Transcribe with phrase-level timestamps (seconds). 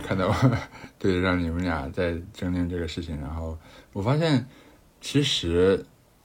[0.00, 0.34] 看到，
[0.98, 3.56] 对，让你们俩在争论这个事情，然后
[3.92, 4.46] 我发现
[5.00, 5.84] 其实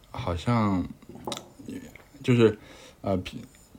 [0.09, 0.83] 好像
[2.23, 2.57] 就是
[3.01, 3.21] 呃，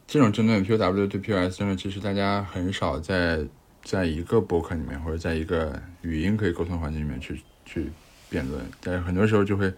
[0.06, 3.44] 这种争论 POW 对 POS 争论，其实大家很少在
[3.82, 7.90] 在一个博客里面或者在一个语音可以沟通环境里面去去
[8.28, 9.72] 辩论，但是很多时候就会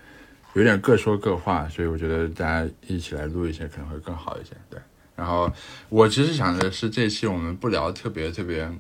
[0.54, 4.52] 有点各说各话，所以我觉得大家一起来录一些可能会更好一些。
[4.70, 4.80] 对，
[5.16, 5.50] 然后
[5.88, 8.70] 我其实想的是这期我们不聊特别特别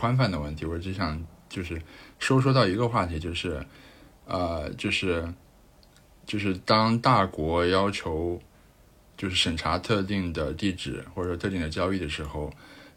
[0.00, 1.80] 宽泛的问题，我只想就是
[2.18, 3.64] 收缩到一个话题，就是
[4.24, 5.32] 呃，就是
[6.24, 8.40] 就是当大国要求。
[9.20, 12.50] 就是审查特定的地址或者特定的交易的时候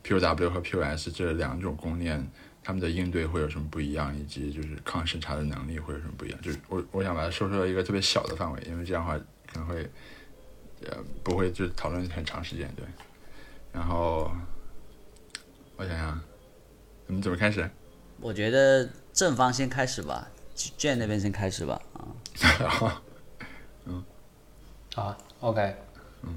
[0.05, 2.25] ，POW 和 POS 这两种公链，
[2.63, 6.41] 他们的应对会有什么不一样，以及就是抗审查的能力会有什么不一样？
[6.41, 9.19] 就是我我想把它说出到一个特别小的范围，因为这样的话
[9.51, 9.83] 可能会
[10.85, 12.85] 呃不会就讨论很长时间，对。
[13.73, 14.31] 然后
[15.75, 16.21] 我想想，
[17.07, 17.69] 我们怎么开始？
[18.19, 23.01] 我觉得正方先开始吧，Jane 那边先开始吧，啊。
[23.85, 24.03] 嗯，
[24.95, 25.75] 好，OK
[26.23, 26.35] 嗯。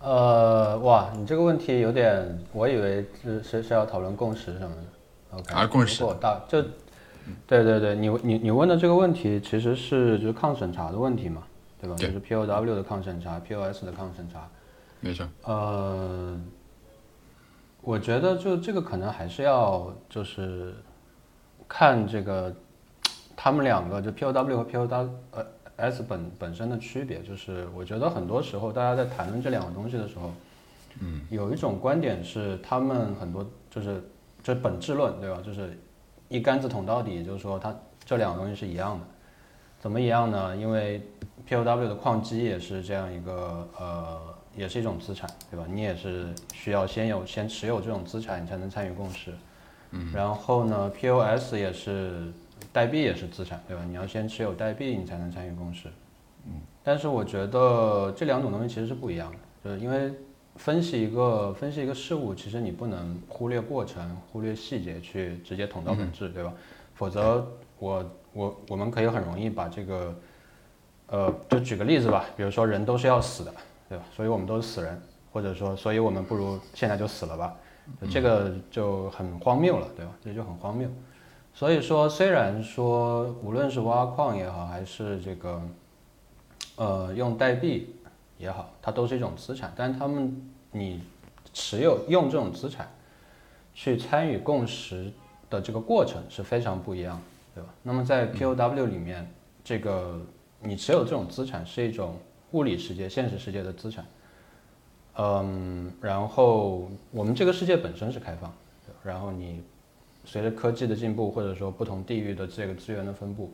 [0.00, 5.38] 呃，哇，你这个问题有点，我以为是是是要讨论共识什么的。
[5.38, 6.04] OK，啊，共识。
[6.20, 6.62] 大就，
[7.46, 11.42] 对对对，你你你问的这个问题其实是就是抗审查的问题嘛，
[11.80, 11.96] 对吧？
[11.96, 14.48] 就是 POW 的抗审查，POS 的抗审查。
[15.00, 15.26] 没错。
[15.44, 16.38] 呃，
[17.82, 20.74] 我觉得就这个可能还是要就是
[21.68, 22.54] 看这个
[23.36, 25.46] 他们两个就 POW 和 POW 呃。
[25.80, 30.30] S 本本身的区别就是，我觉得很多时候大家在谈论这两个东西的时候，
[31.00, 34.04] 嗯，有一种观点是他们很多就是
[34.42, 35.40] 这本质论，对吧？
[35.42, 35.80] 就是
[36.28, 39.06] 一竿子捅到底，就是说它这两个东西是一样的。
[39.80, 40.54] 怎么一样呢？
[40.54, 41.00] 因为
[41.48, 44.20] POW 的矿机也是这样一个呃，
[44.60, 45.66] 也是一种资产，对吧？
[45.68, 49.32] 你也是需要先有先持有这种资产，你才能参与共识。
[49.90, 52.32] 嗯，然后呢，POS 也是。
[52.74, 53.82] 代币也是资产，对吧？
[53.88, 55.88] 你要先持有代币，你才能参与共识。
[56.44, 60.12] 嗯，但是我觉得这两种东西其实是不一样的，就是因为
[60.56, 66.52] 分析一个分析一个事物，其实你不能忽略过程、忽略细节去直接捅到本质，对吧？
[66.94, 67.44] 否则
[67.78, 70.14] 我我我们可以很容易把这个，
[71.06, 73.52] 呃，就举个例子吧，比如说人都是要死的，
[73.90, 74.04] 对吧？
[74.14, 75.02] 所以我们都是死人，
[75.32, 77.56] 或者说，所以我们不如现在就死了吧？
[78.08, 80.12] 这个就很荒谬了，对吧？
[80.24, 80.88] 这就很荒谬。
[81.52, 85.60] 所以说，虽然说无论是挖矿也好，还是这个，
[86.76, 87.96] 呃，用代币
[88.38, 89.72] 也好，它都是一种资产。
[89.74, 90.40] 但他们
[90.70, 91.02] 你
[91.52, 92.88] 持有用这种资产
[93.74, 95.12] 去参与共识
[95.50, 97.22] 的这个过程是非常不一样的，
[97.56, 97.70] 对吧？
[97.82, 99.28] 那么在 POW 里面，
[99.64, 100.20] 这个
[100.60, 102.16] 你持有这种资产是一种
[102.52, 104.06] 物理世界、现实世界的资产。
[105.16, 108.52] 嗯，然后我们这个世界本身是开放，
[109.02, 109.62] 然后你。
[110.22, 113.50] 随着科技的进步，或者说不同地域的这个资源的分布，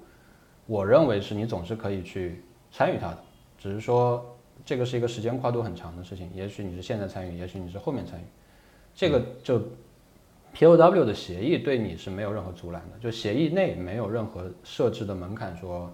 [0.67, 2.43] 我认为是你总是可以去
[2.73, 3.19] 参与它的，
[3.57, 6.29] 只是说这个是一个时间跨度很长的事情。
[6.35, 8.25] 也许你是现在参与，也许你是后面参与，
[8.97, 9.63] 这个就
[10.57, 15.89] POW 的协议对你是没有任何阻拦的，就协议内没有任何设置的门槛，说，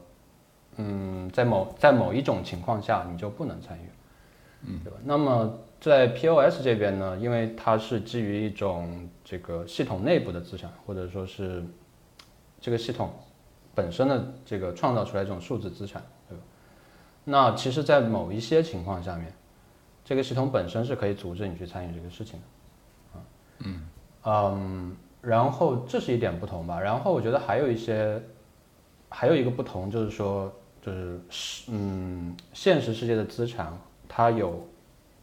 [0.82, 3.88] 嗯，在某在某一种情况下你就不能参与，
[4.66, 4.98] 嗯，对吧？
[5.04, 5.58] 那么。
[5.82, 11.60] 在 POS 这边呢，因为它是基于一种这个系统内部的资产，或者说是
[12.60, 13.10] 这个系统
[13.74, 16.44] 本身的这个创造出来这种数字资产，对吧？
[17.24, 19.32] 那其实，在某一些情况下面，
[20.04, 23.22] 这个系统本身是可以阻止你去参与这个事情的，啊，
[23.58, 23.82] 嗯
[24.22, 26.80] 嗯，然后这是一点不同吧。
[26.80, 28.22] 然后我觉得还有一些，
[29.08, 33.72] 还有一个不同就是说，就是是嗯，现实世界的资产
[34.08, 34.66] 它有。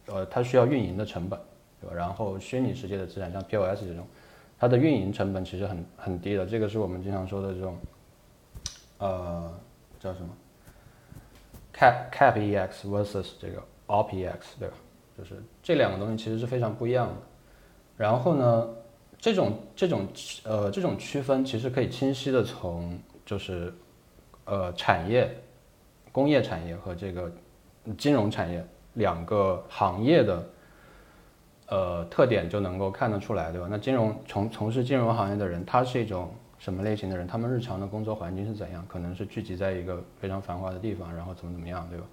[0.06, 1.38] 呃，它需要运营的成本，
[1.80, 1.94] 对吧？
[1.94, 4.04] 然后虚拟世界的资产，像 POS 这种，
[4.58, 6.44] 它的运营成本其实很很低的。
[6.44, 7.78] 这个是我们经常说的这种，
[8.98, 9.54] 呃，
[10.00, 10.28] 叫什么
[11.72, 14.74] ？Cap Cap EX versus 这个 Op EX，对吧？
[15.16, 17.14] 就是这两个东西其实是非常不一样的。
[17.96, 18.68] 然后呢，
[19.16, 20.08] 这种这种
[20.42, 23.72] 呃这种区分其实可以清晰的从就是
[24.44, 25.32] 呃产业、
[26.12, 27.32] 工业产业和这个
[27.96, 28.64] 金融产业。
[28.94, 30.50] 两个行业的
[31.68, 33.68] 呃特点就能够看得出来，对吧？
[33.70, 37.24] 那金融从从事金融行业的人，他是一种什么类型的人？
[37.24, 38.84] 他们日常的工作环境是怎样？
[38.88, 42.04] 可能是聚集在一个非常繁华的地方，然后怎么怎么样，对吧？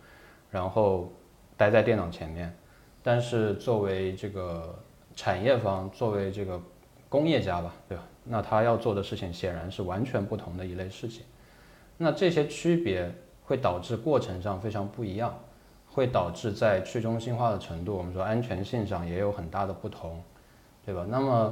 [0.51, 1.11] 然后
[1.57, 2.55] 待在电脑前面。
[3.01, 4.77] 但是作为这个
[5.15, 6.61] 产业方，作为这个
[7.09, 8.03] 工业家吧，对吧？
[8.23, 11.23] 那他要做的事情显然是完全不同的一类事情。
[11.97, 13.11] 那这些区别
[13.47, 15.33] 会导致过程上非常不一样。
[15.89, 20.21] 会导致在去中心化的程度，我们说安全性上也有很大的不同，
[20.85, 21.03] 对吧？
[21.09, 21.51] 那么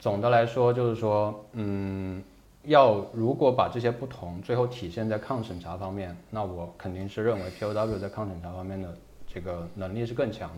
[0.00, 2.20] 总的来说就是说，嗯，
[2.64, 8.92] 要如果把这些不同最后体现在抗审查方面，那我肯定是认为 POW 在抗审查方面的
[9.28, 10.56] 这个能力是更强的。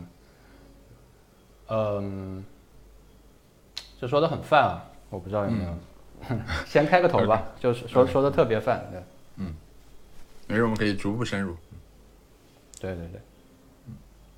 [1.76, 2.42] 嗯，
[4.00, 4.80] 这说的很泛啊，
[5.10, 5.74] 我不知道有没有，
[6.64, 9.02] 先开个头吧，就是说说的特别泛，对，
[10.54, 11.56] 没事，我们可以逐步深入。
[12.80, 13.20] 对对对。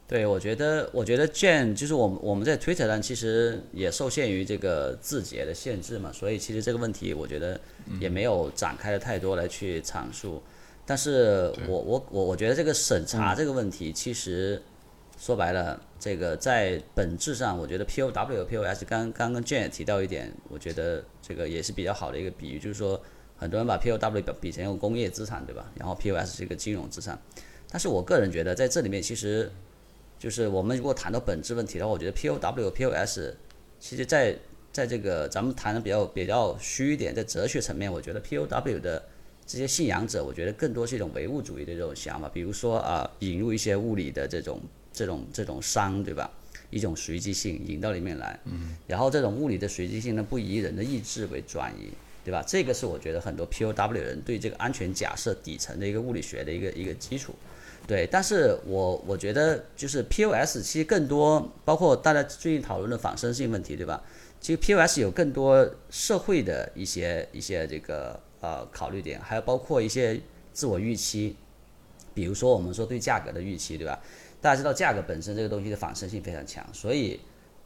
[0.08, 7.60] 对，我觉得，我觉得 Jane 就是我们我们在 Twitter 上其实也受限于这个字节的限制嘛，所以其实这个问题我觉得
[7.98, 10.40] 也没有展开的太多来去阐述。
[10.86, 14.62] 但是我我我我觉得这个审查这个问题，其实
[15.18, 23.02] 说白了，这个在本质上，我觉得 POW、POS 刚刚跟 Jane 也提到一点，我觉得这个也是比较好的一个比喻，就是说
[23.36, 25.70] 很多人把 POW 比比成一个工业资产，对吧？
[25.76, 27.18] 然后 POS 是一个金融资产，
[27.70, 29.50] 但是我个人觉得在这里面其实。
[30.18, 33.34] 就是我们如果谈到本质问题的话，我觉得 POW、POS，
[33.78, 34.34] 其实，在
[34.72, 39.04] 在这个咱们谈的比较比较虚一点，在哲学层面，我觉得 POW 的
[39.46, 42.30] 这些信仰者，我觉得更多是一种唯物主义的这种想法。
[42.30, 44.58] 比如说啊，引入一些物理的这种
[44.90, 46.30] 这种这种熵，对吧？
[46.70, 48.40] 一种随机性引到里面来。
[48.46, 48.74] 嗯。
[48.86, 51.90] 然后这种物理的随机性呢，不以人的意志为转移，
[52.26, 52.42] 对吧？
[52.44, 57.32] 这个是我觉得很多 POW 人对这个安全假设底层的一个物理学的一个一个基础。
[57.86, 64.02] 对，但是我我觉得就是 POS 其实更多，包括大家最近讨论的仿生性问题，对吧？
[64.40, 70.20] 其实 POS 有更多社会的一些一些这个呃考虑点，还有包括一些
[70.52, 71.36] 自我预期，
[72.12, 74.02] 比如说我们说对价格的预期，对吧？
[74.40, 77.20] 大家知道价格本身这个东西的仿生性非常强，所以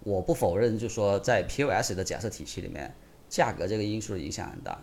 [0.04, 2.94] 我不否认，就说在 POS 的假设体系里面，
[3.30, 4.78] 价格这个因素的影响很大。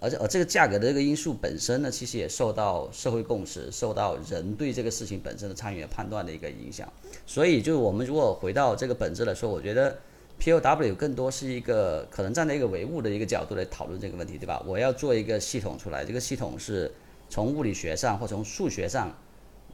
[0.00, 6.92] 而且，而这个价格的这个因素本身呢，其实也受到社会共识、受到人对这个事情本身的参与判断的一个影响。
[7.24, 9.96] 所以，就是我们如果回到这个本质来说，我觉得
[10.40, 14.60] POW 更多是一个可能站在一个唯物的一个角度来讨论这个问题，对吧？
[14.66, 16.90] 我要做一个系统出来，这个系统是
[17.30, 19.16] 从物理学上或从数学上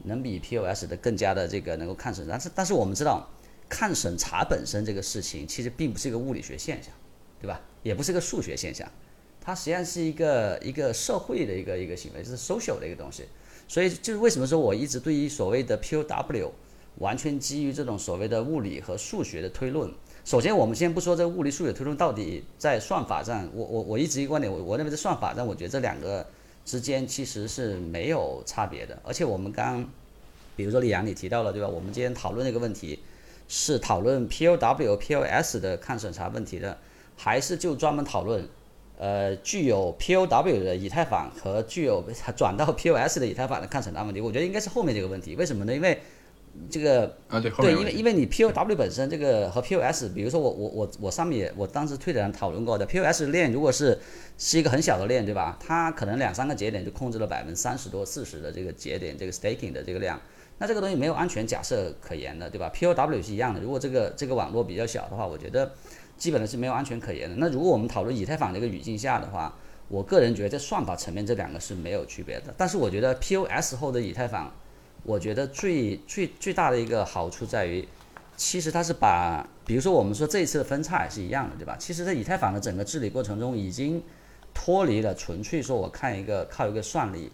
[0.03, 2.27] 能比 POS 的更加的这个能够看审。
[2.29, 3.27] 但是，但是我们知道，
[3.67, 6.93] 看审查本身这个事情其实并不是一个物理学现象，
[7.41, 7.59] 对吧？
[7.83, 8.87] 也不是个数学现象。
[9.43, 13.25] 它实际上是一个一个社会的一个一个行为，就是 social 的一个东西，
[13.67, 16.51] 所以就是为什么说我一直对于所谓的 POW
[16.99, 19.91] 完全基于这种所谓的物理和数学的推论。
[20.23, 26.23] 首先，我们先不说这物理数学推论到底在算法上，我我我一直一个观点，我我认为在算法上，我觉得这两个
[26.63, 28.95] 之间其实是没有差别的。
[29.03, 29.83] 而且我们刚，
[30.55, 31.67] 比如说李阳你提到了对吧？
[31.67, 32.99] 我们今天讨论这个问题
[33.47, 36.77] 是讨论 POW、POS 的抗审查问题的，
[37.23, 38.43] 还是就专门讨论？
[38.97, 42.03] 呃，具有 POW 的以太坊和具有
[42.35, 45.35] 转到 POS 的以太坊的抗审查问题，我觉得应该是后面这个问题。
[45.35, 45.73] 为什么呢？
[45.73, 45.99] 因为
[46.69, 53.99] 这个啊，对，对，因为因为你 POW 本身这个和 POS，比如说我我我我上面我当时推特上讨论过的 POS 链，如果是
[54.37, 55.57] 是一个很小的链，对吧？
[55.59, 60.19] 它可能两三个节点就控制了百分之三十多、四十的这个节点这个 staking 的这个量，
[60.57, 65.71] 那这个东西没有安全假设可言的，对吧？POW 是一样的，如果这个这个网络比较小的话，我觉得。
[66.21, 67.35] 基本的是没有安全可言的。
[67.37, 69.51] 那如果我们讨论以太坊这个语境下的话，
[69.87, 72.53] 我个人觉得在算法层面这两个是没有区别的。
[72.55, 74.53] 但是我觉得 POS 后的以太坊，
[75.01, 77.87] 我觉得最最最大的一个好处在于，
[78.37, 81.75] 其实它是把，比如说我们说这一次的分叉也是一样的，对吧？
[81.79, 84.03] 其实，在以太坊的整个治理过程中，已经
[84.53, 87.31] 脱离了纯粹说我看一个靠一个算力。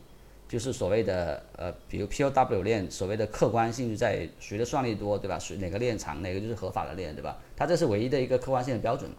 [0.48, 5.38] 就是所谓的呃，比如 POW 链，所谓的客观性就在谁的算力多，对吧？
[5.38, 7.38] 谁哪个链长，哪个就是合法的链，对吧？
[7.54, 9.12] 它这是唯一的一个客观性的标准。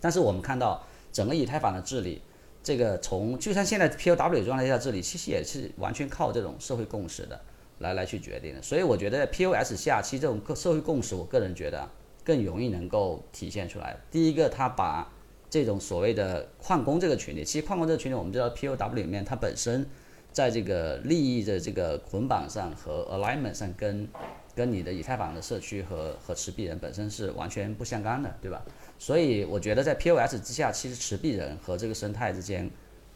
[0.00, 2.22] 但是我们看到整个以太坊的治理，
[2.62, 7.38] 这个从就像现在 POW 状态下治理，其实也是完全靠这种社会共识的
[7.80, 8.62] 来来去决定的。
[8.62, 11.86] 所以我觉得 POS 下期这种社会共识，我个人觉得
[12.24, 13.94] 更容易能够体现出来。
[14.10, 15.12] 第一个，它把
[15.50, 19.86] 这种所谓的矿工这个群体，其实矿工这个群体，我们知道 POW 里面它本身。
[20.34, 24.08] 在这个利益的这个捆绑上和 alignment 上，跟
[24.52, 28.60] 跟你的以太坊的社区和和持币人本身是完全不相干的，对吧？
[28.98, 32.68] 所以我觉得在 POS 之下，其实持币人和这个生态之间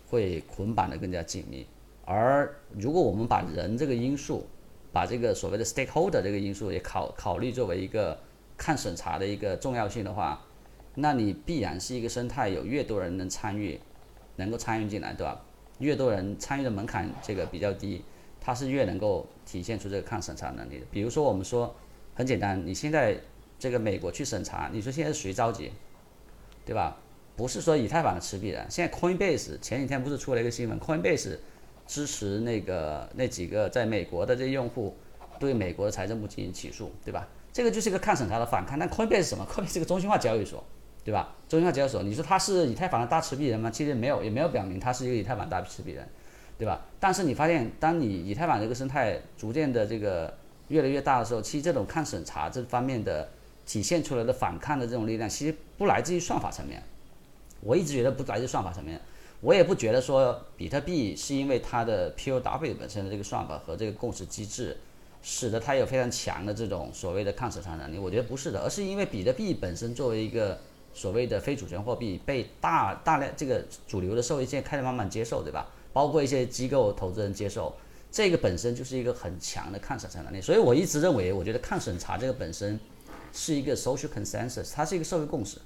[0.09, 1.67] 会捆绑的更加紧密。
[2.05, 4.47] 而如果我们把人这个因素，
[4.93, 8.17] 把这个所谓的 stakeholder 这个因素也考考虑作为一个
[8.57, 10.41] 看审查的一个重要性的话，
[10.95, 13.81] 那你必然是一个生态，有越多人能参与，
[14.37, 15.45] 能够参与进来，对吧？
[15.79, 18.05] 越多人参与的门槛这个比较低，
[18.41, 20.87] 它是越能够体现出这个抗审查能力的。
[20.91, 21.75] 比如说，我们说
[22.15, 23.19] 很简单，你现在
[23.59, 25.73] 这个美国去审查，你说现在谁着急，
[26.65, 26.97] 对吧？
[27.37, 31.39] 不是说以太坊的持币人，现在 Coinbase 前几天不是出了一个新闻，Coinbase
[31.87, 34.97] 支持那个那几个在美国的这些用户
[35.39, 37.29] 对美国的财政部进行起诉，对吧？
[37.53, 38.77] 这个就是一个抗审查的反抗。
[38.77, 40.65] 那 Coinbase 什么？Coinbase 是个中心化交易所。
[41.09, 41.35] 对吧？
[41.49, 43.71] 中心化交易所，你说他是以太坊的大持币人吗？
[43.71, 46.07] 其实没有，也没有表明他是一个以太坊大持币人，
[46.59, 46.83] 对吧？
[47.01, 50.37] 但是你发现，当你以太坊这个生态逐渐的这个
[50.69, 53.27] 越来越大的时候，其实这种抗审查这方面的
[53.65, 56.83] 体现出来的反抗的这种力量，其实不来自于算法层面。
[57.63, 59.01] 我一直觉得不来自算法层面，
[59.41, 64.77] 我也不觉得说比特币是因为它的 POW 本身的这个算法和这个共识机制，
[65.23, 67.99] 使得它有非常强的这种所谓的抗审查能力。
[67.99, 70.61] 我觉得不是的，而是因为比特币本身作为一个
[70.99, 75.69] 所谓的非主权货币，被大大量这个主流的社会现在开始慢慢接受，对吧？
[75.93, 77.73] 包括一些机构投资人接受，
[78.11, 80.41] 这个本身就是一个很强的抗审查能力。
[80.41, 82.81] 所以我一直认为，我觉得抗审查这个本身
[83.33, 85.59] 是一个 social consensus，它是一个社会共识。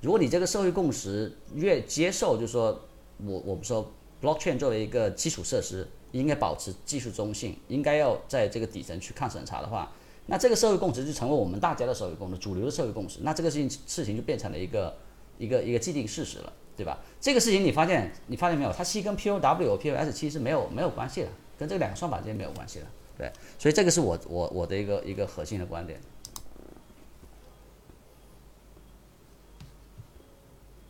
[0.00, 2.88] 如果你这个社会共识越接受，就是说
[3.24, 3.88] 我我们说
[4.20, 9.92] blockchain 作为一个基础设施，应该保持技术中性，应该要在这个底层去抗审查的话，
[10.26, 13.18] 那这个社会共识就成为我们大家的社会共识，主流的社会共识。
[13.22, 14.94] 那这个事情事情就变成了一个
[15.36, 16.98] 一个一个既定事实了，对吧？
[17.20, 18.72] 这个事情你发现你发现没有？
[18.72, 22.86] 它其实跟 POW、POS 其实没有没有关系的，跟这两个算法之间没有关系的，
[23.18, 23.32] 对。
[23.58, 26.00] 所以这个是我我我的一个一个核心的观点。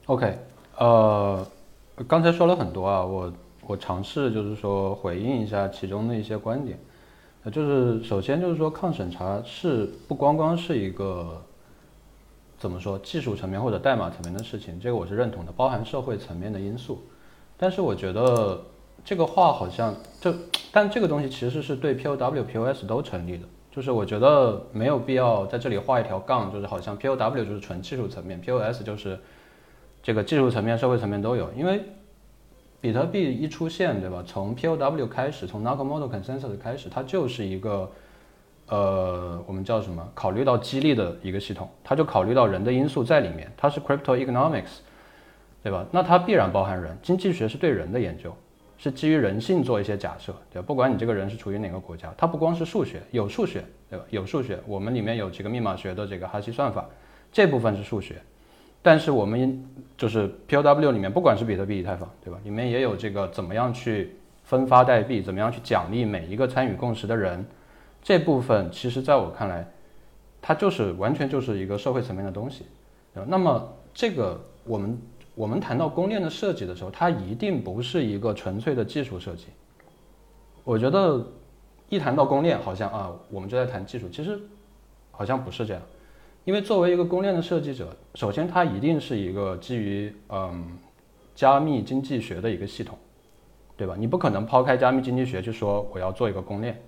[0.06, 0.38] OK，
[0.76, 1.46] 呃，
[2.06, 3.32] 刚才说了很多啊，我
[3.66, 6.78] 我尝试就是说回应一下其中的一些观点，
[7.50, 11.42] 就是首先就是说抗审查是不光光是一个
[12.58, 17.02] 怎么说技术层面或者代码层面的事情，这个我是认同的，包含社会层面的因素，
[17.56, 18.60] 但是我觉得
[19.04, 20.32] 这个话好像就，
[20.70, 29.18] 但这个东西其实是对 POW、POS 都成立的，就是我觉得没有必要在这里画一条杠，就是好像 POW 就是纯技术层面，POS 就是。
[30.04, 31.80] 这个技术层面、社会层面都有，因为
[32.82, 34.24] 比特币一出现，对吧？
[34.26, 37.88] 从 POW 开始，从 Nakamoto Consensus 开始，它就是一个，
[38.66, 40.04] 呃，我们叫什么？
[40.14, 43.48] 考虑到激励的一个系统，它就考虑到人的因素在里面。
[43.56, 44.80] 它是 Crypto Economics，
[45.62, 45.86] 对吧？
[45.92, 46.98] 那它必然包含人。
[47.00, 48.34] 经济学是对人的研究，
[48.76, 50.66] 是基于人性做一些假设，对吧？
[50.66, 54.04] 不管你这个人是处于哪个国家，它不光是数学，有数学，对吧？
[54.10, 56.84] 有数学，我们里面有几个密码学的这个哈希算法，
[57.30, 58.20] 这部分是数学。
[58.82, 59.64] 但是我们
[59.96, 62.40] 就是 POW 里面，不管是比特币、以太坊，对吧？
[62.42, 67.46] 里面也有这个怎么样去分发代币，怎么样去奖励每一个参与共识的人，
[68.02, 69.64] 这部分其实在我看来，
[70.40, 72.66] 它就是完全就是一个社会层面的东西。
[73.26, 74.98] 那么这个我们
[75.36, 79.46] 我们谈到公链的设计的时候，它一定不是一个纯粹的技术设计。
[80.64, 81.24] 我觉得
[81.88, 84.40] 一谈到公链，好像啊，我们就在谈技术，其实
[85.10, 85.82] 好像不是这样。
[86.44, 90.78] 因为作为一个公链的设计者，首先它一定是一个基于嗯
[91.34, 92.98] 加密经济学的一个系统，
[93.76, 93.94] 对吧？
[93.96, 96.80] 你不可能抛开加密经济学去说我要做一个公链。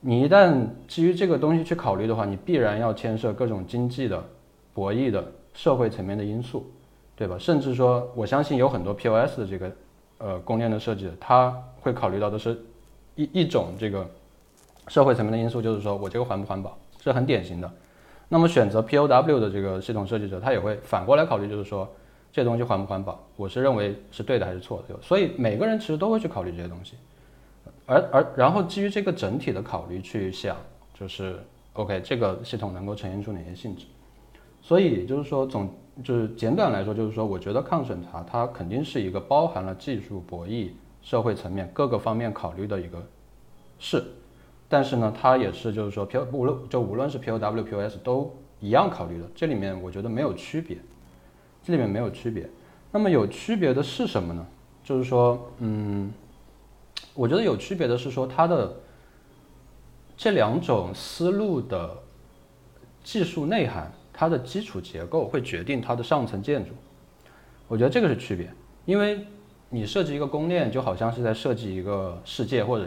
[0.00, 4.22] 你一旦基于这个东西去考虑的话，你必然要牵涉各种经济的、
[4.72, 6.70] 博弈的、社会层面的因素，
[7.16, 7.36] 对吧？
[7.38, 9.72] 甚至说，我相信有很多 POS 的这个
[10.18, 12.56] 呃公链的设计者，他会考虑到的是
[13.16, 14.08] 一一种这个
[14.86, 17.72] 社会层面的因素，就是说我这个环不环保，是很典型的。
[18.28, 21.88] 那么选择 POW 的这个系统设计者，他也会反过来考虑，就是说
[22.30, 24.94] 这东西环不环保，我是认为是对的还是错的？
[25.00, 26.94] 所以每个人其实都会去考虑这些东西，
[27.86, 30.56] 而而然后基于这个整体的考虑去想，
[30.92, 31.38] 就是
[31.72, 33.86] OK 这个系统能够呈现出哪些性质？
[34.60, 35.72] 所以就是说总
[36.04, 40.70] 就是简短来说，就是说我觉得抗审查它肯定是一个包含了技术博弈、
[41.00, 43.02] 社会层面各个方面考虑的一个
[43.78, 44.04] 事。
[44.70, 49.26] 但是呢，它也是就是说，P 无论就无论是 POW、POS 都一样考虑的。
[49.34, 50.76] 这里面我觉得没有区别，
[51.64, 52.46] 这里面没有区别。
[52.92, 54.46] 那么有区别的是什么呢？
[54.84, 56.12] 就是说，嗯，
[57.14, 58.76] 我觉得有区别的是说，它的
[60.18, 61.96] 这两种思路的
[63.02, 66.72] 技术内涵，它的基础结构会决定它的上层建筑。
[67.68, 68.52] 我觉得这个是区别，
[68.84, 69.26] 因为
[69.70, 72.86] 你设计一个公链，就好像是在设计一个世界或者。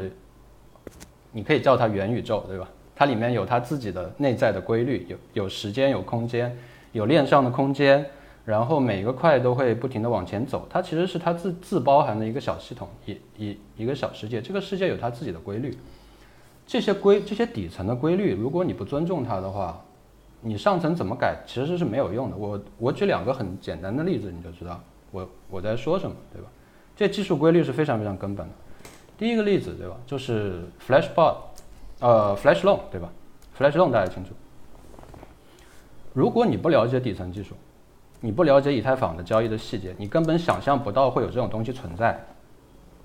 [1.31, 2.67] 你可以叫它元宇宙，对吧？
[2.95, 6.55] 它里面有它自己的内在的规律，有有时间，有空间，
[6.91, 8.05] 有链上的空间，
[8.45, 10.67] 然后每一个块都会不停的往前走。
[10.69, 14.41] 它其实是它自自包含的一个小系统，一一一个小世界。
[14.41, 15.75] 这个世界有它自己的规律，
[16.67, 19.83] 这些规这些底层的规律，如果你不尊重它的话，
[20.41, 22.37] 你上层怎么改其实是没有用的。
[22.37, 24.79] 我我举两个很简单的例子，你就知道
[25.11, 26.47] 我我在说什么，对吧？
[26.95, 28.53] 这技术规律是非常非常根本的。
[29.21, 29.95] 第一个例子，对吧？
[30.07, 31.35] 就是 Flashbot，
[31.99, 33.07] 呃，Flash Loan，对吧
[33.55, 34.31] ？Flash Loan 大家清楚。
[36.11, 37.53] 如果你不了解底层技术，
[38.19, 42.19] 你不了解以太坊的交易的细节，你根本想象不到会有这种东西存在，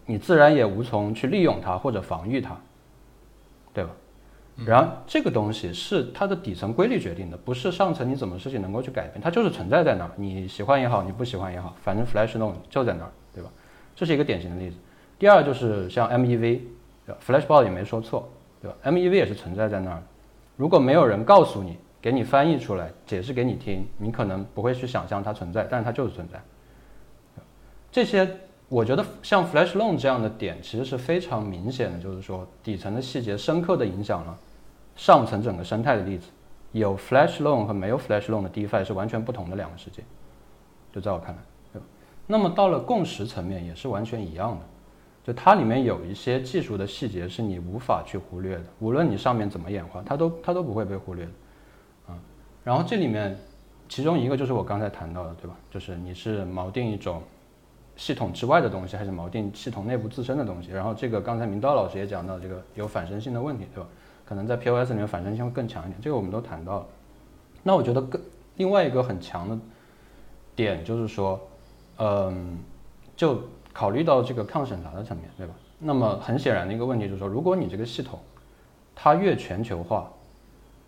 [0.06, 2.58] 你自然也无从去利用它或者防御它，
[3.74, 3.90] 对吧？
[4.64, 10.10] 然后这个东西是它的底层规律决定的，不是上层你怎么事情能够去改变，它就是存在在那儿。
[10.16, 13.50] 你喜欢也好，你不喜欢也好，反正 Flash Loan 就在那儿，对吧？
[13.94, 14.78] 这是一个典型的例子。
[15.18, 18.28] 第二就是像 MEV，Flash Ball 也没说错，
[18.60, 20.02] 对吧？MEV 也是存在在那儿。
[20.56, 26.40] 如果没有人告诉你，给你翻译出来，解释给你听，你可能不会去想象它存在，但是它就是存在。
[27.90, 28.28] 这些
[28.68, 34.38] 我觉得像 Flash Loan 这样的点，其实是非常明显的，就是说底层的细节深刻的影响了
[34.96, 36.28] 上层整个生态的例子。
[36.72, 40.02] 有 Flash Loan 和没有 Flash Loan 的 DeFi 是完全不同的两个世界，
[40.92, 41.80] 就在我看来，
[42.26, 44.64] 那么到了共识层面也是完全一样的，
[45.26, 51.32] 就它里面有一些技术的细节是你无法去忽略的，无论你上面怎么演化，它都它都不会被忽略的，
[52.06, 52.18] 啊。
[52.62, 53.36] 然后这里面
[53.88, 55.56] 其中一个就是我刚才谈到的，对吧？
[55.68, 57.20] 就是你是锚定一种
[57.96, 60.70] 系统之外的东西，还是锚定系统内部自身的东西？
[60.70, 63.88] 然后这个刚才明道老师也讲到这个有反身性的问题，对吧？
[64.24, 66.86] 可能在 POS 里面反身性会更强一点，这个我们都谈到了。
[67.64, 68.22] 那我觉得更
[68.58, 69.58] 另外一个很强的
[70.54, 71.40] 点就是说，
[71.98, 72.58] 嗯，
[73.16, 73.40] 就
[73.76, 75.52] 考虑到这个抗审查的层面，对吧？
[75.78, 78.18] 那么很显然的一个问题就是说，如果你这个系统
[78.94, 80.10] 它越全球化，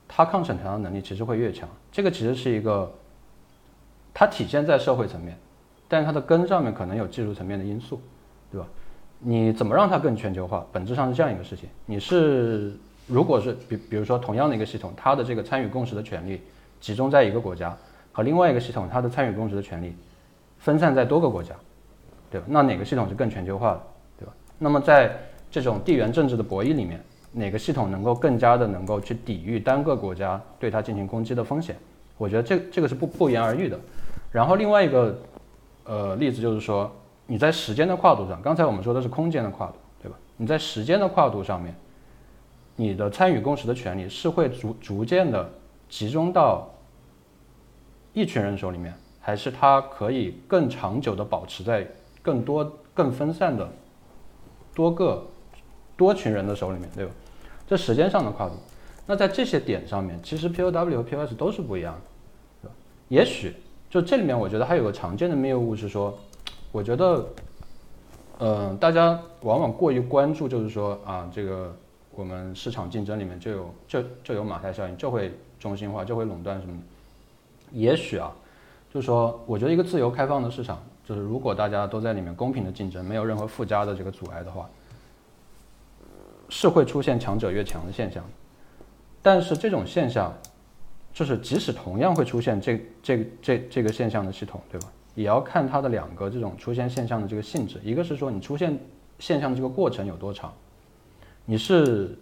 [0.09, 1.69] 它抗审查的能力其实会越强。
[1.93, 2.91] 这个其实是一个
[4.15, 5.37] 它体现在社会层面，
[5.87, 8.01] 但是它的根上面可能有技术层面的因素，
[8.51, 8.67] 对吧？
[9.19, 10.65] 你怎么让它更全球化？
[10.73, 12.75] 本质上是这样一个事情，你是。
[13.07, 16.43] 如果是比比如说同样的一个系统，它的这个参与共识的权利
[16.79, 17.75] 集中在一个国家，
[18.13, 19.97] 和另外一个系统它的参与共识的权利
[20.59, 21.55] 分散在多个国家，
[22.31, 22.47] 对吧？
[22.49, 23.83] 那哪个系统是更全球化的，
[24.21, 24.33] 对吧？
[24.59, 25.17] 那么在
[25.51, 27.01] 这种地缘政治的博弈里面，
[27.33, 31.77] 哪个系统能够更加的能够去抵御单个国家对它进行攻击的风险？
[32.17, 33.79] 我觉得这这个是不不言而喻的。
[34.31, 35.19] 然后另外一个
[35.85, 36.91] 呃例子就是说，
[37.27, 40.17] 你在时间的跨度上，刚才我们说的是空间的跨度，对吧？
[40.37, 41.75] 你在时间的跨度上面。
[42.81, 45.51] 你的参与共识的权利是会逐逐渐的
[45.89, 46.65] 集中到
[48.13, 51.85] 一群人手里面，还是它可以更长久的保持在
[52.23, 53.69] 更多更分散的
[54.75, 55.27] 多个
[55.97, 57.13] 多群人的手里面，对吧？
[57.67, 58.55] 这时间上的跨度，
[59.07, 62.01] 那在这些点上面，其实 POW 和 POS 都是不一样的，
[62.63, 62.75] 对吧？
[63.09, 63.55] 也许
[63.91, 66.19] 就这里面，我觉得还有个常见的谬误是说，
[66.73, 67.27] 我觉得，
[68.39, 71.75] 嗯，大家往往过于关注，就是说啊，这个。
[72.19, 76.83] 我们市场竞争里面就有就就有马太效应，就会中心化，就会垄断什么的。
[77.71, 78.35] 也许啊，
[78.93, 84.69] 就是说，我觉得一个自由开放的市场，就是如果大家都在里面公平的竞争，没有任何附加的这个阻碍的话，
[86.51, 88.23] 是会出现强者越强的现象。
[89.23, 90.37] 但是这种现象，
[91.15, 94.89] 就是即使同样会出现这这这这个现象的系统，对吧？
[95.15, 98.79] 也要看它的两个这种出现现象的这个性质，一个是说你出现
[99.19, 100.53] 现象的这个过程有多长。
[101.47, 102.15] 你是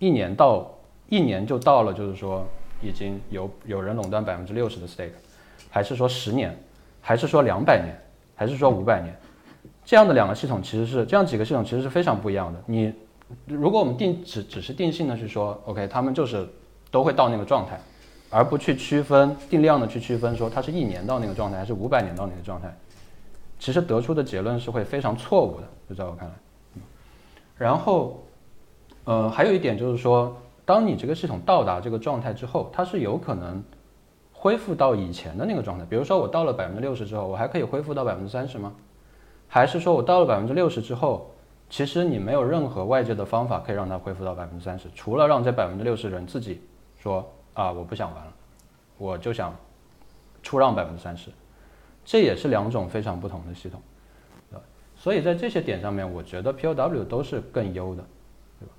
[0.00, 0.68] 一年到
[1.08, 2.44] 一年就到了，就是说
[2.82, 5.12] 已经有有人垄断百分之六十的 stake，
[5.70, 6.58] 还是说十年，
[7.00, 7.96] 还是说两百年，
[8.34, 9.16] 还是说五百年？
[9.84, 12.62] 这样的两个系统其实是这样几个系统其实是非常不一样的。
[12.66, 12.92] 你
[13.46, 16.48] 如果我们定只只是定性的去说，OK，他们就是
[16.90, 17.78] 都会到那个状态，
[18.30, 22.74] 而不去区分定量的去区分说它是一年到那个状态还是五百年到那个状态，
[23.58, 26.34] 其实得出的结论是会非常错误的，就在我看来。
[27.56, 28.20] 然后。
[29.06, 33.62] 呃，还有一点就是说，当你这个系统到达这个状态之后，它是有可能
[34.44, 35.86] 恢复到以前的那个状态。
[35.88, 38.74] 比如说，我到了百分之六十之后，我还可以恢复到百分之三十吗？
[39.48, 41.30] 还是说我到了百分之六十之后，
[41.70, 46.60] 其实你没有任何外界的方法可以让它恢复到百分之三十，除了让这百分之六十人自己
[46.98, 48.32] 说啊，我不想玩了，
[48.98, 49.56] 我就想
[50.42, 51.30] 出让百分之三十，
[52.04, 53.80] 这也是两种非常不同的系统，
[54.50, 54.62] 对吧？
[54.94, 58.04] 所以在这些点上面，我觉得 POW 都是更优的。
[58.60, 58.72] 对吧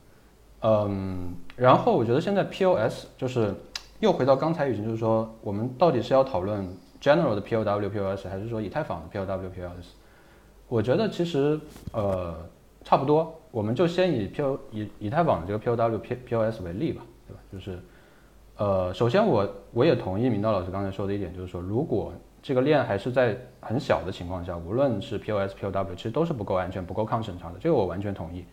[0.61, 3.55] 嗯，然后我觉得现在 POS 就是
[3.99, 6.67] 又回到刚才语境，就是说我们到底是要讨论
[7.01, 9.87] general 的 POW POS，还是说以太坊的 POW POS？
[10.67, 11.59] 我觉得其实
[11.91, 12.35] 呃
[12.83, 17.39] 差不多，我们就先以 P 以以太坊的这个 POW POS 为例吧，对吧？
[17.51, 17.79] 就是
[18.57, 28.45] 呃，首先我我也同意明道老师刚才说的一点，就是说如果这个链还是在很小的情况下，无论是 POS POW，其实都是不够安全、不够抗审查的，这个我完全同意。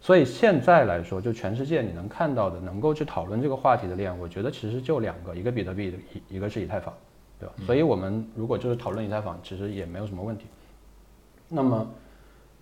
[0.00, 6.94] 所以现在来说，就全世界你能看到的，能够去讨论这个话题的链，我觉得其实就两个，一个比特币的，一一个是以太坊，
[7.38, 7.54] 对吧？
[7.66, 10.46] 所以我们如果就是讨论以太坊，其实也没有什么问题。
[11.48, 11.90] 那么，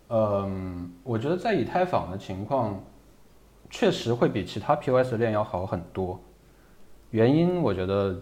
[0.08, 2.82] 嗯，我觉得在以太坊的情况，
[3.70, 6.18] 确实会比其他 POS 链要好很多。
[7.10, 8.20] 原因我觉得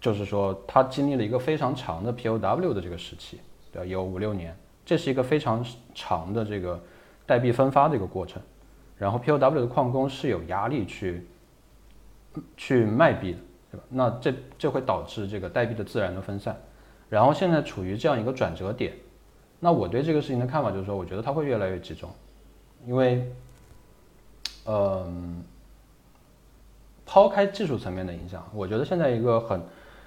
[0.00, 3.86] 就是说，它经历了一个非常长的 POW 的这个时期，对吧？
[3.86, 5.62] 有五六年，这是一个非常
[5.94, 6.82] 长的这个
[7.26, 8.40] 代币分发的一个过程。
[9.04, 11.26] 然后 POW 的矿工是有压力去
[12.56, 13.38] 去卖币的，
[13.70, 13.84] 对吧？
[13.90, 16.58] 那这这会导致这个代币的自然的分散，
[17.10, 18.94] 然后现在处于这样一个转折点。
[19.60, 22.10] 那我对这个事情的看法就是说，我觉得它会越来越集中，
[22.86, 23.30] 因为，
[24.64, 25.44] 嗯，
[27.04, 29.60] 抛开技术层面的影响，我觉得现在一个很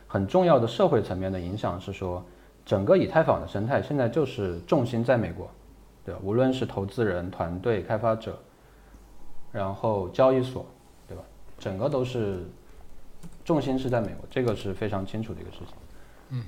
[0.08, 2.26] 很重要的社会层面的影响是说，
[2.66, 5.48] 整个以太坊的生态现在就是重心在美国，
[6.04, 6.20] 对吧？
[6.24, 8.36] 无论是投资人、团队、开发者，
[9.52, 10.66] 然后交易所，
[11.08, 11.24] 对吧？
[11.58, 12.46] 整个都是
[13.46, 15.76] 重心是在美国，这个是非常清楚的一个事情。
[16.30, 16.44] 嗯。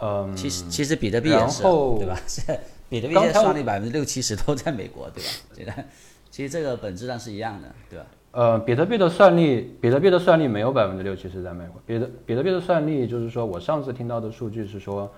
[0.00, 2.18] 嗯，其实其实比特币也是，对吧？
[2.90, 5.08] 比特币现在算力百分之六七十都在美国，
[5.54, 5.72] 对吧？
[6.30, 8.06] 其实这个本质上是一样的，对吧？
[8.32, 11.80] 呃，比特币的算力，比特币的算力没有百分之六七十在美国。
[11.86, 15.08] 比特比特币的算力就是说我上次听到的数据是说，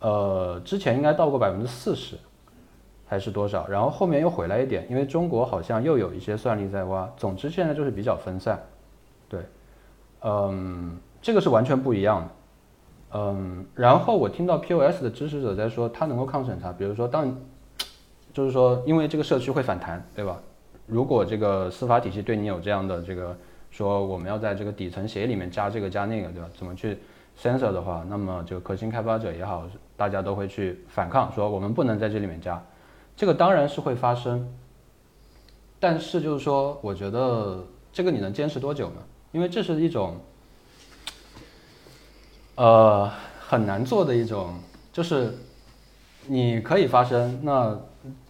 [0.00, 2.16] 呃，之前应该到过百分之四十，
[3.06, 3.66] 还是多少？
[3.68, 7.08] 然后后面又回来一点，因为中国好像又有一些算力在挖。
[7.16, 8.60] 总之现在就是比较分散，
[9.28, 9.40] 对，
[10.22, 12.28] 嗯，这个是完全不一样的。
[13.16, 17.32] 嗯，然后我听到 POS 的支持者在说，它能够抗审查，比如说当，
[18.32, 20.36] 就是说因为这个社区会反弹，对吧？
[20.86, 23.36] 如果这个司法体系对你有这样的这个
[23.70, 26.48] 说，我们要在这个底层协议里面加这个加那个，对吧？
[26.56, 26.98] 怎么去
[27.38, 29.64] censor 的话，那么就核心开发者也好，
[29.96, 32.60] 大家都会去反抗，说我们不能在这里面加，
[33.16, 34.48] 这个当然是会发生，
[35.78, 38.96] 但是就是说，我觉得这个你能坚持多久呢？
[39.32, 40.16] 因为这是一种。
[42.56, 44.54] 呃，很难做的一种，
[44.92, 45.34] 就是
[46.28, 47.40] 你可以发生。
[47.42, 47.76] 那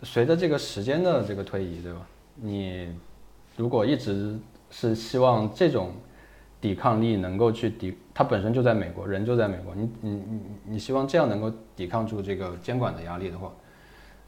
[0.03, 2.01] 随着这个时间的这个推移，对吧？
[2.37, 2.89] 你
[3.55, 4.35] 如果一直
[4.71, 5.93] 是希望这种
[6.59, 13.53] 抵抗力能够去抵，它本身就在美国，人就在美国，你你你你希望这样能够抵抗住这个监管的压力的话，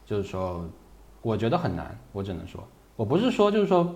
[0.07, 0.65] 就是说，
[1.21, 1.99] 我觉得很难。
[2.13, 2.67] 我只能说，
[2.97, 3.95] 我不是说就是说，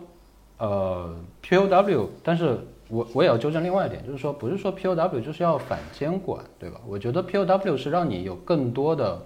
[0.59, 2.59] 呃，POW，但是。
[2.93, 6.81] 我我也要纠正另外一点，就是说，不是说 POW 就是要反监管，对吧？
[6.89, 9.25] 我觉得 POW 是让你有更多的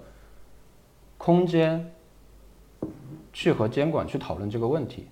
[1.17, 1.91] 空间
[3.33, 5.07] 去和监管去讨论这个问题，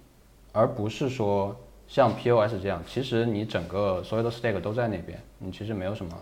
[0.51, 1.55] 而不是说
[1.87, 6.15] 像 POS 这样，其实你整个所有的 stake 都在那边，你其实没有什么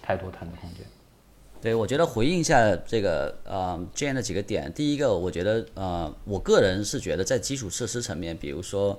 [0.00, 0.86] 太多谈的空间。
[1.60, 8.98] 对，我觉得回应一下这个呃这样的几个点，第一个，我觉得呃，我个人是觉得在基础设施层面，比如说。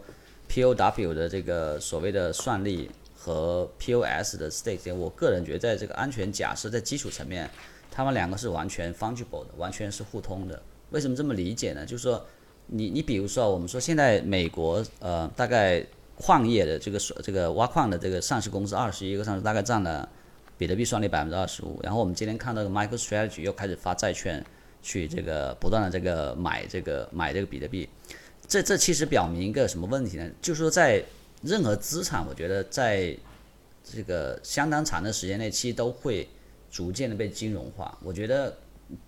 [0.52, 7.48] POW 的这个所谓的算力和 POS 的 state，我个人觉得在这个安全假设在基础层面，
[7.91, 10.60] 他们两个是完全 fungible 的，完全是互通的。
[10.89, 11.86] 为什么这么理解呢？
[11.86, 12.26] 就是说，
[12.65, 20.10] 你你比如说，我们说现在美国呃大概矿业的这个所这个挖矿的这个上市公司二十一个上市，大概占了
[20.60, 21.80] 比特币算力百分之二十五。
[21.82, 24.45] 然后我们今天看到的 MicroStrategy 又开始发债券
[24.84, 27.88] 去这个不断的这个买这个买这个比特币。
[28.45, 30.30] 这这其实表明一个什么问题呢？
[30.41, 31.02] 就是说，在
[31.41, 33.15] 任何资产，我觉得在
[33.84, 36.28] 这个相当长的时间内，其实都会
[36.69, 37.98] 逐渐的被金融化。
[38.04, 38.58] 我觉得，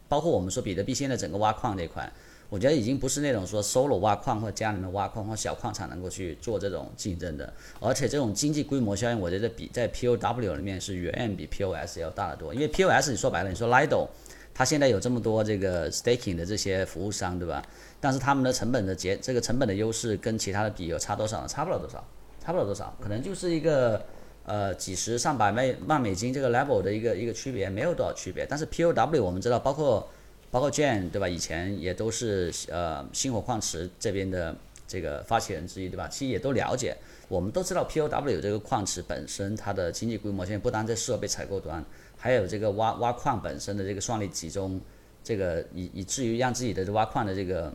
[0.07, 2.09] 包括我们说比特币现在整个挖矿这块，
[2.51, 12.53] 我觉得已经不是那种说 solo 挖矿或家里面挖矿或小矿场能够去做这种竞争的，而且这种经济规模效应，我觉得比在 POW 里面是远远比 POS 要大得多。
[12.53, 14.05] 因为 POS 你说白了，你说 Lido，
[14.53, 17.63] 它现在有这么多这个 staking 的这些服务商，对吧？
[18.01, 21.47] 但是他们的成本的结，这个成本的优势跟其他的比有差多少？
[21.47, 22.05] 差不了多少，
[22.43, 24.03] 差不了多少，可能就是一个
[24.45, 28.45] 呃几十上百万万美金这个 level 的一个一个区别，没有多少区别。
[28.45, 30.05] 但是 POW 我们知道，包括
[30.51, 31.27] 包括 Jane 对吧？
[31.27, 34.55] 以前也都是呃星火矿池这边的
[34.87, 36.07] 这个发起人之一对吧？
[36.07, 36.95] 其实也都了解，
[37.27, 41.83] 我们都知道 POW 这个矿池本身它的经济规模现在不单在设备采购端，
[42.17, 44.79] 还有这个挖挖矿本身的这个算力集中，
[45.23, 47.73] 这个以以至于让自己的挖矿的这个。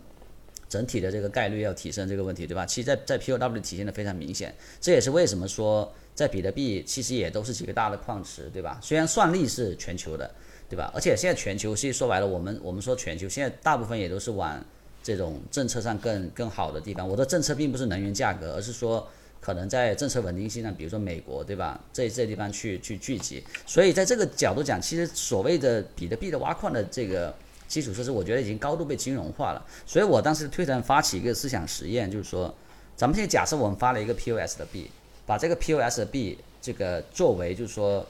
[0.68, 2.66] 整体的这个概率要提升这个问题，对吧？
[2.66, 8.76] 其实，在在 POW 体现的非常明显，这也是为什么说在比特币其实也都是几个大的矿池，对吧？
[8.82, 10.28] 虽然算力是全球的，
[10.68, 10.90] 对吧？
[10.94, 14.62] 而且现在全球其实说白了，我们我们说全球现在大部分也都是往
[15.02, 17.08] 这种政策上更更好的地方。
[17.08, 19.06] 我的政策并不是能源价格，而是说
[19.40, 21.80] 可能在政策稳定性上，比如说美国，对吧？
[21.92, 23.42] 这这地方去去聚集。
[23.66, 27.34] 所以在这个角度讲，其实所谓的比特币的挖矿的这个。
[27.68, 32.54] 基础设施我觉得已经高度被金融化了，所以我当时推特发起一个思想实验，就是说，
[32.94, 34.88] 咱们现在假设我们发了一个 POS 的币，
[35.26, 38.06] 把这个 POS 的币这个作为就是说，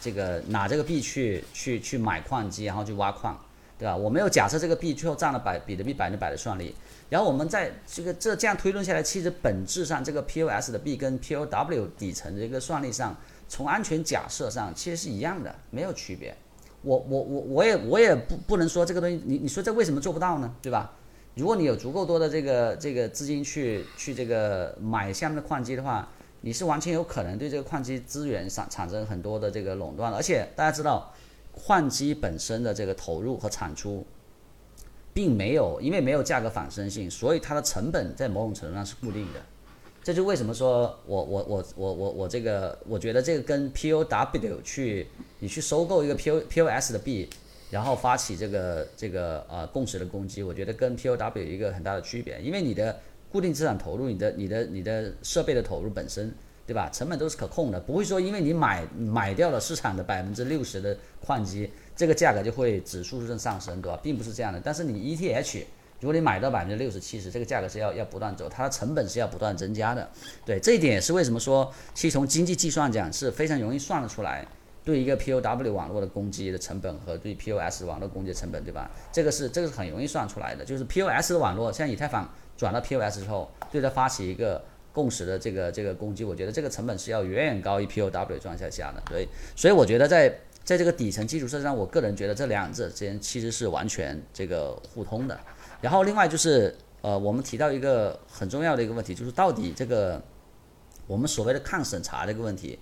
[0.00, 3.38] 这个拿这个币去去去买矿机，然后去挖矿，
[3.78, 3.96] 对吧？
[3.96, 6.74] 我没有假设这个币最后占了百比特币百分之百的算力，
[7.08, 13.16] 然后我们在这个这这样推论下来，其实本质上这个 POS 的币跟 POW 底层的一个算力上，
[13.48, 16.34] 从安全假设上其实是一样的，没有区别。
[16.82, 20.54] 我我我我也我也不不能说这个东西，你你说这为什么做不到呢？
[20.62, 20.92] 对吧？
[21.34, 26.08] 如果你有足够多的这个这个资金去去这个买下面的矿机的话，
[26.42, 31.12] 你是完全有可能对这个矿机资源产产生很多的这个垄断，而且大家知道，
[31.52, 34.06] 矿机本身的这个投入和产出，
[35.12, 39.40] 并没有因为没有价格反身性，所以它的成本在某种程度上是固定的。
[40.02, 45.08] 这就为什么说我我我我我我这个，我觉得这个跟 POW 去
[45.40, 47.28] 你去收购一个 PO POS 的币，
[47.70, 52.98] 然后发起这个这个呃共识的攻击，我觉得跟 POW 有一个很大的区别，因为你的。
[53.30, 56.34] 固定资产投入，你的、你的、你的设备的投入本身，
[56.66, 56.88] 对吧？
[56.92, 63.98] 成本都是可控的，不会说因为你买买掉了市场的百分之六十的矿机，这个价格就会指数性上升，对吧？
[64.02, 64.60] 并不是这样的。
[64.62, 65.64] 但是你 ETH，
[66.00, 70.08] 如果你买到百分之六十、七十，这个价格是要要不断走，它的成本是要不断增加的。
[70.44, 74.46] 对，这一点也是为什么说，其实从经济计算讲是非常容易算得出来，
[74.84, 78.90] 对一个 POW 网络的攻击的成本和对 POS 网络攻击的成本，对吧？
[79.12, 82.28] 这个是这个是很容易算出来的，就是 POS 的网络，像以太坊。
[82.60, 89.02] 转到 POS 之后，对它发起一个共识的这个这个攻击，我觉得这个成本是要远远高于 POW 状态下的。
[89.08, 90.28] 所以，所以我觉得在
[90.62, 95.40] 在这个底层基础设施上，我个人觉得这两者之间其实是完全这个互通的。
[95.80, 100.22] 然后，另外就是呃，我们提到一个很重要的一个问题，就是到底这个
[101.06, 102.78] 我们所谓的抗审查这个问题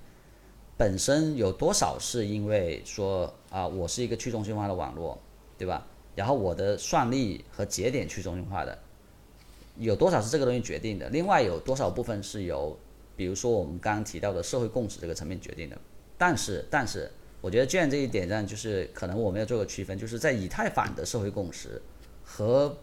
[0.77, 5.17] 本身有多少是因为说啊，我是一个去中心化的网络，
[5.57, 5.87] 对吧？
[6.17, 8.77] 然后我的算力和节点去中心化的。
[9.79, 11.09] 有多少是这个东西决定的？
[11.11, 12.77] 另外有多少部分是由，
[13.15, 15.79] 比如说我们刚刚提到的社会共识这个层面决定的？
[16.17, 17.09] 但是，但是，
[17.41, 21.81] 我觉得卷这一点上，就是可能我们要做个区分，就是在以太坊的社会共识
[22.25, 22.77] 和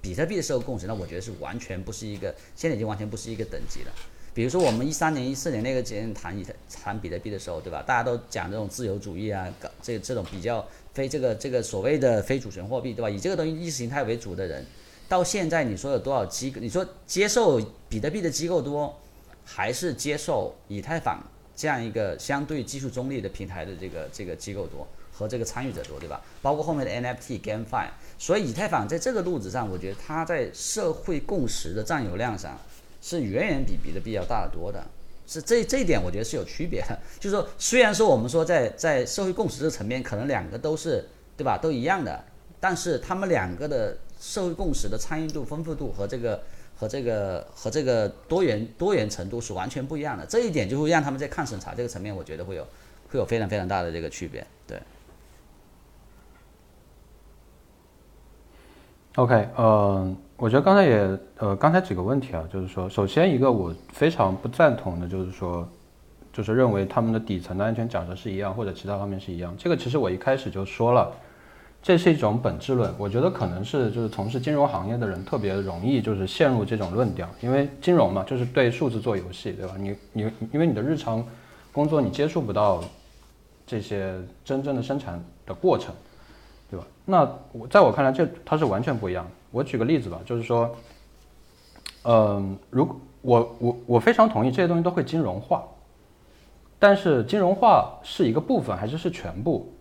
[0.00, 3.92] 比特币的社会共识，那我觉得是完全不是一个，现在已经完全不是一个等级了。
[4.32, 7.82] 比如说我们一三年、一四年那个节点谈以、谈比特币的时候，对吧？
[7.82, 13.10] 大家都讲这种自由主义啊，搞这这种比较非这个这个所谓的非主权货币，对吧？
[13.10, 14.64] 以这个东西意识形态为主的人。
[15.08, 16.60] 到现在，你说有多少机构？
[16.60, 18.92] 你说接受比特币的机构多，
[19.44, 21.22] 还是接受以太坊
[21.54, 26.20] 这样一个相对技术中立的平台的这个这个机构多和这个参与者多，对吧？
[26.42, 27.86] 包括后面的 NFT、GameFi，
[28.18, 32.58] 所以以太坊在这个路子上，我觉得它在社会共识的占有量上
[33.00, 34.84] 是远远比比特币要大得多的。
[35.28, 36.98] 是这这一点，我觉得是有区别的。
[37.20, 42.24] 就是说，虽然说我们说在在社会共识这个层面，可能两个都是对吧，都一样的，
[42.58, 43.96] 但是他们两个的。
[44.18, 46.42] 社会共识的参与度、丰富度和这个
[46.74, 52.66] 和这个和这个多元多元程度是完全不一样的，这一点就会让他们在抗审查这个层面，我觉得会有
[53.10, 54.46] 会有非常非常大的这个区别。
[54.66, 54.80] 对。
[59.16, 65.66] OK，呃，我觉得刚才也呃刚才几个问题啊，就是说，首先一个我非常不赞同的就是说，
[66.32, 69.54] 就是认为他们的底层的安全假设是一样，或者其他方面是一样。
[69.56, 71.12] 这个其实我一开始就说了。
[71.86, 79.76] 这是一种本质论，我觉得可能是就是从事金融行业的人特别容易就是陷入这种论调，因为金融嘛，就是对数字做游戏，对吧？
[79.78, 80.22] 你你
[80.52, 81.24] 因为你的日常
[81.70, 82.82] 工作你接触不到
[83.64, 85.94] 这些真正的生产的过程，
[86.68, 86.84] 对吧？
[87.04, 89.30] 那我在我看来，这它是完全不一样的。
[89.52, 90.74] 我举个例子吧，就是说，
[92.02, 95.62] 嗯，如果我我我非常同意这些东西都会金融化，
[96.80, 99.72] 但是金融化是一个部分还是是全部？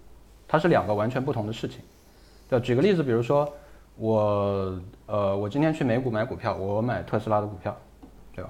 [0.47, 1.79] 它是两个完全不同的事情。
[2.49, 3.51] 就举个例子，比如说
[3.95, 7.75] 我呃，我今天去美股买股票，我买特斯拉的股票，
[8.33, 8.49] 对吧？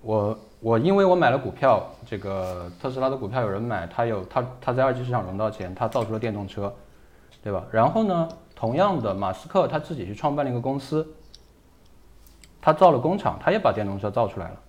[0.00, 6.72] 我我因为我买了股票，这个特斯拉的股票有人买，他有他他在二级市场融到钱，他造出了电动车，
[7.42, 7.64] 对吧？
[7.72, 11.06] 然后呢，同样的，马斯克他自己去创办了一个公司，
[12.60, 14.60] 他造了工厂，他也把电动车造出来了，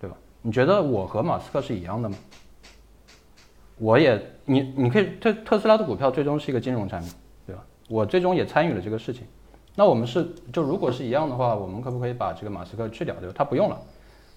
[0.00, 0.16] 对吧？
[0.42, 2.16] 你觉得我和马斯克是一样的吗？
[3.78, 7.10] 我也你你可以特特斯拉的股票最终是一个金融产品。
[7.88, 9.26] 我最终也参与了这个事情，
[9.74, 13.34] 那我们是就如果是一样的话，我们可不可以把这个马斯克去掉，对吧？
[13.36, 13.78] 他不用了，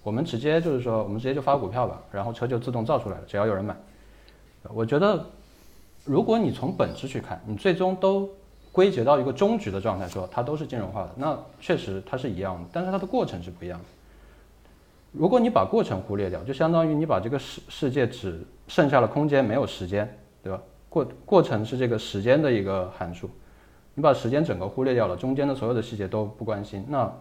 [0.02, 3.74] 我们直接就是说，我们直接就发股票吧，然后车就自动造出来了，只要有人买。
[4.74, 5.24] 我觉得，
[6.04, 8.28] 如果你从本质去看，你最终都
[8.70, 13.84] 归结到一个终局的状态，说它都是金融化的，那确实它是一样的，但是它的过程是不一样的。
[15.12, 20.60] 如果你把过程忽略掉，就相当于你把这个世世界只剩下了空间，没有时间，对吧？
[20.88, 23.28] 过过程是这个时间的一个函数，
[23.94, 27.12] 你把时间整个忽略掉了，中间的所有的细节都不关心，那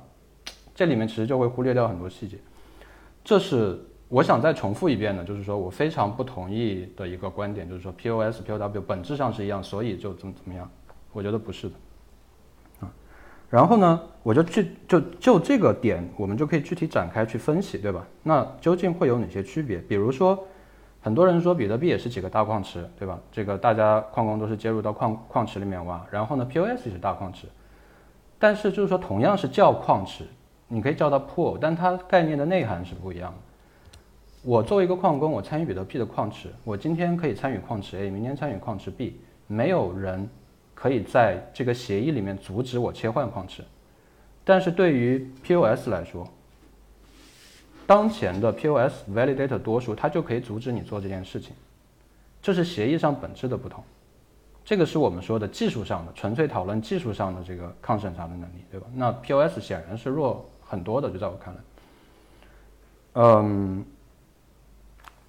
[0.73, 2.37] 这里面其实就会忽略掉很多细节。
[3.25, 3.77] 这是
[4.07, 10.69] 我想再重复一遍的，就是说我非常不同意的一个观点，就是说 POS、POW 本质上是一样，所以就怎么怎么样？
[11.11, 11.75] 我觉得不是的。
[12.79, 12.93] 啊，
[13.49, 18.07] 然后呢，我就具就就这个点，我们就可以具体展开去分析，对吧？
[18.23, 19.79] 那究竟会有哪些区别？
[19.79, 20.41] 比如说。
[21.07, 23.17] 很多人说比特币也是几个大矿池，对吧？
[23.31, 27.47] 这个大家矿工都是接入到矿矿池里面挖，然后呢，POS 也是大矿池，
[28.37, 30.25] 但是就是说同样是叫矿池，
[30.67, 33.37] 你可以叫它 pool，但它概念的内涵是不一样的。
[34.43, 39.17] 我作为一个矿工，我参与比特币的矿池，我今天可以参与矿池 A，明天参与矿池 B，
[39.47, 40.29] 没有人
[40.73, 43.63] 可以在这个协议里面阻止我切换矿池。
[44.43, 46.27] 但是对于 POS 来说，
[47.87, 51.55] 当前的 POS validator 多数，它就可以阻止你做这件事情，
[52.41, 53.83] 这是协议上本质的不同。
[54.65, 58.87] 这个是我们说的技术上的，纯粹讨论技术上的这个抗审查的能力，对吧？
[58.93, 61.59] 那 POS 显然是弱很多的，就在我看来。
[63.13, 63.85] 嗯，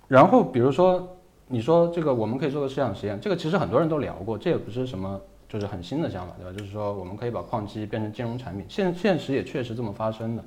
[0.09, 1.17] 然后比如说
[1.47, 6.53] 你说这个我们可以做个试想实验，这个其实很多人都聊过，这也不是什么就是很新的想法，对吧？
[6.59, 10.45] 就是说我们可以把矿机变成金融产品，现现实也确实这么发生的。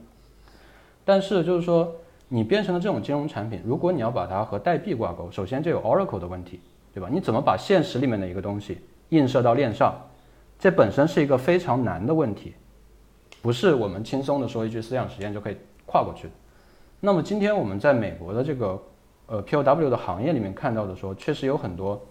[1.06, 1.95] 但是就是说
[2.34, 6.60] 你变成了这种金融产品，如果你要把它和代币挂钩，首先就有 Oracle 的问题。
[6.94, 7.08] 对吧？
[7.10, 8.78] 你怎么把现实里面的一个东西
[9.12, 9.96] 映射到链上？
[10.60, 12.54] 这本身是一个非常难的问题，
[13.41, 16.34] 不是我们轻松的说一句思想实验就可以跨过去的。
[17.00, 18.78] 那么今天我们在美国的这个
[19.28, 22.06] 呃 POW 的行业里面看到的说，确实有很多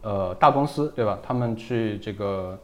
[0.00, 1.18] 呃大公司，对吧？
[1.22, 2.58] 他们去这个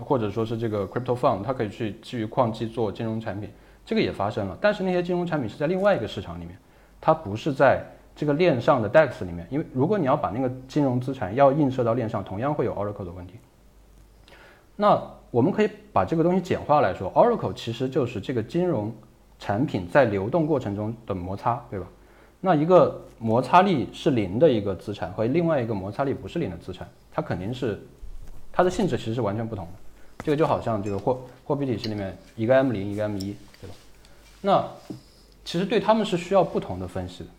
[0.00, 3.48] 或者说是这个 crypto fund，它可以去基于矿机做金融产品，
[3.88, 4.58] 这个也发生了。
[4.60, 6.54] 但是那些金融产品是在另外一个市场里面，
[7.00, 7.82] 它不是在。
[8.20, 13.34] 这个链上的 DEX 里面，因为如果你要把那个金融资产要映射到链上，同样会有 Oracle 的问题。
[14.74, 18.92] 那我们可以把这个东西简化来说，Oracle 其实就是这个金融
[19.38, 21.86] 产品在流动过程中的摩擦，对吧？
[22.40, 27.80] 那一个摩擦力是零的一个资产和另外一个摩擦力不是零的资产，它肯定是
[28.50, 29.72] 它的性质其实是完全不同的。
[30.24, 33.36] 这个就好像这个货货币体系里面一个 M 零一个 M 一，
[34.40, 34.66] 那
[35.44, 37.30] 其实对他们是需要不同的分析的。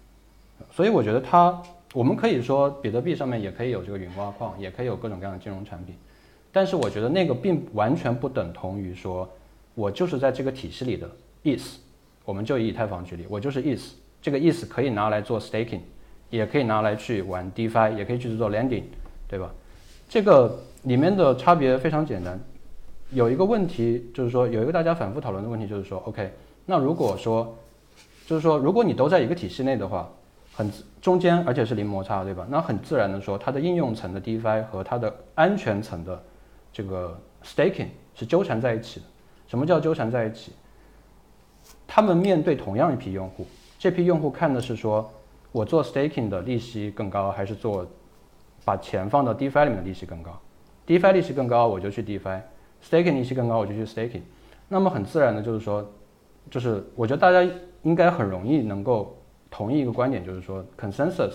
[0.71, 1.61] 所以我觉得它，
[1.93, 5.95] 我们可以说比特币上面也可以有这个云挖矿，也可以有各种各样的金融产品，
[6.51, 9.27] 但是我觉得那个并完全不等同于说，
[9.75, 11.09] 我就是在这个体系里的
[11.43, 11.77] is，
[12.25, 15.79] 我们就以以太坊举例，我就是 is，这个 is 可以拿来做 staking，
[16.29, 18.83] 也可以拿来去玩 DeFi，也可以去做 lending，
[19.27, 19.49] 对吧？
[20.09, 22.39] 这个里面的差别非常简单，
[23.11, 26.31] 有一个问题就是说，有一个大家反复讨论的问题就是说，OK，
[26.69, 27.57] 那如果说，
[28.27, 30.07] 就是说如果你都在一个体系内的话。
[30.51, 30.69] 很
[31.01, 32.45] 中间，而且是零摩擦，对吧？
[32.49, 36.21] 那很自然的说，它的应用层的 DeFi 和它的安全层的
[36.73, 39.05] 这个 Staking 是纠缠在一起的。
[39.47, 40.51] 什么叫纠缠在一起？
[41.87, 45.09] 他们面对同样一批用户，这批用户看的是说，
[45.53, 47.87] 我做 Staking 的利息更高，还是做
[48.65, 50.37] 把钱放到 DeFi 里面的利息更高
[50.85, 54.23] ？DeFi 利息更高，我就去 DeFi；Staking 利息更高，我就去 Staking。
[54.67, 55.89] 那么很自然的就是说，
[56.49, 57.43] 就是我觉得大家
[57.83, 59.15] 应该很容易能够。
[59.51, 61.31] 同意一个观点，就是说，consensus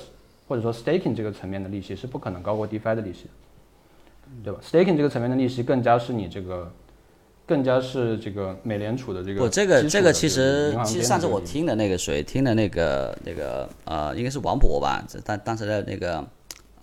[0.47, 3.27] 或者说 staking 这个层面的利息是不可能高过 DeFi 的利息，
[4.45, 6.71] 对吧？staking 这个层面的利息更加是你这个，
[7.45, 9.41] 更加是这个美联储的这个。
[9.41, 15.05] 不，这个这个其实其实上次我听的那个谁听的那个那个呃，应该是王博吧？
[15.25, 16.25] 当当时的那个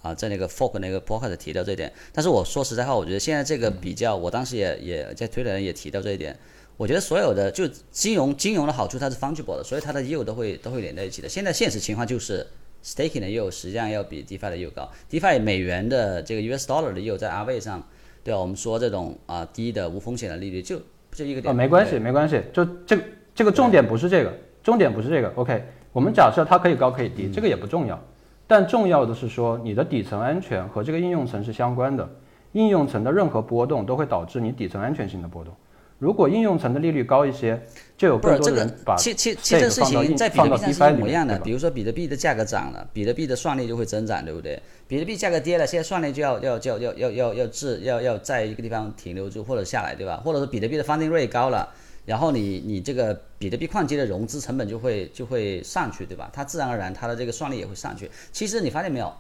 [0.02, 1.94] 啊，在那个 Fork 那个 Podcast 提到这点。
[2.12, 6.38] 但是我说实在话，我觉得现在这个比较，我当时也也在推的人也提到这一点。
[6.78, 11.30] 我觉得所有的就金融金融的好处，它是 fungible 的，所以它的业务都会都会连在一起的。
[11.30, 12.46] 现在现实情况就是
[12.84, 14.90] staking 的业务实际上要比 DeFi 的业务高。
[15.10, 17.84] DeFi 美元的这个 US dollar 的业务在 r 位上，
[18.24, 18.40] 对吧？
[18.40, 20.82] 我们说这种啊低的无风险的利率就
[21.12, 21.54] 就一个点。
[21.54, 23.04] 啊，没关系，没关系，就这个
[23.36, 25.32] 这个重点不是这个，重点不是这个。
[25.36, 28.02] OK，我们假设它可以高可以低，这个也不重要，
[28.48, 32.10] 但重要的是说你的底层安全和这个应用层是相关的，
[32.54, 35.54] 应用层的任何波动都会导致你底层安全性的波动。
[36.02, 37.62] 如果应用层的利率高一些，
[37.96, 41.38] 就有更多人把其其其实事情在比特币上是一模一样的。
[41.38, 44.60] 比如说比特币的价格涨了，比特币的算力就会增长，对不对？
[44.88, 50.20] 比特币价格跌了，现在算力就要要要要要要要质要要在一个地方停留住或者下来，对吧？
[50.26, 51.70] 或者说比特币的 funding rate 高了，
[52.04, 56.32] 然后你你这个比特币矿机的融资成本就会就会上去，对吧？
[56.34, 58.10] 它自然而然它的这个算力也会上去。
[58.32, 59.14] 其实你发现没有？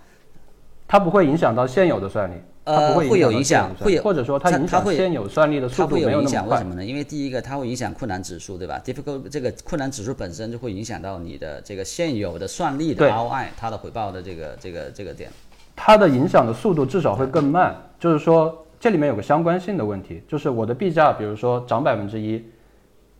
[0.87, 2.33] 它不会影响到现有的算力。
[2.63, 6.47] 呃，会有影响，会有或者说它影响现有算力的速度没有影响。
[6.47, 6.85] 为什么呢？
[6.85, 15.31] 因为第一个它会影响困难指数，对吧？difficult 这个困难指数本身就会影响到你的这个现有的算力的 ROI，它的回报的这个这个这个点。
[15.75, 17.75] 它的影响的速度至少会更慢。
[17.99, 22.45] 就是说这里面有个相关性的问题，就是我的币价，比如说涨百分之一，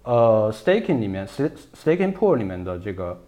[0.03, 3.19] 呃，staking 里面 staking pool 里面的这个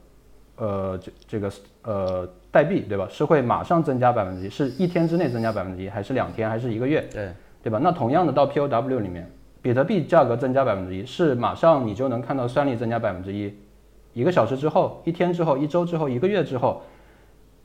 [0.57, 1.51] 呃这这个
[1.81, 2.29] 呃。
[2.53, 3.07] 代币对吧？
[3.09, 7.01] 是会马上增加百分之一，是一天之内增加百分之一，还是两天，还是一个月？
[7.11, 7.31] 对，
[7.63, 7.79] 对吧？
[7.81, 9.27] 那同样的到 POW 里面，
[9.59, 13.51] 比特币价格增加百分之一，是马上你就能看到算力增加百分之一，
[14.13, 16.83] 一个小时之后，一天之后，一周之后，一个月之后，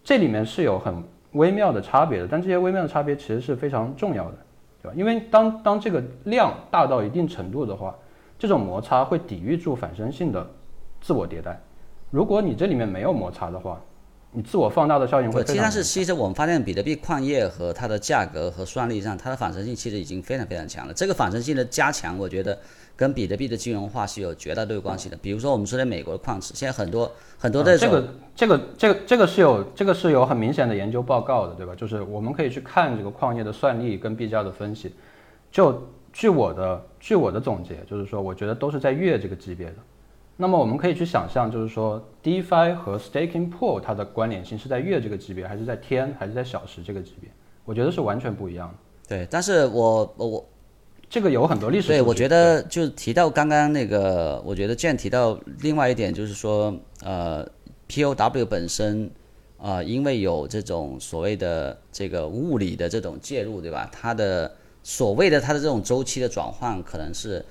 [0.02, 2.26] 这里面是有很微妙的差别的。
[2.26, 4.38] 但这些微妙的差别其实是非常重要的，
[4.82, 4.94] 对吧？
[4.96, 7.94] 因为当当这个量大到一定程度的话，
[8.38, 10.46] 这种摩擦会抵御住反身性的
[10.98, 11.60] 自我迭代。
[12.10, 13.78] 如果你这里面没有摩擦的话，
[14.32, 15.82] 你自我放大的效应会实但是非常明显。
[15.82, 20.92] 其实我们发现比特币矿业和它的价格和算力上，它的反身性其实已经非常非常强了。
[20.92, 22.58] 这个反身性的加强，我觉得
[22.94, 25.16] 跟比特币的金融化是有绝大对关系的。
[25.16, 31.74] 比如说我们说的美国的矿池，现在很多很多的这个这个这个这个是有这个是有很明显的研究报告的，对吧？
[31.74, 34.94] 就是我们可以去看这个矿业的算力跟币价的分析。
[35.50, 39.76] 就据我的据我的总结，就是说，我觉得都是在月这个级别的。
[40.40, 47.28] 那么我们可以去想象，就是说，DeFi 和 Staking Pool 它的关联性是在月这个级别，还是在天，还是在小时这个级别？
[47.64, 48.74] 我觉得是完全不一样的。
[49.08, 50.48] 对，但是我我
[51.10, 56.72] 这个有很多历史对，我觉得就是提到刚刚那个，我觉得 Jane 提到另外一点就是说，
[57.02, 57.44] 呃
[57.88, 59.10] ，POW 本身，
[59.56, 63.90] 呃，因为有这种所谓的这个物理的这种介入，对吧？
[63.90, 67.44] 它的所谓的它的这种周期的转换，可能是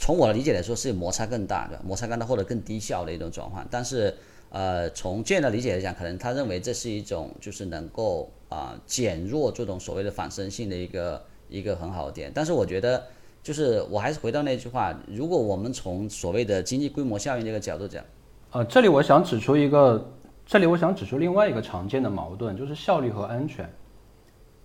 [0.00, 3.66] 从我的理解来说是摩擦更大的，摩擦更大或者更低效的一种转换。
[3.70, 4.14] 但是，
[4.50, 12.30] 呃，从 Jane 的理解来讲，可能他认为这是一种就是能够啊、减弱这种所谓的反身性的一个一个很好的点。
[12.34, 13.02] 但是我觉得。
[13.44, 18.04] 就是我还是回到那句话，如果我们从所谓的经济规模效应这个角度讲，
[18.52, 20.12] 呃，这里我想指出一个，
[20.46, 23.68] 这里我想指出另外一个常见的矛盾，就是效率和安全。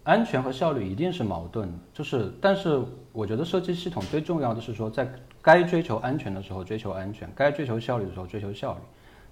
[0.07, 2.81] 安全和效率一定是矛盾的，就是，但是
[3.11, 5.05] 我觉得设计系统最重要的是说，在
[5.41, 8.79] 该追求安全的时候追求安全，该追求效率的时候追求效率。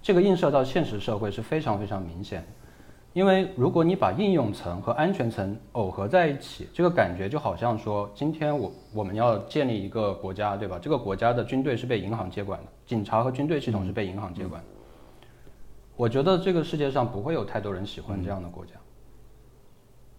[0.02, 2.48] 这个映射到现实社会是非常非常明显的，
[3.14, 10.78] 因为如果你把应用层和安全层耦合在一起，这个感觉就好像说，今天我我们要建立一个国家，对吧？
[10.78, 14.68] 这个国家的军队是被银行接管的，警察和军队系统是被银行接管的。
[15.96, 18.74] 我觉得这个世界上不会有太多人喜欢这样的国家。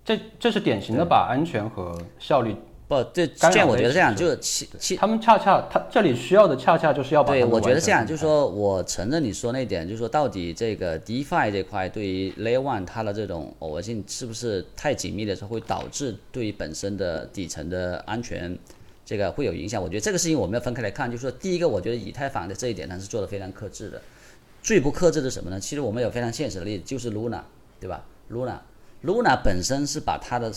[0.07, 2.55] 这这是典型的把安全和效率，
[2.87, 18.57] 不，这干扰这样我觉得这样就是其其他们恰恰他这里需要的恰恰就是要把对，我觉得这样，就是说我承认你说那点，就是说到底这个 DeFi 这块对于 Layer One 它的这种偶合性是不是太紧密的时候，会导致对于本身的底层的安全
[19.05, 19.83] 这个会有影响？
[19.83, 24.01] 我觉得这个事情我们要分开来看，就是说第一个，我觉得以太坊的这一点它是做的非常克制的，
[24.63, 25.59] 最不克制的是什么呢？
[25.59, 27.41] 其实我们有非常现实的例子，就是 Luna，
[27.81, 28.59] 对吧？Luna
[29.07, 30.53] Luna 本身是把它的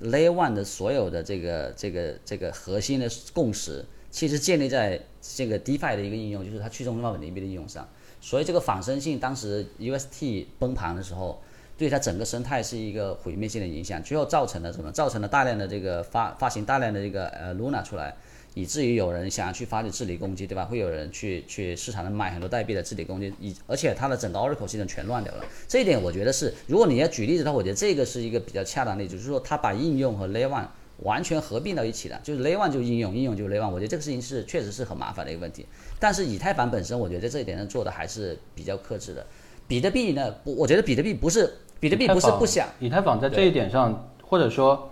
[0.00, 7.88] Layer One 的所有的这个这个这个核心的共识，其实建立在这个 DeFi 的一个应用，就是它去中心化稳定币的应用上。
[8.20, 11.40] 所以这个仿生性，当时 UST 崩盘的时候，
[11.78, 14.90] 对它整个生态是一个毁灭性的影响，最后造成了什么？
[14.90, 18.16] 造成了大量的这个发发行大量的这个呃 Luna 出来，
[18.54, 20.64] 以至于有人想要去发起治理攻击，对吧？
[20.64, 25.44] 会有人去去市场上买很多代币的治理攻击，以而且它的整个 Oracle 系统全乱掉了。
[25.66, 30.66] 这一点我觉得是，如果你要举例子的话，我觉得这个是一个比较恰当的例子，就是说它把应用和 Layer One
[30.98, 33.70] 完全合并到一起了，就是 Layer One 就应用，应用就 Layer One。
[33.70, 35.66] 我觉得这个事情是确实是很麻烦的一个问题。
[35.98, 39.26] 但是以太坊本身，我觉得在这一点上做的还是比较克制的。
[39.66, 41.50] 比特币呢，不，我觉得比特币不是
[41.80, 44.91] 比特币不是不想，以太坊在这一点上，或者说，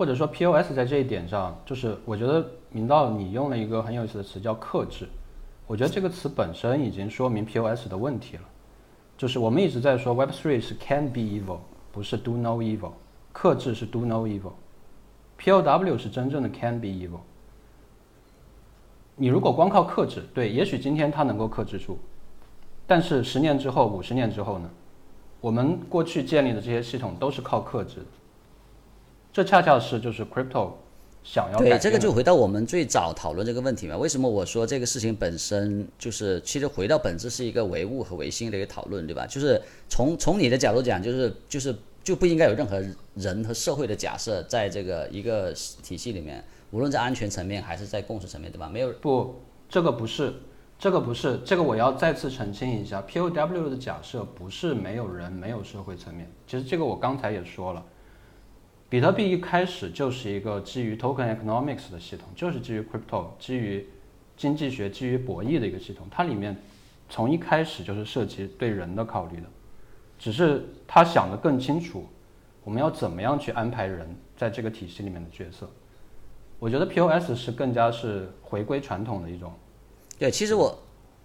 [0.00, 5.06] 或者说 POS 在这一点上，就是我觉得明道你用了一个很有意思的词叫克制，
[5.66, 8.42] 我觉得这个词本身已经说明 POS 的问题了。
[9.18, 11.58] 就是我们一直在说 Web3 是 can be evil，
[11.92, 12.92] 不是 do no evil，
[13.30, 17.20] 克制是 do no evil，POW 是真正的 can be evil。
[19.16, 21.98] 你如果光靠克制，对，也许今天它能够克制住，
[22.86, 24.70] 但是十年之后、五十年之后呢？
[25.42, 28.06] 我们过去建立的这些系统都是靠克制的，
[29.32, 30.72] 这恰恰是就是 crypto
[31.22, 33.96] 想要改对，变这个就回到我们最早讨论这个问题嘛。
[33.96, 39.26] 为什么我说这个事情本身就是，其实回到本质是一个唯物和唯心的一个讨论，对吧？
[39.26, 42.82] 就是从从你的角度讲，就是就是就不应该有任何
[43.14, 45.52] 人和社会的假设在这个一个
[45.82, 48.68] 体系里面，无论在安全层面还是在共识层面，对吧？
[48.68, 50.32] 没有不，这个不是，
[50.78, 56.30] 这个不是，这个我要再次澄清一下，POW 的假设不是没有人、没有社会层面。
[56.46, 57.84] 其实这个我刚才也说了，
[58.90, 63.86] 比特币一开始就是一个基于 token economics 的系统，就是基于 crypto、基于
[64.36, 66.08] 经济学、基于博弈的一个系统。
[66.10, 66.56] 它里面
[67.08, 69.46] 从一开始就是涉及对人的考虑的，
[70.18, 72.04] 只是他想的更清楚，
[72.64, 75.70] 我们要怎么样去安排人在这个体系里面的角色。
[76.58, 79.52] 我觉得 POS 是更加是回归传统的一种。
[80.18, 80.76] 对，其实我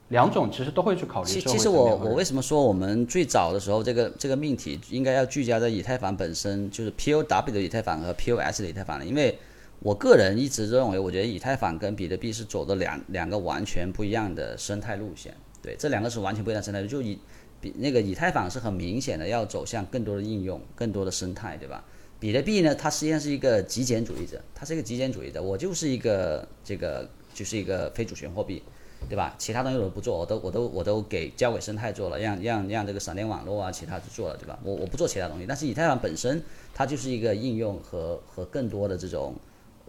[0.09, 9.05] 两种其实都会去考虑其其实我我为什么说我们最早的时候这个这个命题应该要聚焦在以太坊本身，就是 POW 的以太坊和 POS 的以太坊呢？
[9.05, 9.37] 因为
[9.79, 15.35] 我个人一直认为，我觉得以太坊跟比特币是走的两两个完全不一样的生态路线。
[15.61, 16.87] 对，这两个是完全不一样的生态路。
[16.87, 17.19] 就以
[17.59, 21.83] 比那个以太坊是很明显的要走向更多的应用、更多的生态，对吧？
[22.19, 28.61] 比特币呢，它实际上是一个极简主义者，它是一个极简主义者，我就是一个这个就是一个非主权货币。
[29.07, 29.35] 对吧？
[29.37, 34.57] 其他东西我不做，我都我都我都给交给生态做了，让让让这个闪电网络啊，其他去做了，对吧？
[34.63, 36.41] 我我不做其他东西，但是以太坊本身
[36.73, 39.35] 它就是一个应用和和更多的这种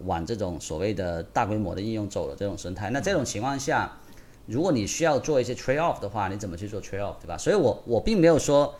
[0.05, 2.91] 往这种所谓的大规模的应用走的这种生态。
[2.91, 3.99] 那这种情况下，
[4.47, 7.39] 如果你需要做一些 trade off 的话，你怎么去做 trade off，对吧？
[7.39, 8.75] 所以我我并没有说。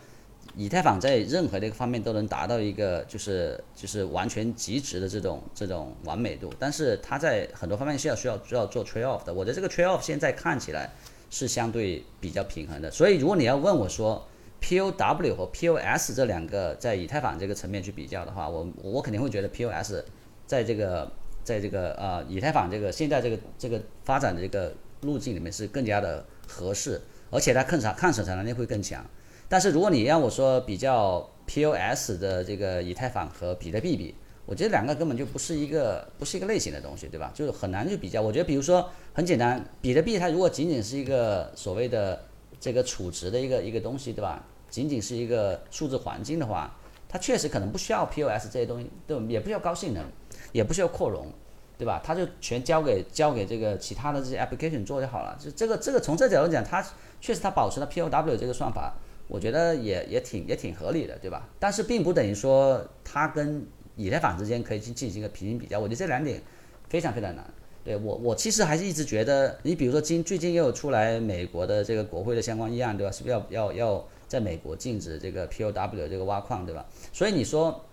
[0.55, 9.33] 以太坊在任何的一个方面都能达到一个就是就是完全极值的这种这种完美度，但是它在很多方面是要需要需要做 trade off 的。
[9.33, 10.91] 我的这个 trade off 现在看起来
[11.29, 12.89] 是相对比较平衡的。
[12.89, 14.27] 所以如果你要问我说
[14.61, 20.03] POW 和 POS 这两个在以太坊这个层面去比较的话，我我肯定会觉得 POS
[20.47, 21.11] 在这个
[21.43, 29.05] 在这个呃以太坊这个现在这个这个发展的这个路径里面是更加的合适，而且它抗审抗审查能力会更强。
[29.49, 34.13] 但是如果你让我说比较 POS 的这个以太坊和比特币比，
[34.45, 37.31] 我觉得两个根本就不是一个不是一个类型的东西，对吧？
[37.33, 38.21] 就是很难去比较。
[38.21, 42.21] 我觉得比如说很简单，比特币它如果仅仅是一个所谓的
[42.59, 44.43] 这个储值的一个一个东西，对吧？
[44.69, 46.75] 仅仅是一个数字环境的话，
[47.07, 50.03] 它确实可能不需要 POS 这些东西，对，也不需要高性能，
[50.51, 51.31] 也不需要扩容，
[51.77, 52.01] 对吧？
[52.03, 55.37] 它就全交给交给这个其他的这些 application 做就好了。
[55.39, 56.85] 就这个这个从这角度讲，它
[57.21, 58.93] 确实它保持了 POW 这个算法。
[59.27, 61.49] 我觉得也也挺也挺合理的，对吧？
[61.59, 63.65] 但是并不等于说它跟
[63.97, 65.77] 以太坊之间可以去进行一个平行比较。
[65.77, 66.41] 我觉得这两点
[66.87, 67.45] 非常非常难。
[67.83, 73.11] 对我我其实还是一直觉得，你比如说今最近又出来美国的这个国会的相关议案，对吧？
[73.11, 76.85] 是不是要要要在美国禁止这个 POW 这个挖矿，对吧？
[77.11, 77.85] 所以你说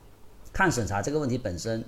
[0.52, 1.84] 抗审查这个问题本身，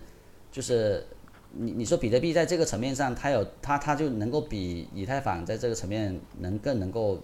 [0.50, 1.06] 就是
[1.52, 7.22] 你你说比特币在这个层面上，它有它它就能够比以太坊在这个层面能更能够。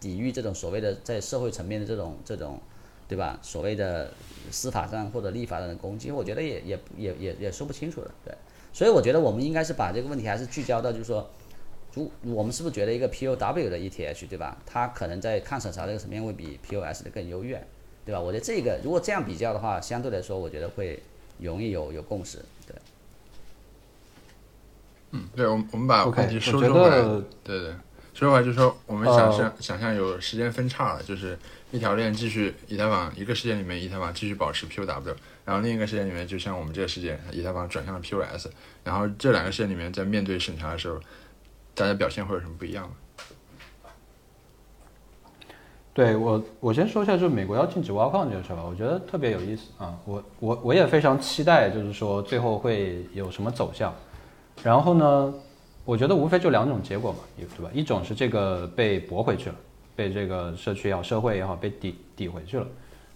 [0.00, 2.60] 抵御这种所谓的在社会层面的这种这种，
[3.08, 3.38] 对吧？
[3.42, 4.12] 所谓的
[4.50, 8.34] 司法上或者立法上的攻击，我觉得也也也也也说不清楚的，对。
[8.72, 11.28] 所以我觉得我们应该是把这个问题还是聚焦到，就是说，
[11.94, 14.56] 如我们是不是觉得一个 POW 的 ETH，对吧？
[14.66, 17.66] 它可能在抗审查这个层面会比 POS 的更优越，
[18.04, 18.20] 对吧？
[18.20, 21.02] 我觉得这个如果这样比较的话，相对来说，我觉得会
[21.38, 22.76] 容易有有共识，对。
[25.12, 27.02] 嗯，对，我们我们把问题收收回来，
[27.42, 27.74] 对对。
[28.18, 31.38] 说话就是说，我们想象想象有时间分叉了，就是
[31.70, 35.14] 一条链继续以太坊一个事件里面，以太坊继续保持 POW，
[35.44, 38.48] 然后另一个事件里面，就像我们这个事件，以太坊转向了 POS，
[38.82, 40.98] 然后这两个事件里面在面对审查的时候，
[41.76, 42.96] 大家表现会有什么不一样吗？
[45.94, 53.94] 对我，我先说一下，就是美国要禁止挖矿这个事吧，我觉得特别有意思啊，我我我也非常期待，就是说最后会有什么走向，
[54.64, 55.32] 然后呢？
[55.88, 57.70] 我觉得无非就两种结果嘛，对吧？
[57.72, 59.54] 一种是这个被驳回去了，
[59.96, 62.66] 被这个社区也好、社会也好被抵抵回去了，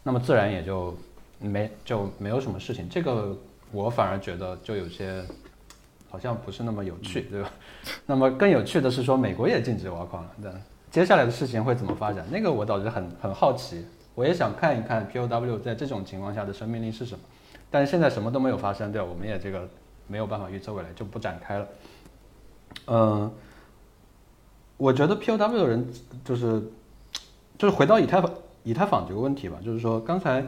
[0.03, 0.97] 那么自然也就
[1.39, 2.89] 没就没有什么事情。
[2.89, 3.37] 这个
[3.73, 5.23] 我反而觉得就有些
[6.09, 7.51] 好像不是那么有趣，对吧？
[8.07, 10.51] 那么更有趣的是说美国也禁止挖矿了，那
[10.91, 12.25] 接下来的事情会怎么发展？
[12.33, 17.23] 那个我倒是很很好奇，我也想看一看 POW 在这种情况下的生命力是什么。
[17.71, 19.07] 但是现在什么都没有发生，对吧？
[19.07, 19.69] 我们也这个
[20.07, 21.69] 没有办法预测未来，就不展开了。
[22.87, 23.31] 嗯，
[24.77, 25.87] 我觉得 POW 的人
[26.25, 26.63] 就是，
[27.59, 28.31] 就是回到以太坊
[28.65, 30.45] 以太坊这个问题吧，就是说刚才，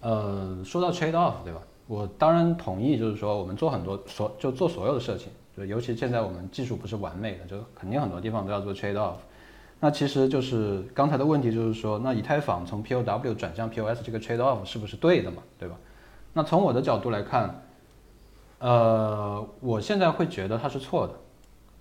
[0.00, 1.60] 呃，说到 trade off 对吧？
[1.86, 9.16] 我当然同意，就是说我们做很多所就做所有的事情，就尤其现在我们技术不是完美的，就肯定很多地方都要做 trade off。
[9.80, 15.42] 那其实就是刚才的问题，就是说那以太坊从 POW 转向 POS 这个 trade off 是不是对的嘛？
[15.58, 15.76] 对吧？
[16.32, 17.62] 那从我的角度来看，
[18.60, 21.14] 呃，我现在会觉得它是错的。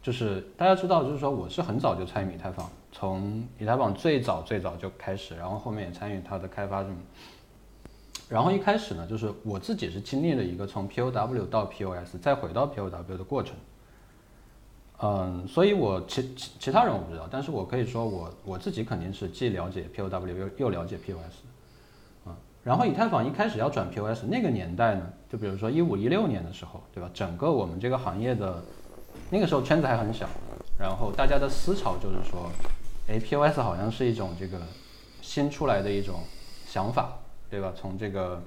[0.02, 6.96] 就是大家知道，就是说我是很早就参与以太坊，从以太坊最早最早就开始，然后后面也参与它的开发什么。
[8.28, 13.56] 然后一开始呢，就是我自己是经历了一个从 POW 到 POS 再回到 POW 的过程。
[15.04, 21.44] 嗯，所以我其其其他人我不知道，但是我可以说我我自己肯定是既了解 POW 又又了解 POS。
[22.26, 27.08] 嗯，然后以太坊一开始要转 POS 那个年代呢，就比如说一五一六年的时候，对吧？
[27.14, 28.64] 整个我们这个行业的。
[29.34, 30.28] 那个时候圈子还很小，
[30.78, 32.52] 然后大家的思潮就是说，
[33.08, 34.60] 哎，POS 好像是一种这个
[35.22, 36.20] 新出来的一种
[36.68, 37.18] 想法，
[37.50, 37.72] 对吧？
[37.74, 38.44] 从这个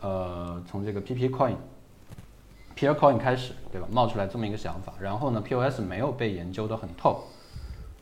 [0.00, 3.86] 呃，从这个 PP Coin，Peer Coin 开始，对吧？
[3.88, 7.22] 冒出来这么一个想法，然后呢，POS 没有被研究得很透，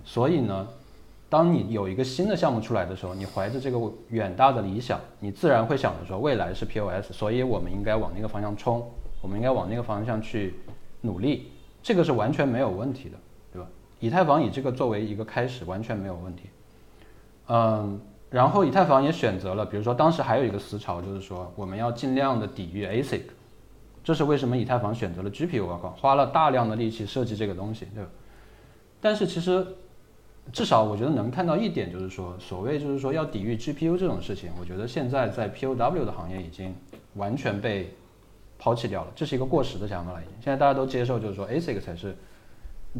[0.02, 0.66] 所以呢，
[1.28, 3.78] 当你有一个新的项目出来的时候，你怀着这个
[4.08, 8.90] 远大的理想，你自然会想着说，未来是 POS，所以我们应该往那个方向冲，
[9.20, 10.54] 我们应该往那个方向去
[11.02, 11.51] 努力。
[11.82, 13.16] 这个是完全没有问题的，
[13.52, 13.68] 对吧？
[13.98, 16.44] 以太坊以这个作为一个开始，完全没有问题。
[17.48, 23.22] 嗯，然后以太坊也选择了，比如说当时还有一个思潮，就是说我们要尽量的抵御 ASIC，
[24.04, 28.10] 这是为什么以太坊选择了 GPU 挖矿，花了大量的力气设计这个东西，对吧？
[29.00, 29.66] 但是其实
[30.52, 36.74] 至少我觉得能看到一点，就是说所谓就是说要抵御 GPU 这种事情，我觉得现在在 POW 的行业已经
[37.14, 37.92] 完全被
[38.62, 40.20] 抛弃掉了，这是一个过时的想法了。
[40.20, 42.14] 已经现在大家都接受就是说 ASIC 才是，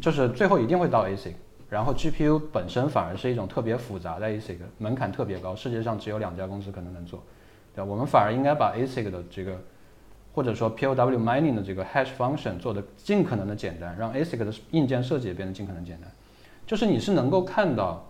[0.01, 1.35] 就是最后一定会到 ASIC，
[1.71, 7.23] 然后 GPU 本身反而是一种特别复杂的 ASIC，门槛特别高，世界上只有两家公司可能能做。
[7.77, 9.57] 对吧，我们反而应该把 ASIC 的这个，
[10.35, 16.11] 或者说 POW mining 的这个 hash function 做的尽可能的简单，让 ASIC 的硬件设计也变得尽可能简单。
[16.67, 18.05] 就是你是能够看到，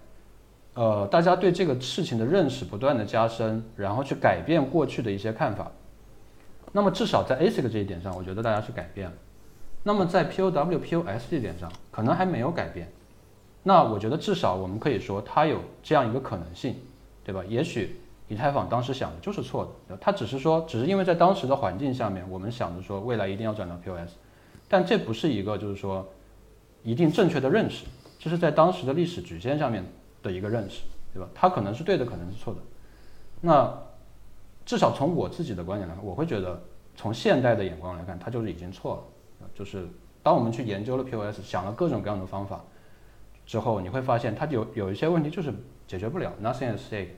[0.72, 5.70] 呃，大家对这个事情的认识不断的加深，然后去改变过去的一些看法。
[6.73, 9.14] 那么至少在 ASIC 这一点上，我觉得大家是改变了。
[9.83, 12.91] 那么在 POW、POS 这一点上，可能还没有改变。
[13.62, 16.77] 那我觉得至少我们可以说它有这样一个可能性，
[17.23, 17.45] 对吧？
[17.49, 17.99] 也许。
[18.29, 24.12] 以太坊当时想的就是错的，它只是说，只是因为在当时的环境下面，我们想着说未来一定要转到 POS，
[24.68, 26.09] 但这不是一个就是说
[26.83, 27.85] 一定正确的认识，
[28.18, 29.85] 这是在当时的历史局限上面
[30.23, 30.81] 的一个认识，
[31.12, 31.29] 对吧？
[31.35, 32.61] 它可能是对的，可能是错的。
[33.43, 33.79] 那
[34.65, 36.61] 至少从我自己的观点来看，我会觉得
[36.97, 39.49] 从现代的眼光来看，它就是已经错了。
[39.55, 39.89] 就是
[40.23, 42.65] 当我们去研究了 POS，想了各种各样的方法
[43.45, 45.53] 之后，你会发现它有有一些问题就是
[45.87, 47.09] 解决不了，nothing is safe。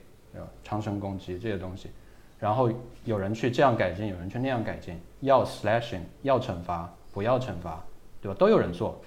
[0.65, 1.89] 长城攻击这些东西，
[2.37, 2.69] 然后
[3.05, 7.81] 有人去这样改进，有人去那样改进，要 slashing 要惩罚，不要惩罚，
[8.21, 8.35] 对吧？
[8.37, 8.99] 都有人做。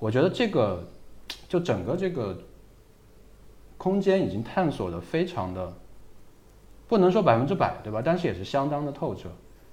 [0.00, 0.84] 我觉得这个
[1.48, 2.36] 就整个这个
[3.78, 5.72] 空间已经探索的非常的，
[6.94, 8.00] 不能说百分之百，对吧？
[8.04, 9.28] 但是也是相当的透彻。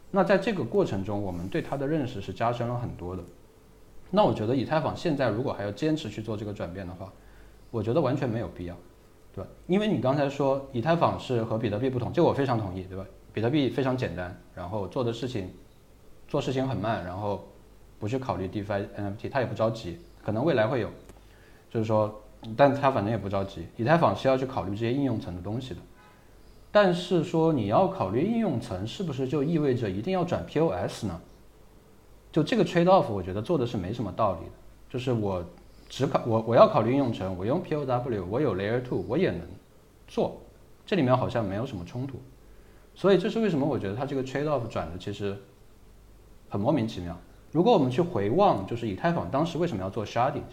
[0.09, 3.22] 那在这个过程中，我们对它的认识是加深了很多的。
[4.09, 7.13] 那我觉得以太坊现在如果还要坚持去做这个转变的话，
[7.69, 8.76] 我觉得完全没有必要。
[9.36, 9.49] 对吧？
[9.67, 13.05] 因为你刚才说以太坊是和比特币不同，这我非常同意，对吧？
[13.32, 15.47] 比特币非常简单，然后做的事情，
[16.28, 17.47] 做事情很慢，然后
[17.99, 20.89] 不去考虑 DeFi NFT，它也不着急，可能未来会有，
[21.69, 22.24] 就是说，
[22.57, 23.67] 但它反正也不着急。
[23.78, 25.80] 以太坊是要去考虑这些应用层的东西的，
[26.72, 31.19] 但是说你要考虑应用层，是不是就意味着一定要转 POS 呢？
[32.32, 34.51] 就这个 trade off，我觉得做的是没什么道理的，
[34.89, 35.43] 就是我。
[35.93, 39.41] 只考我我要考虑应用层，我用 POW，我有 Layer Two，我也能
[40.07, 40.39] 做，
[40.86, 42.17] 这里面好像没有什么冲突，
[42.95, 45.38] 所以这是为什么我觉得它这个 trade off 转的其实
[46.47, 47.19] 很莫名其妙。
[47.51, 50.43] 如果我们去回望，就是以太坊当时为什么要做 Sharding，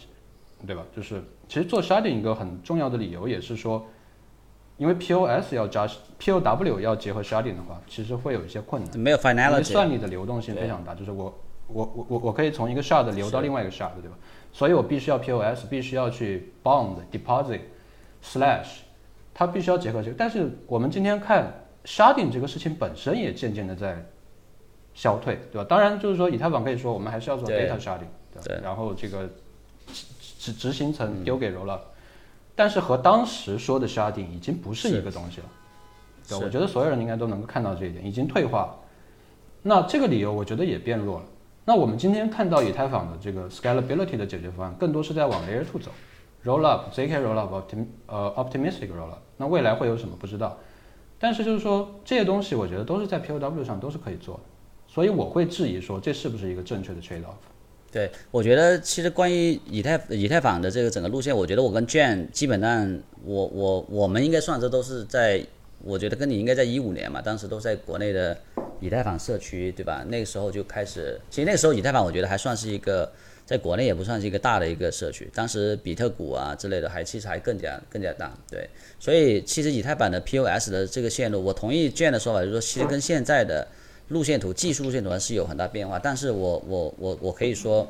[0.66, 0.85] 对吧？
[0.93, 3.87] 就是其实做 Sharding 一个很重要的理由也是说，
[4.79, 5.87] 因为 POS 要加
[6.18, 11.24] POW 要结合 Sharding 的话，其实会有一些困难，没有 finality，算力的流动性非常大，就是我
[11.66, 14.16] 我我我我可以从一个 Shard 流到另外一个 Shard，对吧？
[14.53, 17.61] 所以我必须要 POS，必须要去 bond deposit
[18.24, 18.79] slash，
[19.35, 20.16] 它必须要结合这个。
[20.16, 21.53] 但是我们今天看
[21.85, 24.05] sharding 这个事情本身也渐渐的在
[24.95, 25.66] 消退，对吧？
[25.68, 28.09] 当然就是说以太坊可以说我们还是要做 data sharding，
[28.45, 29.29] 对然后这个
[30.39, 31.81] 执执行层丢给 rollup，
[32.59, 35.47] 但是和当时说的 sharding 已经不是一个东西了。
[36.29, 38.77] 对，我觉得所有人应该都能够看到这一点，已经退化了。
[39.63, 41.27] 那这个理由我觉得也变弱了。
[41.65, 45.93] 那我们今天看到以太坊的这个 scalability 的解决方案，更多是在往 Layer Two 走
[46.45, 49.19] ，Rollup、zk Rollup、optim 呃 Optimistic Rollup。
[49.37, 50.59] 那未来会有什么不知道，
[51.17, 54.41] 但是就是说这些东西，我觉得都是在 POW 上都是可以做的，
[54.89, 57.39] 所以我会质疑说这是不是一个正确的 trade off。
[57.91, 65.45] 对，我觉得其实关于以太以太坊的这个整个路线，我觉得我跟 Jane 基本上，我我我们应该算这都是在。
[65.84, 68.36] 我觉得跟你应该在一五年嘛，当时都在国内的
[68.80, 70.05] 以太坊社区，对吧？
[70.09, 73.09] 那个时候就开始，其实那个时候以太坊我觉得还算是一个，
[73.47, 75.30] 在国内也不算是一个大的一个社区。
[75.32, 78.68] 当时比特股啊之类的还其实还更加更加大，对。
[78.99, 83.64] 所以其实以太坊的 POS 的这个线路，我同意这样的说法，就是说其实跟现在的
[84.09, 85.99] 路线图、技术路线图是有很大变化。
[85.99, 87.89] 但是我我我我可以说，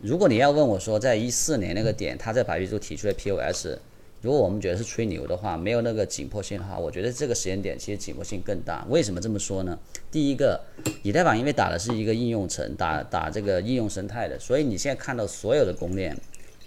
[0.00, 3.78] 如果你要问我说，在一四年那个点，他在白玉洲提出的 POS。
[4.22, 8.86] 如果我们觉得是吹牛的话，没有那个紧迫性的话，我觉得这个时间点其实紧迫性更大。
[8.90, 9.78] 为什么这么说呢？
[10.10, 10.60] 第一个，
[11.02, 16.14] 以太坊因为打的是一个应用层，打打这个应用生态的，所以你现在看到所有的公链，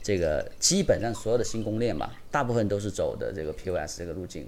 [0.02, 4.48] 这个基本上所有的新公链吧，大部分都是走的这个 POS 这个路径，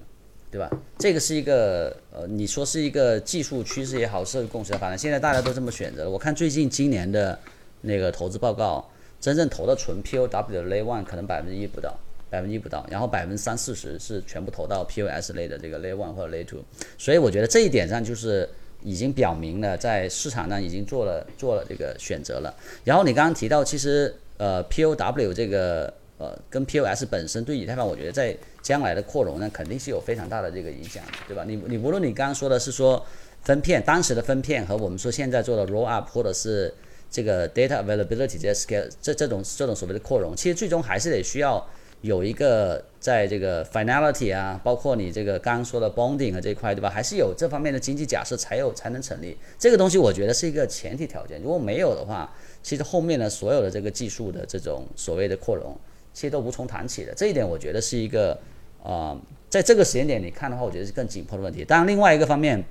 [0.52, 0.70] 对吧？
[0.98, 6.10] 这个是一个呃，你说是一个技术趋势也好，社会共识，反正现在大家都这么选择了。
[6.10, 7.38] 我看最近今年的
[7.82, 8.90] 那个投资报告，
[9.20, 11.98] 真正投的纯 POW 的 Lay One 可能百分之一不到。
[12.28, 16.60] 百分之一不到，然后百分之三四十是全部投到 POS 类的这个 Lay One 或者 Lay Two，
[16.98, 18.50] 所以我觉得这一点上就是
[18.84, 22.54] 已经表明了在市场上已经做了做了这个选择了。
[22.84, 31.44] 然后你刚刚提到，其实呃 POW 这个呃跟 POS 本身对以太坊，我觉得在将来的扩容呢，肯定是有非常大的这个影响，对吧？
[31.46, 33.06] 你你无论你刚刚说的是说
[33.42, 36.74] 分片当时的分片和我们说现在做的 Roll Up 或者是
[37.12, 41.66] 这个 data availability 这些 scale 这这种这种所谓的扩容，其实最终还是得需要
[42.02, 46.90] 有一个在这个 finality 啊，包括你这个刚刚说的 bonding 啊这一块，对吧？
[46.90, 49.36] 还是有这方面的经济假设才有才能成立。
[49.58, 55.76] 这个东西我觉得是一个前提条件，如果没有的话，其实后面的所有的这个技术的这种所谓的扩容，
[56.16, 57.14] 其实都无从谈起的。
[57.14, 58.40] 这一点我觉得是一个
[58.82, 59.16] 呃，
[59.50, 61.66] 在这个时间点你看的话，我觉得是更紧迫的问题。
[61.66, 62.64] 当然，另外一个方面，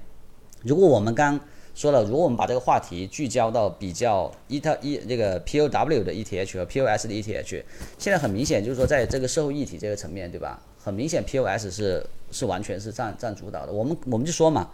[0.62, 1.38] 如果我们刚
[1.74, 7.62] 说了，如果我们把这个话题聚焦到比较 E 特 E 这个 POW 的 ETH 和 POS 的 ETH，
[7.98, 10.62] 现在很明显就是说，在这个社会议题这个层面，对吧？
[10.82, 13.72] 很明显 POS 是是完全是占占主导的。
[13.72, 14.70] 我们我们就说嘛，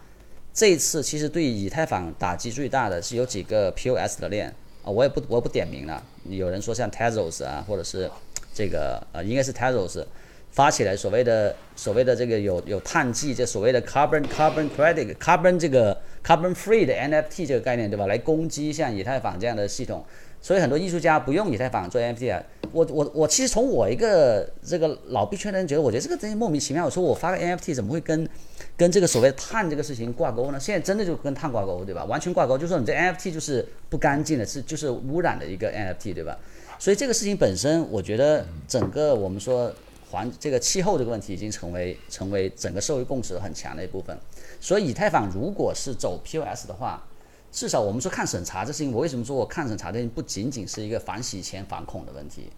[0.52, 4.54] 这一次其实对以太坊打击最大的是有几个 POS 的链
[4.84, 6.02] 啊，我也不我也不点名了。
[6.28, 8.10] 有人说像 Tezos 啊，或者是
[8.52, 10.04] 这个呃，应该是 Tezos
[10.50, 18.06] 发起来所谓的所谓的这个有有碳计，这所谓的 carbon carbon credit carbon 这个 carbon free 的 NFT 这个概念，对吧？
[18.06, 20.04] 来攻击像以太坊这样的系统，
[20.40, 22.42] 所以很多艺术家不用以太坊做 NFT 啊。
[22.72, 26.84] 我我我其实从我一个这个老币圈的人觉得，我觉得这个东西莫名其妙。
[26.84, 28.28] 我说我发个 NFT 怎么会跟
[28.76, 30.58] 跟这个所谓的碳这个事情挂钩呢？
[30.58, 32.04] 现在真的就跟碳挂钩，对吧？
[32.04, 36.36] 完全挂钩，就说你这 NFT 就是不干净的，是就是污染的一个 NFT，对吧？
[36.80, 39.70] 所以这个事情本身，我觉得整个我们说
[40.10, 44.18] 环这个气候这个问题已经成为成为整个社会共识很强的一部分。
[44.58, 47.06] 所以以太坊如果是走 POS 的话，
[47.52, 52.50] 至少我们说看审查这事情，我为什么说我看审查这事情不仅仅是一个反洗钱反恐的问题，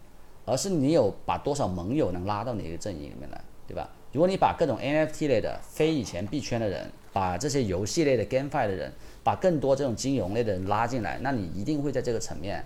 [0.44, 3.90] 而是你有把多少盟友能拉到你的阵营里面来，对吧？
[4.12, 8.92] 如果你把各种 NFT 类的非以前币圈的人，把这些游戏类的 GameFi 的人，
[9.24, 12.64] 把更多这种金融类的人拉进来，那你一定会在这个层面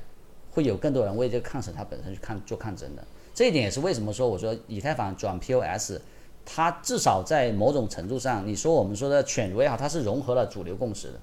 [0.57, 3.05] 会有更多人为这个抗审它本身去看做抗争的。
[3.35, 6.01] 这一点也是为什么说我说以太坊转 POS。
[6.49, 11.21] 它至少在某种程度上，你说我们说的犬儒也好，它是融合了主流共识的，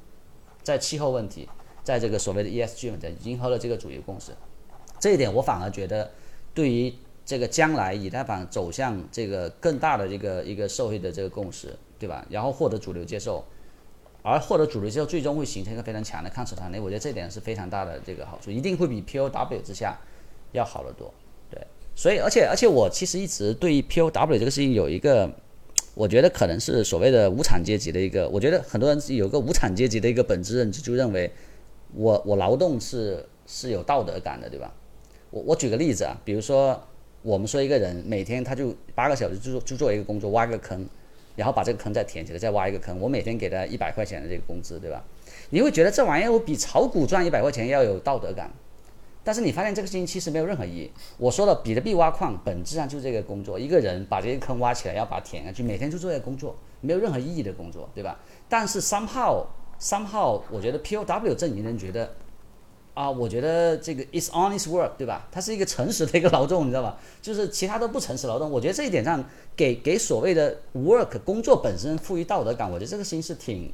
[0.61, 1.47] 在气候问题，
[1.81, 4.33] 在这个所谓的 ESG 问题，迎合了这个主流共识。
[4.99, 6.11] 这一点我反而觉得，
[6.53, 6.93] 对于
[7.25, 12.25] 这个将来以太坊走向这个更大的一个一个社会的这个共识，对吧？
[12.29, 13.41] 然后获得主流接受，
[14.23, 16.81] 而获得主流之后，最终会形成一个非常强的抗审团队。
[16.81, 19.99] 我觉得这点是非常大的这个好处，一定会比 POW 之下
[20.53, 21.13] 要好得多。
[21.51, 21.61] 对
[21.95, 25.29] 所以，而且，而且，我其实一直对于 POW 这个事情有一个，
[25.93, 31.29] 我觉得可能是所谓的无产阶级的一个，我觉得很多人有个无产阶级的一个本质认知，就认为
[31.93, 34.73] 我我劳动是是有道德感的，对吧？
[35.29, 36.81] 我我举个例子啊，比如说
[37.21, 40.87] 我们说一个人每天他就八个小时就做就做一个工作，挖个坑，
[41.35, 45.03] 然后把这个坑再填起来，再挖一个坑，我每天给他一百块钱的这个工资，对吧？
[45.49, 48.51] 你会觉得这玩意儿我比炒股赚一百块钱要有道德感。
[49.25, 50.91] 但是你发现这个事情其实没有任何意义。
[51.17, 58.19] 我说了，比特币挖矿本质上就是这个工作，一个人把这些坑挖起来，要把它填下去，每天就做这个工作，没有任何意义的工作，对吧？
[58.49, 59.47] 但是三号
[59.79, 62.13] 三号，我觉得 POW 阵营人觉得，
[62.93, 65.27] 啊，我觉得这个 is honest work，对吧？
[65.31, 66.97] 它是一个诚实的一个劳动，你知道吧？
[67.21, 68.49] 就是其他都不诚实劳动。
[68.51, 69.23] 我觉得这一点上，
[69.55, 73.71] 给给所谓的 work 工作本身赋予道德感，我觉得这个心是挺，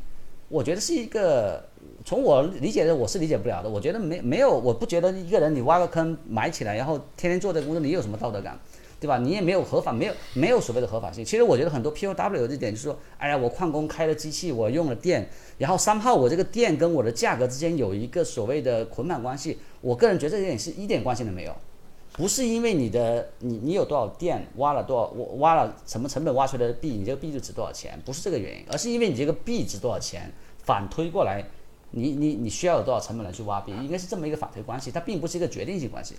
[0.47, 1.63] 我觉得是一个。
[2.05, 3.69] 从我理解的，我是理解不了的。
[3.69, 8.57] 我觉得没没有，我不觉得一个人你挖个坑埋起来，然后天天做这个工作，你有什么道德感，
[8.99, 9.17] 对吧？
[9.17, 11.23] 你也没有合法，没有没有所谓的合法性。
[11.23, 19.57] 其实我觉得很多 POW 这点就是说，哎呀，我矿工开了机器，我用了电，然后三号我这个电跟我的价格之间有一个所谓的捆绑关系。
[19.81, 21.55] 我个人觉得这点是一点关系都没有，
[22.13, 30.31] 不是因为你的你你有多少电挖了多少挖挖了什么成本挖出来的币，你这个币就值多少钱，不是这个原因，而是因为你这个币值多少钱，
[30.63, 31.45] 反推过来。
[31.91, 33.71] 你你你需要有多少成本来去挖币？
[33.71, 36.13] 应该是这么一个反推关系，它并不是一个决定性关系，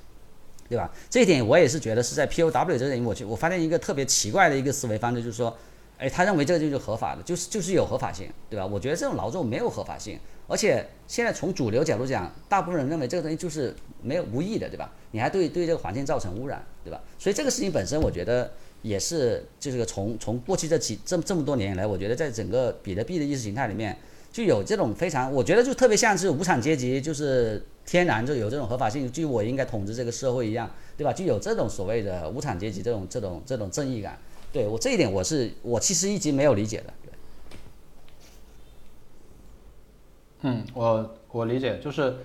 [0.71, 0.89] 对吧？
[1.11, 5.55] 这一点我也是觉得是在 POW 这里，我去我发现一个特别奇怪的一个思维方式，就是说，
[5.99, 8.65] 哎，他认为这个就是合法的，就是就是有合法性，对吧？
[8.65, 10.17] 我觉得这种劳动没有合法性，
[10.47, 14.93] 而且现在从主流角度讲，大部分人认为这个东西就是没有无益的，对吧？
[15.11, 17.03] 你还对对这个环境造成污染，对吧？
[17.19, 18.49] 所以这个事情本身，我觉得
[18.83, 23.97] 也是就是个从从过去这几这么这么多年以来，我觉得在整个比特币的意识形态里面。
[24.41, 31.13] 就有这种非常，我觉得就特别像是无产阶级，就是天然就有这种合法性，就我应该统治这个社会一样，对吧？
[31.13, 34.19] 就有这种所谓的无产阶级这种这种这种正义感。
[34.51, 36.95] 对我这一点，我是我其实一直没有理解的。
[40.41, 42.17] 嗯，我我理解，就是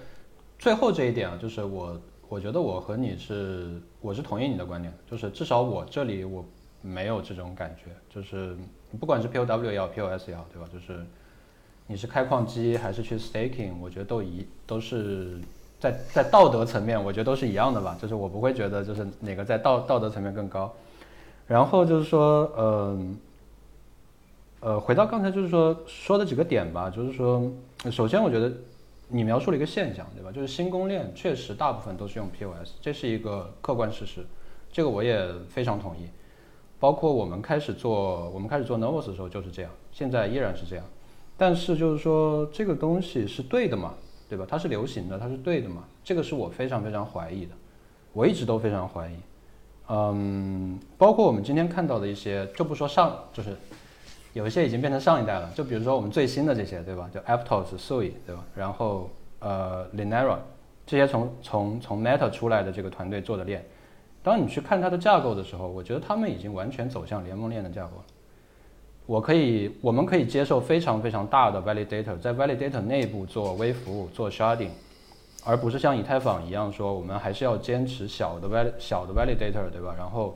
[0.58, 2.00] 最后这一点啊，就是我
[2.30, 6.46] 我觉得我和你是我是同意你的观点，就是至少我这里我
[6.82, 8.56] 没有这种感觉，就是
[9.02, 10.70] 不管是 POW 也好，POS 也好，对吧？
[10.72, 11.06] 就是。
[11.88, 13.74] 你是开矿机还是去 staking？
[13.80, 15.40] 我觉得都一都是
[15.80, 17.96] 在在道德层面，我觉得都是一样的吧。
[18.02, 20.74] 就是我不会觉得就是哪个在道道德层面更高。
[21.48, 23.18] 然后就是说，嗯，
[24.62, 26.90] 呃，回到刚才就是说说的几个点吧。
[26.90, 27.52] 就是说，
[27.92, 28.52] 首先我觉得
[29.08, 30.32] 你描述了一个现象，对吧？
[30.32, 34.26] 就是新公链确实大部分都是用 POS，这是一个客观事实，
[34.72, 36.10] 这个我也非常同意。
[36.80, 40.84] 包括我们开始做，我们开始做 Novus 的时候就是这样，现在依然是这样。
[41.38, 43.94] 但是就是说，这个东西是对的嘛，
[44.30, 44.46] 对吧？
[44.48, 45.84] 它是流行的，它是对的嘛？
[46.04, 47.52] 这个是我非常非常怀疑的，
[48.14, 49.16] 我一直都非常怀疑。
[49.90, 53.56] 嗯，包括我们今天看到的一些，就不说上，就是
[54.34, 57.10] 有一些已经变成上一代了，就比如说我们最新的这些，对吧？
[57.14, 58.44] 就 Aptos、Sui，对吧？
[58.56, 59.10] 然后
[59.40, 60.38] 呃 Linera
[60.86, 63.64] 这些从从从 Meta 出来的这个团队做的链，
[64.24, 68.04] 当你去看它的架构的时候，我觉得他们已经完全走向联盟链的架构了。
[69.06, 74.72] 我可以，我们可以接受非常非常大的 validator，在 validator 内部做微服务、做 sharding，
[75.44, 79.94] 而不是像以太坊一样说，我们还是要坚持小的 val 小的 validator，对吧？
[79.96, 80.36] 然后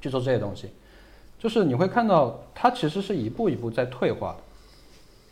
[0.00, 0.68] 去做这些东西，
[1.38, 4.38] 就是你会看到它其实是一步一步在退化的。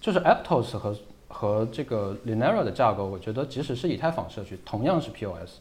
[0.00, 0.96] 就是 Aptos 和
[1.28, 5.58] 和这个 Linera 的架构，我觉得即使是以太坊社区，同样是 POS，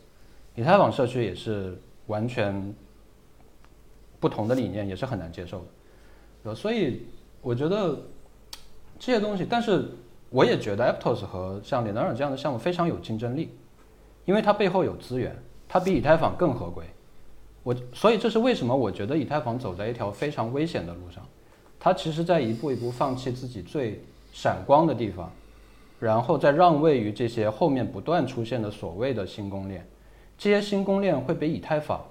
[0.56, 2.74] 以太坊社区也是完全
[4.20, 5.66] 不同的理念，也是很难接受的。
[6.44, 6.56] 对？
[6.56, 7.08] 所以
[7.42, 8.00] 我觉得
[8.98, 9.90] 这些东西，但是
[10.30, 13.50] 我也觉得 Aptos 和像 Linera 这样的项目非常有竞争力，
[14.26, 15.36] 因为它背后有资源，
[15.68, 16.84] 它比以太坊更合规。
[17.64, 21.24] 我所以这是为什么我觉得以太坊走在一条非常危险的路上，
[21.80, 25.32] 它其实在一步一步放弃自己最闪光的地方，
[26.00, 29.86] 然后再让位于这些后面不断出现的所谓的新公链，
[30.38, 32.02] 这些新公链会比以太坊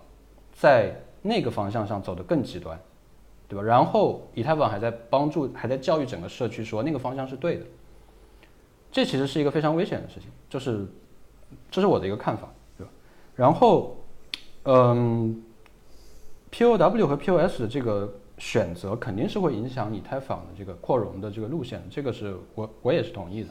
[0.53, 2.79] 在那个方向上走得更极端。
[3.49, 3.63] 对吧？
[3.63, 7.65] 然后以太坊还在帮助，还在教育整个社区说那个方向是对的。
[8.93, 10.87] 这其实是一个非常危险的事情，就是
[11.71, 12.91] 这是我的一个看法，对吧？
[13.35, 13.97] 然后，
[14.65, 15.43] 嗯
[16.51, 23.49] ，POW 和 POS 的这个选择肯定是会影响以太坊的这个扩容的这个路线，这个是我我也是同意的，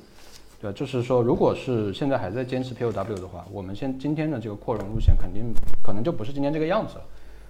[0.62, 0.74] 对？
[0.74, 7.04] 就是说，如果是现在还在坚持 POW 的话，我们现今天的这个扩容路线肯定可能就不是今天这个样子了，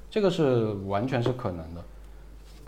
[0.10, 1.84] 这个是完全是可能的。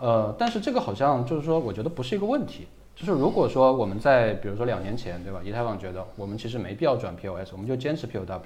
[0.00, 2.66] 呃，但是这个好像就是说，我觉得不是一个问题。
[2.96, 5.40] 就是如果说我们在比如说两年前，对吧？
[5.44, 8.40] 以太坊觉得我们其实没必要转 POS，我们就坚持 POW，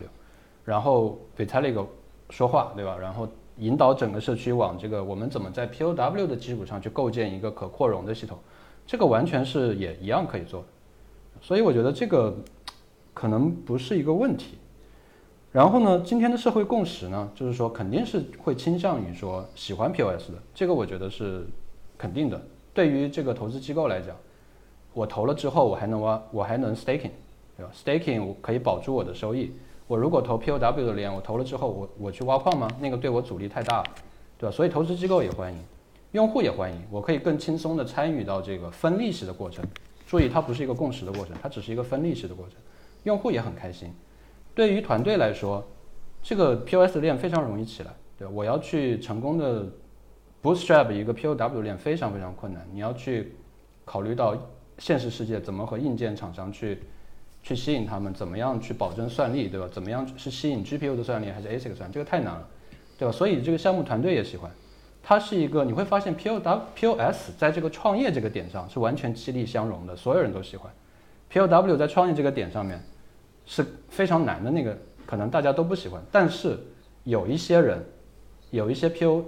[0.65, 1.85] 然后 Vitalik
[2.31, 2.97] 说话，对吧？
[3.01, 3.27] 然后
[3.59, 8.39] 引导整个社区往这个我们怎么在 POW 的基础上去构建一个可扩容的系统，
[8.87, 10.67] 这个完全是也一样可以做的。
[11.41, 12.37] 所以我觉得这个
[13.13, 14.59] 可能不是一个问题。
[15.55, 21.47] 然后呢，今天的社会共识呢，就是说肯定是会倾向于说喜欢 POS 的，这个我觉得是
[21.97, 22.43] 肯定的。
[22.73, 24.17] 对于这个投资机构来讲，
[24.93, 27.13] 我投了之后我还能挖，我还能 staking，
[27.57, 29.53] 对吧？staking 我可以保住我的收益。
[29.87, 32.67] 我如果投 POW 的链，我投了之后我我去挖矿吗？
[32.81, 33.85] 那个对我阻力太大了，
[34.37, 34.51] 对吧？
[34.51, 35.59] 所以投资机构也欢迎，
[36.11, 39.65] 用户也欢迎，我可以更轻松的参与到这个分利息的过程。
[40.05, 42.57] 注意，它不是一个共识的过程，它只是一个分利息的过程，
[43.05, 43.95] 用户也很开心。
[44.55, 45.67] 对于团队来说，
[46.23, 47.91] 这个 POS 链非常容易起来。
[48.17, 49.67] 对，我要去成功的
[50.41, 52.65] bootstrap 一个 POW 链非常非常困难。
[52.73, 53.35] 你要去
[53.85, 54.37] 考虑到
[54.79, 56.79] 现实世界怎么和硬件厂商去
[57.43, 59.69] 去吸引他们，怎么样去保证算力，对吧？
[59.73, 61.91] 怎么样是吸引 GPU 的算力还是 ASIC 算？
[61.91, 62.49] 这个太难了，
[62.97, 63.11] 对吧？
[63.11, 64.49] 所以这个项目团队也喜欢。
[65.03, 70.73] 它是一个你会发现 POW POS 在这个创业这个点上是完全激励相融的，所有人都喜欢。
[71.33, 72.81] POW 在创业这个点上面。
[73.47, 74.77] 是非常难的那个，
[75.07, 76.59] 可能大家都不喜欢，但是
[77.05, 77.85] 有一些人，
[78.51, 79.25] 有一些 P O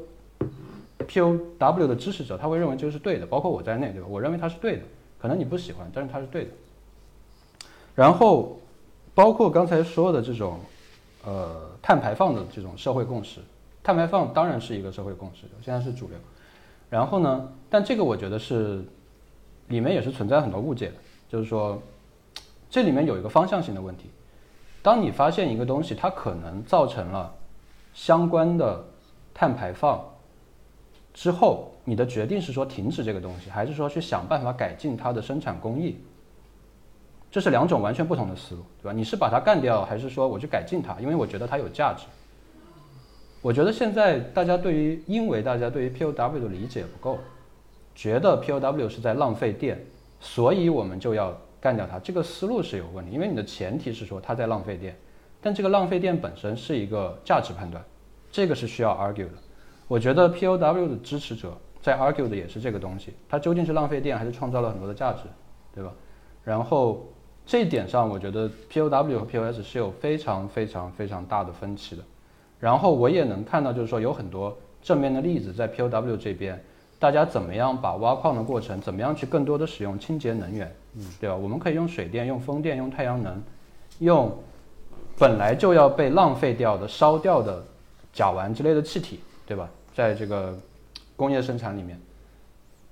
[1.06, 4.06] P O W 的支持者，他会认为这个是对的，包括我在内，对吧？
[4.08, 4.82] 我认为它是对的，
[5.18, 6.50] 可能你不喜欢，但是它是对的。
[7.94, 8.58] 然后，
[9.14, 10.58] 包括刚才说的这种，
[11.24, 13.40] 呃，碳排放的这种社会共识，
[13.82, 16.16] 碳排放当然是一个社会共识，现在是主流。
[16.88, 18.82] 然后呢，但这个我觉得是
[19.68, 20.94] 里面也是存在很多误解的，
[21.28, 21.80] 就是说。
[22.76, 24.10] 这里面有一个方向性的问题，
[24.82, 27.34] 当你发现一个东西它可能造成了
[27.94, 28.84] 相关的
[29.32, 30.04] 碳排放
[31.14, 35.96] 之后，你的决定是说停止这个东西，还是说去想办法改进它的生产工艺？
[37.30, 38.92] 这是两种完全不同的思路，对吧？
[38.92, 41.00] 你是把它干掉，还是说我去改进它？
[41.00, 42.04] 因为我觉得它有价值。
[43.40, 47.18] 我觉得现在大家对于，因为大家对于 POW 的理解不够，
[47.94, 49.82] 觉得 POW 是在浪费电，
[50.20, 51.34] 所以我们就要。
[51.66, 54.96] 干掉它，这个思路是有问题，因为你的前提是说它在浪费电，
[55.42, 57.84] 但这个浪费电本身是一个价值判断，
[58.30, 59.32] 这个是需要 argue 的。
[59.88, 65.22] 我觉得 POW 的支持者在 argue 的也是这个东西，它究竟是浪费电还是创造了很多的价值，
[65.74, 65.92] 对吧？
[66.44, 67.04] 然后
[67.44, 72.02] 这一点上，我觉得 POW 和 POS 是有非常非常非常大的分歧的。
[72.60, 76.62] 然后我也能看到，就是说有很多正面的例子在 POW 这边。
[76.98, 80.74] 大家怎么样把挖矿的过程，怎么样去更多的使用清洁能源，
[81.20, 81.36] 对吧？
[81.36, 83.42] 我们可以用水电、用风电、用太阳能，
[83.98, 84.36] 用
[85.18, 87.64] 本来就要被浪费掉的、烧掉的
[88.12, 89.68] 甲烷之类的气体，对吧？
[89.94, 90.58] 在这个
[91.16, 91.98] 工业生产里面，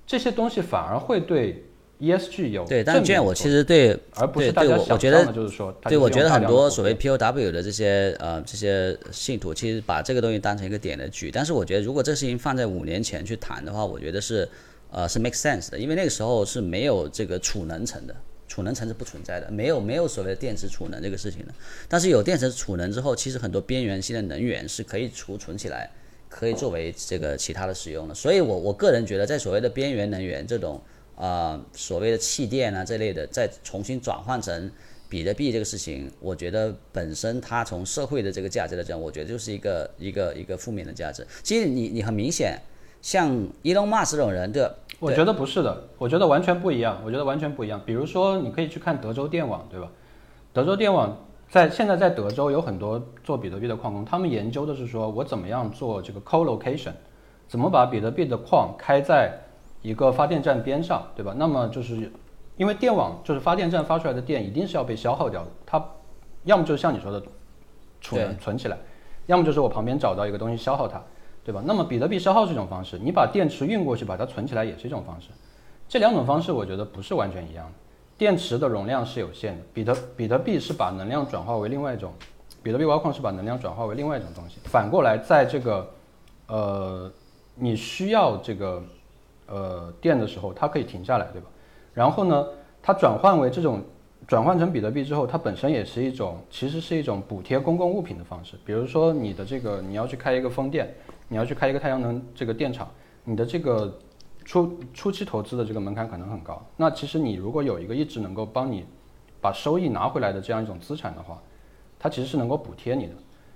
[0.07, 1.63] 这些东西反而会对
[1.99, 11.31] ESG 有对，但这样我其实对而不是大家想对我我觉得就是说，它对，我觉得很多所谓 POW 的这些呃这些信徒，其实把这个东西当成一个点来举。
[11.31, 14.49] 但是我觉得，如果这事情放在五年前去谈的话，我觉得是
[14.91, 18.15] 呃是 make sense 的，因为那个时候是没有这个储能层的，
[18.47, 21.53] 储能层是不存在的，没有没有所谓的电池储能这个事情的。
[21.89, 25.89] 但是有电池储能之后，其实很多边缘性的能源是可以储存起来，
[26.29, 28.15] 可以作为这个其他的使用的。
[28.15, 30.81] 所以我我个人觉得，在所谓的边缘能源这种
[31.15, 34.71] 呃所谓的气电啊这类的，再重新转换成
[35.09, 41.25] 比特币这个事情，我觉得本身它从社会的这个价值来讲，我觉得就是一个一个一个负面的价值。
[41.43, 42.59] 其实你你很明显，
[43.05, 43.29] 像
[43.61, 44.67] Elon Musk 这种人，对？
[44.99, 46.99] 我觉得不是的，我觉得完全不一样。
[47.05, 47.79] 我觉得完全不一样。
[47.85, 49.87] 比如说，你可以去看德州电网，对吧？
[50.51, 51.15] 德州电网
[51.47, 56.93] 在现在在德州有很多做比特币的矿工，他们研究的是说我怎么样做这个 co-location，
[57.47, 59.39] 怎么把比特币的矿开在
[59.83, 61.31] 一个发电站边上，对吧？
[61.37, 62.11] 那么就是
[62.57, 65.85] 因为电网就是发电站发出来的电一定是要被消耗掉的，它
[66.45, 67.21] 要么就是像你说的
[68.01, 68.75] 储能存起来，
[69.27, 70.99] 要么就是我旁边找到一个东西消耗它。
[71.45, 71.61] 对吧？
[71.63, 75.27] 那么比特币消耗是一种方式，你把电池运过去把它存起来也是一种方式，
[75.87, 77.73] 这两种方式我觉得不是完全一样的。
[78.17, 82.11] 电池的容量是有限的，比特比特币是把能量转化为另外一种，
[82.63, 84.57] 比特币挖矿是把能量转化为另外一种东西。
[84.63, 85.87] 反过来，在这个
[86.47, 87.11] 呃
[87.53, 88.83] 你需要这个
[89.45, 91.47] 呃电的时候，它可以停下来，对吧？
[91.93, 92.47] 然后呢，
[92.81, 93.83] 它转换为这种
[94.25, 98.55] 转换成比特币之后，它本身也是一种其实是一种补贴公共物品的方式。
[98.65, 100.91] 比如说你的这个你要去开一个风电。
[101.27, 102.89] 你要去开一个太阳能这个电厂，
[103.23, 103.99] 你的这个
[104.43, 106.63] 初初期投资的这个门槛可能很高。
[106.77, 108.85] 那其实你如果有一个一直能够帮你
[109.41, 111.41] 把收益拿回来的这样一种资产的话，
[111.97, 113.13] 它其实是能够补贴你的。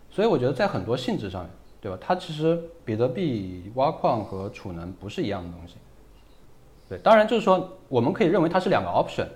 [0.10, 1.48] 所以我觉得在很多性质上，
[1.80, 1.98] 对吧？
[2.02, 5.76] 它其实比特币挖矿和储能不是一样的东西。
[6.88, 9.28] 对，当然就是说我们可以认为它是两个 option。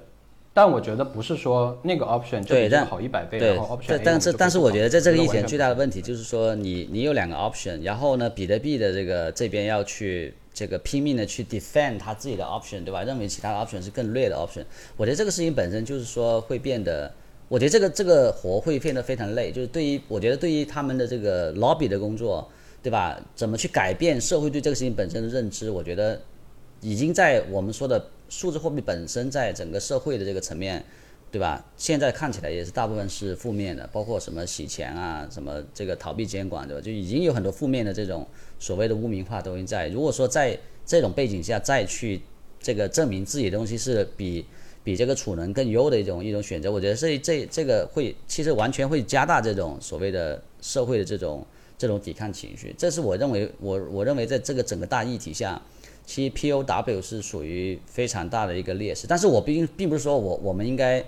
[0.54, 13.04] 但我觉得不是说那个 option 就比这个好一百倍，对，然后 option 但是但是我觉得在这个一以前最大的问题就是说你你有两个 option，然后呢，比特币的这个这边要去这个拼命的去 defend 他自己的 option，对吧？
[13.04, 14.64] 认为其他的 option 是更劣的 option。
[14.96, 17.12] 我觉得这个事情本身就是说会变得，
[17.48, 19.52] 我觉得这个这个活会变得非常累。
[19.52, 22.48] 就是对于我觉得对于他们的这个 lobby 的工作，
[22.84, 23.20] 对吧？
[23.34, 25.72] 怎么去改变社会对这个事情本身的认知？
[25.72, 26.22] 我觉得
[26.82, 28.06] 已经在我们说的
[28.40, 30.84] 数字货币本身在整个社会的这个层面。
[31.34, 31.66] 对吧？
[31.76, 36.80] 现在看起来也是大部分是负面的，包括什么洗钱啊，什么这个逃避监管，对吧？
[36.80, 38.24] 就已经有很多负面的这种
[38.60, 39.88] 所谓的污名化都已经在。
[39.88, 40.56] 如果说在
[40.86, 42.22] 这种背景下再去
[42.60, 44.46] 这个证明自己的东西是比
[44.84, 51.44] 比这个储能更优的一种一种选择，我觉得这这这个会其实完全会加大这种所谓的社会的这种
[51.80, 52.76] 这种抵抗情绪。
[52.78, 55.60] 这是我认为我我认为在这个整个大议题下。
[56.06, 61.04] 其实 POW 是属于非常大的一个劣势，但是我并并不是说我我们应该，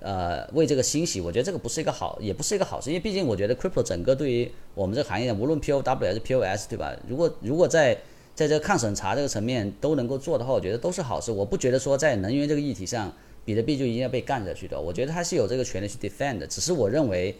[0.00, 6.94] 呃，为这个欣喜，我觉得这个不是一个好，也不是一个好事，因为毕竟我觉得 Crypto 整个对于我们这个行业，无论 POW 还是 POS，对吧？
[7.08, 7.94] 如果如果在
[8.34, 11.32] 在这个抗审查这个层面都能够做的话，我觉得都是好事。
[11.32, 13.10] 我不觉得说在能源这个议题上，
[13.44, 17.34] 比特币就一定要被干下去的，我觉得它是有这个权利去 defend，只是我认为。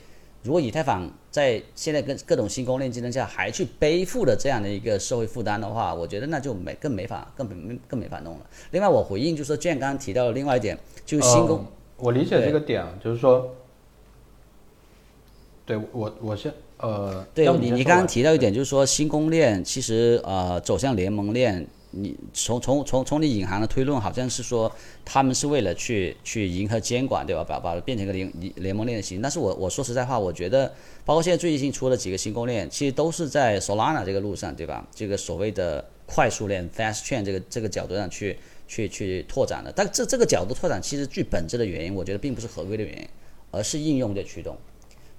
[0.45, 8.47] 如果以太坊在现在跟各种新公链竞争下还去背负的这样的一个社会负担的话，我觉得那就没更没法，更没更没法弄了。
[8.71, 11.65] 另外，我回应就是说，建刚刚提到的另外一点，就是新公，
[11.97, 13.55] 我理解这个点，就是说，
[15.65, 21.67] 对我我先呃，对你你刚刚提到一点，就是说新公链其实呃走向联盟链。
[21.97, 24.71] 你从从从从你隐含的推论，好像是说
[25.05, 27.45] 他们是为了去去迎合监管，对吧？
[27.45, 29.23] 把把变成一个联联盟链型。
[29.23, 30.67] 但是我我说实在话，我觉得，
[31.05, 34.85] 包括现在最近出了几个新公链，其实都是在 Solana 这个路上，对吧？
[34.93, 38.37] 这个所谓的快速链 Fast Chain 这个这个角度上去
[38.67, 39.73] 去去拓展的。
[39.75, 43.09] 但这这个角度拓展，其实最本质的原因，我觉得并不是合规的原因，
[43.53, 44.57] 而是应用的驱动。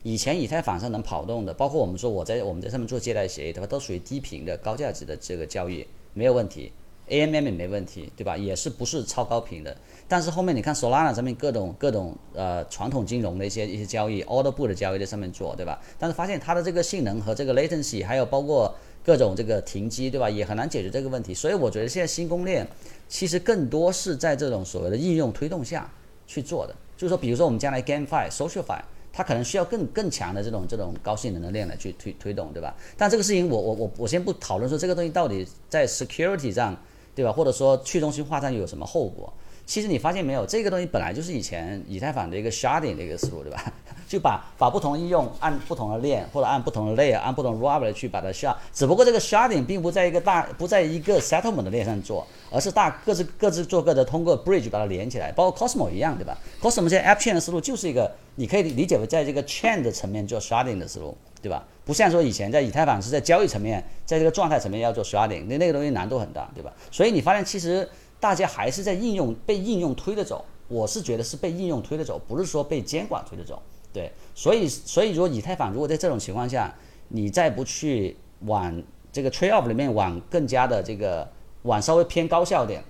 [0.03, 5.87] 以前以太坊上能跑动的，包括我们说我在我们在上面做借贷协议的话，都属于低频的高价值的这个交易。
[6.15, 6.71] 没有问题
[7.09, 8.35] ，AMM 也没问题，对吧？
[8.35, 9.75] 也是不是超高频的。
[10.07, 15.79] 但是后面你看 Solana 上面各种各种呃传统金融的一些一些交易，Order Book 的交易在上面做，对吧？
[15.99, 20.29] 但是发现它的这个性能和这个 Latency，还有包括各种这个停机，对吧？
[20.29, 21.33] 也很难解决这个问题。
[21.33, 22.65] 所以我觉得现在新公链
[23.09, 25.91] 其实更多是在这种所谓的应用推动下
[26.25, 26.73] 去做的。
[26.95, 28.81] 就是说，比如说我们将来 GameFi、SocialFi。
[29.17, 32.75] 它可能需要更更强的这种这种高性能的链来去推推动，对吧？
[32.97, 36.75] 但这个事情我我我我先不讨论说这个东西到底在 security 上，
[37.15, 37.31] 对吧？
[37.31, 39.33] 或者说去中心化上有什么后果？
[39.65, 43.73] 其实你发现没有，这个东西本来就是以前以太坊的一个 sharding 的一个思路，对吧？
[44.07, 57.19] 就把把不同应用按不同的链或者按不同的 layer 按不同 rollup 来去把它 shard，只不过这个 sharding 并不在一个大不在一个 settlement 的链上做，而是大各自各自做各的，通过 bridge 把它连起来，包括 Cosmo 一样，对吧？Cosmo 现在 app
[57.19, 61.63] chain 的思路就是一个，你可以理解为在这个 chain 的层面做 sharding 的思路，对吧？
[61.83, 66.71] 不像说以前在以太坊是在交易层面，在这个状态层面要做 sharding，那那个东西难度很大，对吧？
[66.91, 67.87] 所以你发现其实
[68.19, 73.61] 大家还是在应用被应用推着走，我是觉得是被应用推着走，不是说被监管推着走。
[73.95, 76.75] 对，所以所以如果以太坊如果在这种情况下，
[77.07, 81.25] 你再不去往这个 trade off 里面往更加的这个
[81.61, 82.83] 往稍微偏高效点，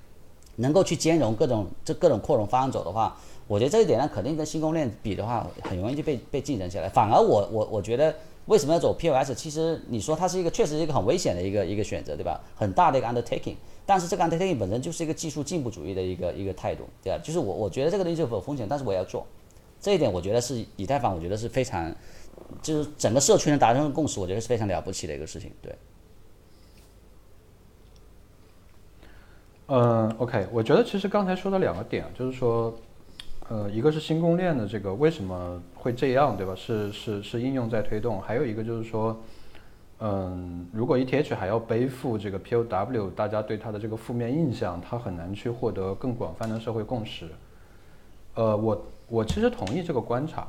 [0.55, 6.89] 能够去兼容各种这各种扩容方案走的话，我觉得这一点呢，肯定跟新公链比的话，很容易就被被竞争起来。
[6.89, 8.15] 反而我我我觉得
[8.47, 9.35] 为什么要走 POS？
[9.35, 12.41] 其实你说它是一个确实是一个很危险的一个一个选择，对吧？
[12.55, 17.21] 很大的一个 undertaking，但是这个 undertaking 本身就是一个技术进步主义的一个一个态度，对吧？
[17.23, 19.23] 就是我我觉得这个东西就有风险，但是我要做。
[19.85, 21.93] 这一点我觉得是以太坊，我觉得是非常，
[22.59, 25.51] 就是整个社区能达成共识，我觉得是非常了不起的一个事情。
[25.61, 25.75] 对。
[29.67, 32.73] 嗯，OK，我觉得其实刚才说的两个点，就是说，
[33.47, 36.55] 呃，一个是新公链的这个为什么会这样，对吧？
[36.55, 39.15] 是是是应用在推动，还有一个就是说，
[39.99, 47.27] 嗯，如果 ETH 还要背负这个 POW，大家对它的这个负面印象，它很难去获得更广泛的社会共识。
[48.33, 48.83] 呃，我。
[49.07, 50.47] 我其实同意这个观察，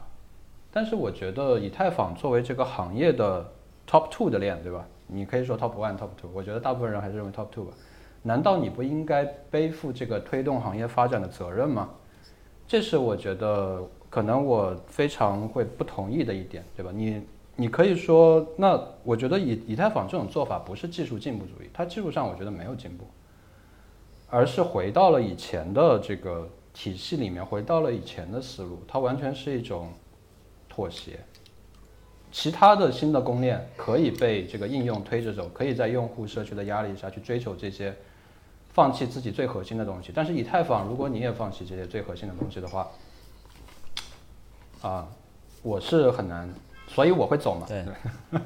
[0.72, 3.46] 但是我觉得以太坊作为这个行业的
[3.86, 4.86] top two 的链，对吧？
[5.06, 7.72] 你可以说 top one、top two，我觉得大部分人还是认为 top two 吧。
[8.22, 11.90] 难道你不应该背负这个推动行业发展的责任吗？
[12.66, 16.90] 这是我觉得可能我非常会不同意的一点，对吧？
[16.94, 17.22] 你
[17.56, 23.04] 你可以说，那我觉得以以太坊这种做法不是技术进步主义，它技术上我觉得没有进步，
[24.30, 26.48] 而是回到了以前的这个。
[26.78, 29.90] 体系里面回到了以前的思路，它完全是一种
[30.68, 31.18] 妥协。
[32.30, 37.96] 其他的新的公链可以被这个应用推着走，可以在用户社区的压力下去追求这些，
[38.74, 40.12] 放弃自己最核心的东西。
[40.14, 42.90] 但是以太坊，如果你也放弃这些最核心的东西的话，
[44.82, 45.08] 啊，
[45.62, 46.52] 我是很难，
[46.88, 47.66] 所以我会走嘛。
[47.66, 47.86] 对。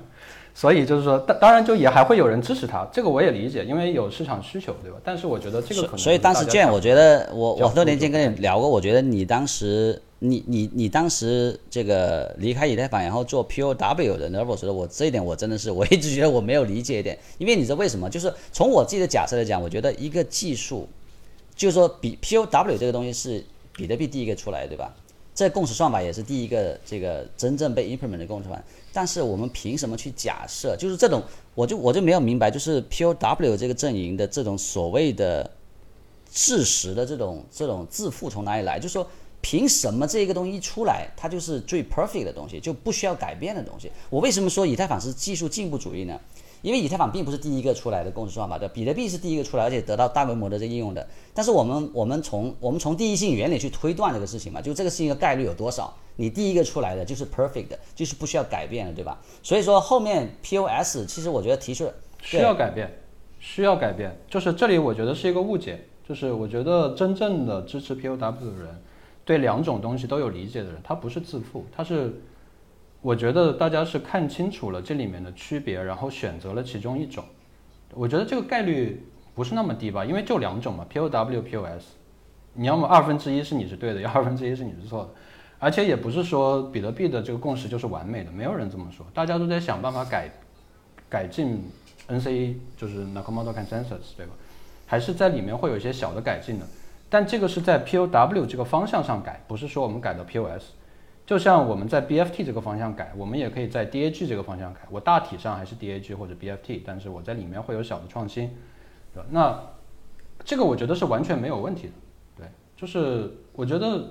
[0.54, 4.98] 所以就是说，当当然就也还会有人支持他，这个我也理解，因为有市场需求，对吧？
[5.02, 5.98] 但是我觉得这个可能。
[5.98, 18.10] 所以当时卷，我觉得我我很多年前跟你聊过，我觉得你当时你你你当时这个离开以太坊，然后做 POW 的 Nervos 的，我这一点我真的是我一直觉得我没有理解一点，因为你知道为什么？
[18.10, 20.86] 就是从我自己的假设来讲，我觉得一个技术，
[21.54, 23.44] 就是说比 POW 这个东西是
[23.74, 24.94] 比特币第一个出来，对吧？
[25.40, 30.76] 这共识算法也是第一个这个真正被 implement 的共识算法，但是我们凭什么去假设？
[30.76, 31.22] 就是这种，
[31.54, 35.50] 我就我就没有明白，就是 POW 这个阵营的这种所谓的
[36.30, 38.78] 事实的这种这种自负从哪里来？
[38.78, 39.06] 就是说，
[39.40, 43.90] 凭什么这一个东西一出来，它就是最 perfect 的东西，就不需要改变的东西？
[44.10, 46.20] 我为什么说以太坊是技术进步主义呢？
[46.62, 51.06] 因为以太坊并不是第一个出来的共识算法，对比特币是第一个出来，而且得到大规模的这应用的。
[51.32, 55.94] 但是我们我们从我们从第一性原理去推断这个事情嘛，就这个事情的概率有多少？
[56.16, 59.18] 你第一个出来的就是 perfect 的，就是不需要改变的，对吧？
[59.42, 62.92] 所以说后面 POS 其实我觉得提出需要改变，
[63.38, 68.82] 需要改变，就是这里我觉得是一个误解，就是我觉得真正的支持 POW 的人，
[69.24, 72.20] 对两种东西都有理解的人，他不是自负，他是。
[73.02, 77.24] 我觉得大家是看清楚了这里面的区别，然后选择了其中一种。
[77.94, 79.04] 我觉得这个概率
[79.34, 81.84] 不是那么低吧，因为就两种嘛，POW、POS。
[82.52, 85.10] 你要么二分之一是你是对的，要二分之一是你是错的。
[85.58, 90.30] 而且也不是说比特币的这个共识就是完美的，没有人这么说，大家都在想办法改
[91.08, 91.62] 改进
[92.08, 94.32] NC，就是 Nakamoto Consensus，对吧？
[94.86, 96.66] 还是在里面会有一些小的改进的。
[97.08, 100.64] 但这个是在 POW 这个方向上改，不是说我们改到 POS。
[101.30, 104.80] 就像我们在 BFT 这个方向改，我们也可以在 DAG 这个方向改。
[104.90, 108.50] 我大体上还是 DAG 或者 BFT，但是我在里面会有小的创新，
[109.14, 109.22] 对？
[109.30, 109.56] 那
[110.44, 111.92] 这个我觉得是完全没有问题的，
[112.38, 112.46] 对，
[112.76, 114.10] 就是我觉得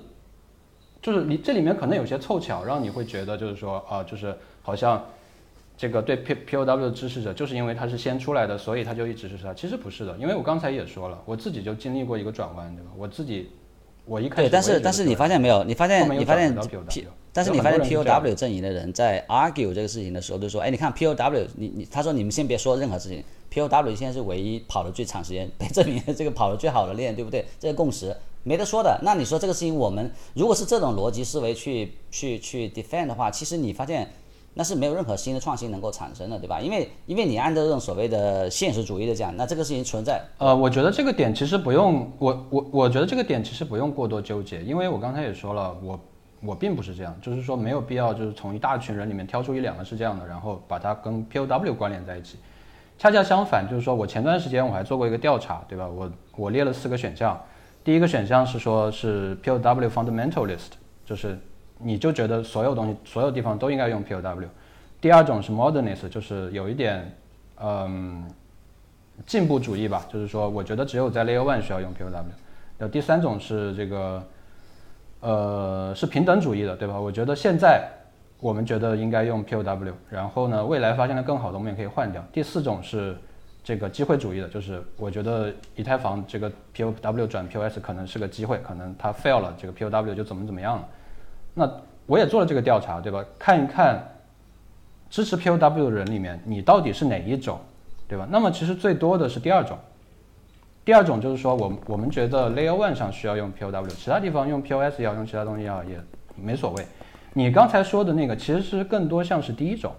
[1.02, 5.04] 就是你这里面可能有些凑巧，让你会觉得就是说啊，就是好像
[5.76, 9.52] 这个对 P POW 的支持者，就是因为他是先出来的，所以他就一直支持他。
[9.52, 12.90] 其实不是的，因为我刚才也说了，我自己就经历过一个转弯，对吧？
[12.96, 13.50] 我自己。
[14.10, 15.62] 我一开始对，但是但是你发现没有？
[15.62, 16.52] 你发现你发现
[16.88, 23.22] P，但是你发现 POW 阵营的人在 argue 这个事情的时候，就说，哎，你看 POW，你你他说你们先别说任何事情
[23.52, 27.44] ，POW 现在是唯一跑的最长时间，被证明这个跑的最好的链，对不对？
[27.60, 28.98] 这个共识没得说的。
[29.04, 34.10] 那你说这个事情，我们如果是这种逻辑思维去去去 defend 的话，其实你发现
[34.54, 36.60] 那是没有任何新的创新能够产生的，对吧？
[36.60, 40.20] 因为因为你按照这种所谓的现实主义的讲，那这个事情存在。
[40.38, 46.00] 呃，我觉得这个点其实不用我我我觉得这个点其实不用过多纠结，因为我刚才也说了，我
[46.42, 52.36] 我并不是这样，就是说没有必要就是从一大群人里面挑出一两个是这样的，然后把它跟 POW 关联在一起。
[52.98, 55.88] 恰恰相反，就是说我前段时间我还做过一个调查，对吧？
[55.88, 57.40] 我我列了四个选项，
[57.82, 60.72] 第一个选项是说是 POW fundamentalist，
[61.06, 61.38] 就是
[61.82, 64.46] 你就觉得所有东西所有地方都应该用 POW。
[65.00, 67.10] 第二种是 modernist，就是有一点
[67.60, 68.24] 嗯
[69.26, 72.24] 进步主义吧，就是说我觉得只有在 Layer One 需要用 POW。
[72.78, 74.22] 那第三种是这个
[75.20, 76.98] 呃是平等主义的，对吧？
[76.98, 77.88] 我觉得现在。
[78.42, 82.24] 我们觉得应该用 POW，然后呢，未来发现了更好的，我们也可以换掉。
[82.32, 83.14] 第四种是
[83.62, 90.88] 这个机会主义的，就是我觉得以太坊这个 POW 转 POS 可能是个机会，可能它 fail 了，这个 POW 就怎么怎么样了。
[91.60, 91.70] 那
[92.06, 93.22] 我也做了这个调查，对吧？
[93.38, 94.02] 看一看
[95.10, 97.60] 支持 POW 的人里面，你到底是哪一种，
[98.08, 98.26] 对吧？
[98.30, 99.76] 那么其实最多的是第二种，
[100.84, 106.00] 第二种就是说，我我们觉得 Layer One 上需要用 POW，其他地方用 POS 也要用其他东西要也
[106.34, 106.86] 没所谓。
[107.34, 109.92] 你刚才说的那个，其实更多像是第一种，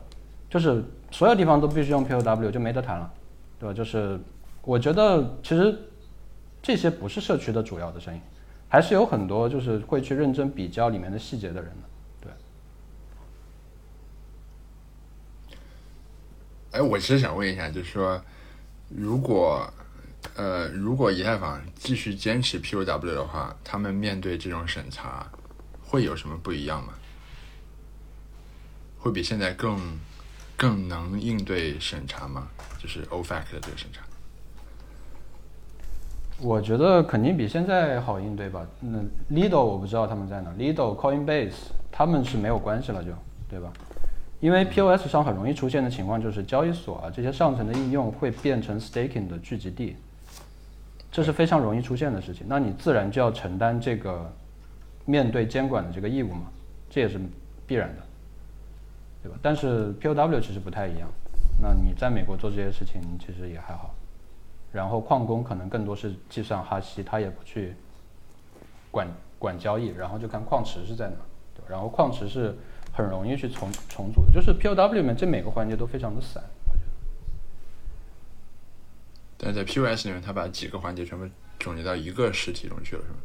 [0.50, 3.10] 就是所有地方都必须用 POW 就没得谈了，
[3.60, 3.74] 对吧？
[3.74, 4.20] 就是
[4.64, 5.78] 我觉得其实
[6.62, 8.20] 这些不是社区的主要的声音，
[8.72, 12.32] 还是有很多就是会去认真比较里面的细节的人的，
[16.72, 16.80] 对。
[16.80, 18.24] 哎，我其实想问一下，就是说，
[18.88, 19.70] 如果
[20.38, 25.30] 呃，如果以太坊继续坚持 POW 的话，他们面对这种审查
[25.84, 26.94] 会有什么不一样吗？
[29.00, 30.00] 会比现在更
[30.56, 32.48] 更能应对审查吗？
[32.82, 34.02] 就是 OFAC 的这个审查。
[36.42, 38.66] 我觉得肯定比现在好应对吧。
[38.80, 39.00] 那
[39.32, 41.54] Lido 我不知道他们在哪，Lido、Coinbase
[41.92, 43.12] 他们是没有关系了，就
[43.50, 43.72] 对吧？
[44.40, 49.96] 因为 POS 上很容易出现的情况就是交易所啊这些上层的应用会变成 staking 的聚集地，
[51.12, 52.48] 这是非常容易出现的事情。
[52.50, 54.34] 那你自然就要承担这个
[55.06, 56.46] 面对监管的这个义务嘛，
[56.90, 57.20] 这也是
[57.68, 58.02] 必然的。
[59.22, 59.38] 对吧？
[59.44, 61.08] 但是 POW 其实不太一样。
[61.62, 63.94] 那你在美国做这些事情其实也还好。
[64.72, 67.76] 然后矿工可能更多是计算哈希，他也不去
[68.90, 69.08] 管
[69.38, 71.16] 管交易，然后就看矿池是在哪。
[71.56, 72.56] 对，然后矿池是
[72.94, 76.88] 很容易去重重组的，就是 POW 里面这每个环节都非常的散，我觉得。
[79.38, 81.26] 但在 POS 里面，他把几个环节全部
[81.60, 83.18] 总结到一个实体中去了，是吗？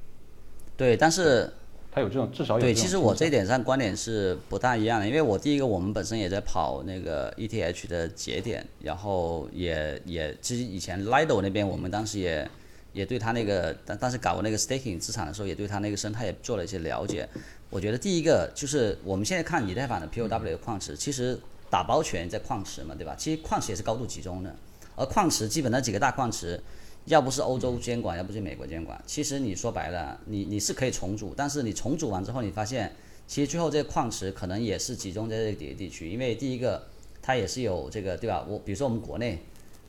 [0.77, 1.53] 对，但是。
[1.97, 12.47] 它有这种至少有对，其实我这一点上观点是不大一样的，因为我第一个我们本身也在跑那个 ETH 的节点，然后也也其实以前 Lido 那边我们当时也
[12.93, 17.27] 也对他那个当当时搞过那个 staking 资产的时候，也对他那个生态也做了一些了解。
[17.71, 21.41] 我觉得第一个就是我们现在看以太坊的 POW 的矿池，其实
[21.71, 23.15] 打包权在矿池嘛，对吧？
[23.17, 24.55] 其实矿池也是高度集中的，
[24.97, 26.61] 而矿池基本那几个大矿池。
[27.07, 29.01] 要不是欧洲监管，要不是美国监管。
[29.07, 32.93] 其实你说白了，你你是可以重组，但是你重组完之后，你发现
[33.27, 36.87] 其实最后这个矿池可能也是集中在这几个地区，因为第一个
[37.23, 38.45] 它也是有这个对吧？
[38.49, 39.39] 我比如说我们国内，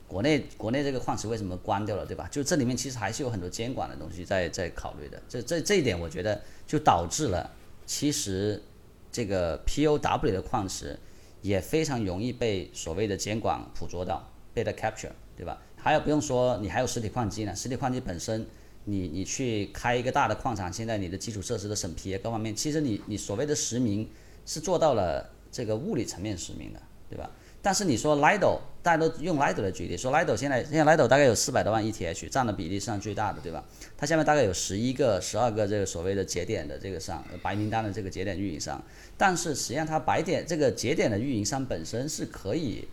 [0.06, 2.28] 国内国内这个矿池为什么关掉了，对吧？
[2.30, 5.20] 就这里面其实还是有很多监管的东西在在考虑的。
[5.28, 7.50] 这这这一点我觉得就导致了，
[7.84, 8.62] 其实
[9.10, 10.96] 这个 POW 的矿池
[11.42, 15.60] 也非常容易被所谓的监管捕捉到，被它 capture，对吧？
[15.80, 17.54] 还有不用说，你还有实体矿机呢。
[17.54, 18.44] 实体矿机本身，
[18.84, 24.08] 你你去开一个大的矿场，现在你的基础设施的审批各方面，其实你你所谓的实名
[24.44, 27.30] 是做到了这个物理层面实名的，对吧？
[27.60, 33.64] 但是你说 Lido，大家都用 Lido 的举例，说 Lido 现在现在 Lido 大概有四百多万 ETH，占的比例上最大的，对吧？
[33.96, 38.82] 它下面大概有十一个、十二个这个所谓的节点的这个上白名单的这个节点运营商，
[39.16, 42.86] 但是实际上它白点这个节点的运营商本身是可以。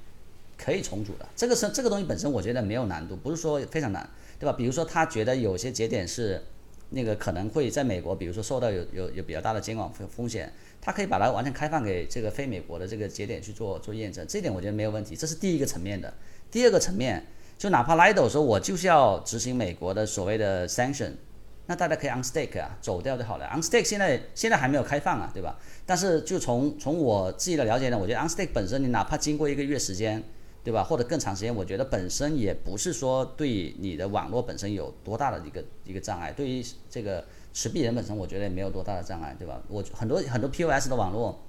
[0.58, 4.10] 可以重组的，这个是这个东西本身，我觉得没有难度，不是说非常难，
[4.40, 4.54] 对吧？
[4.54, 6.42] 比如说他觉得有些节点是
[6.92, 10.52] 那个可能会在美国，比如说受到有有有比较大的监管风风险，
[10.82, 16.14] 他可以把它完全开放给这个非美国的这个节点去做做验证，这点我觉得没有问题，这是第一个层面的。
[16.50, 17.26] 第二个层面，
[17.58, 21.12] 就哪怕 Lido 说我就是要执行美国的所谓的 sanction，
[21.66, 23.46] 那大家可以 unstake 啊，走掉就好了。
[23.54, 25.60] unstake 现在现在还没有开放啊，对吧？
[25.86, 30.24] 但是就从从我自己的了解呢，我觉得 unstake 本身你哪怕经过一个月时间。
[30.66, 30.84] 对吧？
[30.84, 36.32] 或者更长时间，我觉得本身也不是说对你的网络本身有多大的一个一个障碍。
[36.32, 37.24] 对于这个
[37.54, 39.62] 持币人本身，我觉得也没有多大的障碍，对吧？
[39.68, 41.40] 我很多很多 POS 的网络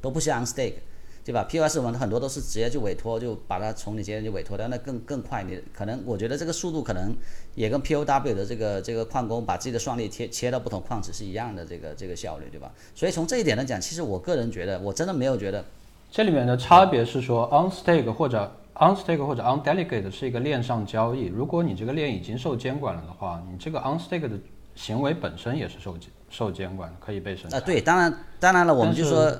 [0.00, 0.74] 都不需要 unstake，
[1.24, 5.44] 对吧？POS 网很多都是直接就委托，就把它从你这边就委托掉，那更更快。
[5.44, 7.14] 你可能我觉得这个速度可能
[7.54, 12.74] 也跟 POW 的这个这个矿工把自己的算力切切到不同矿池是一样的，这个这个效率，对吧？
[12.92, 15.64] 所以从这一点来讲，其实我个人觉得，我真的没有觉得。
[16.12, 21.24] 这里面的差别是说，on stake 或者 on stake 或者 on delegate 是一个链上交易。
[21.24, 24.38] 如果你这个链已经受监管了的话，你这个 on stake 的
[24.74, 25.96] 行为本身也是受
[26.28, 27.56] 受监管，可以被审查。
[27.56, 29.34] 啊，对，当然当然了，我们就说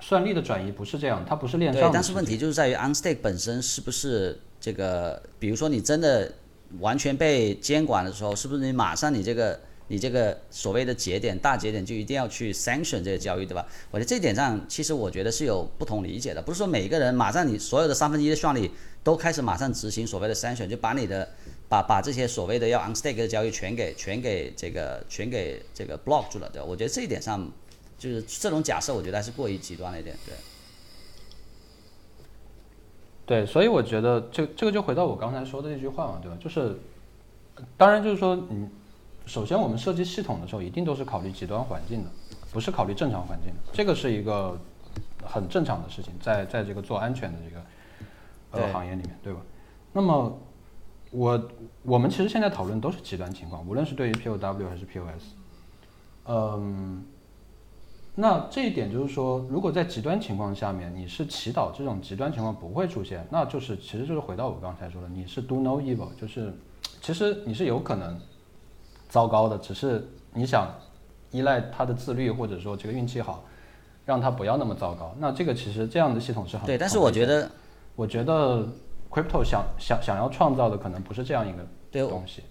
[0.00, 6.28] 算力的转移不是这样，它不是链上对，但是问题就是在于 on stake 本身是不是这个，比如说你真的
[6.80, 9.56] 完全被监管的时候，是不是你马上你这个。
[9.90, 13.66] 你这个所谓的节点大节点就一定要去 sanction 这个交易，对吧？
[13.90, 18.70] 我觉得这点上，其实我觉得是有不同理解的，不是说每一个人马上你所有的三分之一的算力
[19.02, 21.26] 都开始马上执行所谓的 sanction，就把你的
[21.70, 26.66] 把把这些所谓的要 on stake 的交易全给全给这个全给这个 block 住了，对吧？
[26.68, 27.50] 我觉得这一点上，
[27.98, 30.34] 就是这种假设，我觉得还是过于极端了一点，对。
[33.24, 36.36] 对，所以我觉得这这个就回到我刚才说的那句话嘛，对吧？
[36.38, 36.78] 就是，
[37.78, 38.68] 当然就是说你。
[39.28, 42.10] 首先，我们设计系统的时候，一定都是考虑极端环境的，
[42.50, 43.60] 不是考虑正常环境的。
[43.74, 44.58] 这个是一个
[45.22, 49.40] 很正常的事情，在在这个做安全的这个呃行业里面，对吧？
[49.92, 50.38] 那么，
[51.10, 51.48] 我
[51.82, 55.34] 我们其实现在讨论都是极端情况，无论是对于 POW 还是 POS。
[56.24, 57.04] 嗯，
[58.14, 66.54] 那这一点就是说，如果在极端情况下面，你是祈祷这种极端情况不会出现，那就是其实就是回到我刚才说的，你是 do no evil，就是
[67.02, 68.18] 其实你是有可能。
[69.08, 70.68] 糟糕的，只是你想
[71.30, 73.42] 依赖他的自律，或者说这个运气好，
[74.04, 75.14] 让他不要那么糟糕。
[75.18, 77.50] 那这个其实这样的系统是很对，但是我觉得，
[77.96, 78.66] 我觉得
[79.10, 82.42] crypto 想想想要创造的可能不是这样一个东西。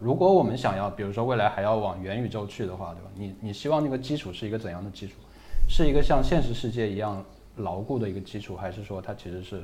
[0.00, 3.10] 如果我们想要，比如说未来还要往元宇宙去的话，对吧？
[3.14, 5.14] 你你希望那个基础是一个怎样的基础？
[5.68, 7.22] 是一个像现实世界一样
[7.56, 9.62] 牢固的一个基础，还是说它其实是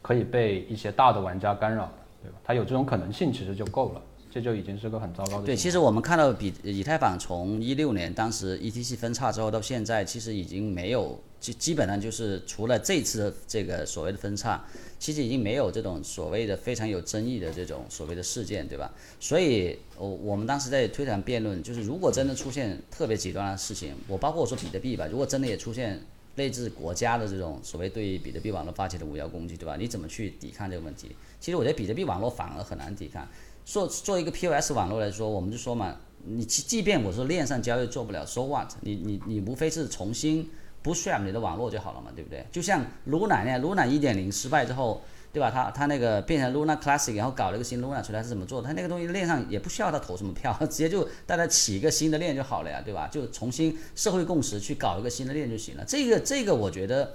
[0.00, 1.92] 可以被一些大的玩家干扰的，
[2.22, 2.38] 对吧？
[2.44, 4.02] 它有这种可能性，其实就够了。
[4.32, 5.46] 这就已经是个很糟糕的。
[5.46, 14.64] 对，其实我们看到比以太坊从一六年当时 ETC 分叉之后到现在，其实已经没有基基本上就是除了这次的这个所谓的分叉，
[14.98, 18.90] 其实已经没有这种所谓的非常有争议的这种所谓的事件，对吧？
[19.20, 26.00] 所以，我我们当时在推上辩论，就是如果真的出现特别极端的事情，我包括我说比特币吧，如果真的也出现
[26.36, 29.76] 类似国家的这种所谓对比特币网络发起的五幺攻击，对吧？
[29.76, 31.14] 你怎么去抵抗这个问题？
[31.38, 33.28] 其实我觉得比特币网络反而很难抵抗。
[33.64, 38.70] 做做一个 POS 网络来说，我们就说嘛，你即即便我说链上交易做不了，so what？
[38.80, 40.50] 你你你无非是重新
[40.82, 42.44] 不 share 你的网络就好了嘛，对不对？
[42.50, 45.00] 就像 Luna 那 Luna 一点零失败之后，
[45.32, 45.50] 对吧？
[45.50, 48.66] 它它那个变成 Luna Classic，然后搞了一个新 Luna 出来是怎么做的？
[48.66, 53.08] 它那个东西链上也不需要它投什么票， 直接就大家起一个新的链就好了呀，对吧？
[53.08, 55.84] 就重新社会共识去搞一个新的链就行了。
[55.86, 57.14] 这个这个我觉得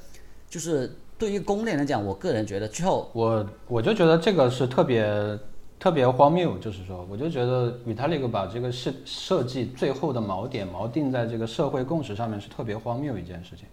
[0.50, 5.38] 就是对于公链来讲，我个人觉得最后我我就觉得这个是特别。
[5.80, 13.68] 特别荒谬，就是说，我就觉得 Vitalik 把这个设设计最后的锚点锚定在这个社会共识上面是特别荒谬一件事情，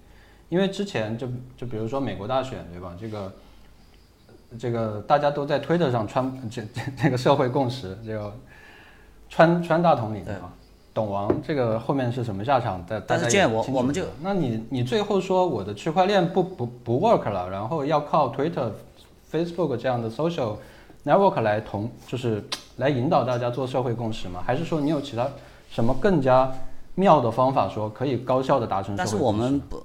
[0.51, 1.27] 因为之前就
[1.57, 2.95] 就比如说美国大选对吧？
[3.01, 3.33] 这个
[4.59, 8.31] 这个大家都在推特上穿这这这个社会共识，这个
[9.31, 10.53] 穿穿大统领啊，
[10.93, 12.85] 懂王这个后面是什么下场？
[12.87, 18.71] 但但是这样我我们就那你你最后说我的区块链不不不 work 了，然后要靠 Twitter、
[19.33, 20.57] Facebook 这样的 social。
[21.05, 22.43] Network 来同就是
[22.79, 24.43] 来引导大家做社会共识吗？
[24.45, 25.29] 还是说你有其他
[25.71, 26.51] 什么更加
[26.95, 28.97] 妙的方法，说可以高效的达成？
[28.97, 29.83] 但是我们不，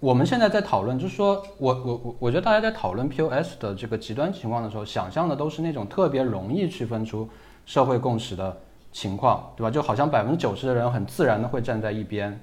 [0.00, 7.28] 我们现在在讨论，就是说我我我我觉得大家在讨论 POS 的这个极端情况的时候，想象的都是那种特别容易区分出
[7.64, 8.56] 社会共识的
[8.90, 9.70] 情况，对吧？
[9.70, 12.38] 就好像百分之九十的人很自然的会站在一边，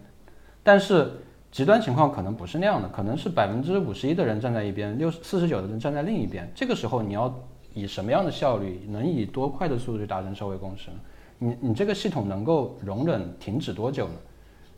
[0.64, 1.12] 但是
[1.52, 6.52] 极端情况可能不是那样的，可能是百分之五十一的人站在一边，六四十九的人站在另一边。
[6.56, 7.32] 这个时候你要。
[7.76, 10.98] 以什么样的效率，能以多快的速度去达成社会共识呢？
[11.38, 14.14] 你你这个系统能够容忍停止多久呢？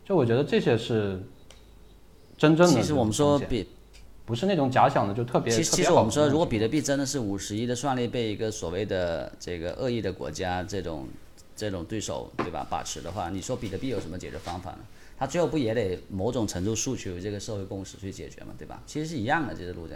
[0.03, 1.21] 就我觉得这些是
[2.35, 2.73] 真正的。
[2.73, 3.67] 其实我们说比
[4.25, 5.53] 不是那种假想的，就特别。
[5.53, 11.07] 其实其实我们说，如果比特币真的是五十亿的算力被一个所谓的这个恶意的国家这种
[11.55, 14.79] 这种对手对吧把持的话，你说比特币有什么解决方法呢？
[15.19, 18.81] 它最后不也得某种程度诉求这个社会共识去解决嘛，对吧？
[18.87, 19.95] 其实是一样的，这个路径。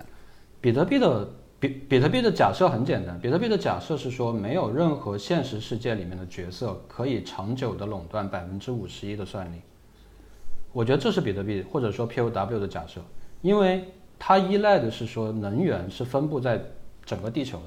[0.61, 1.28] 比特币的。
[1.61, 9.61] 比比特币的假设很简单，比特币的假设是说，没有任何现实世界里面的角色可以长久的垄断百分之五十一的算力。
[10.73, 12.99] 我觉得这是比特币或者说 POW 的假设，
[13.43, 13.85] 因为
[14.17, 16.59] 它依赖的是说能源是分布在
[17.05, 17.65] 整个地球的，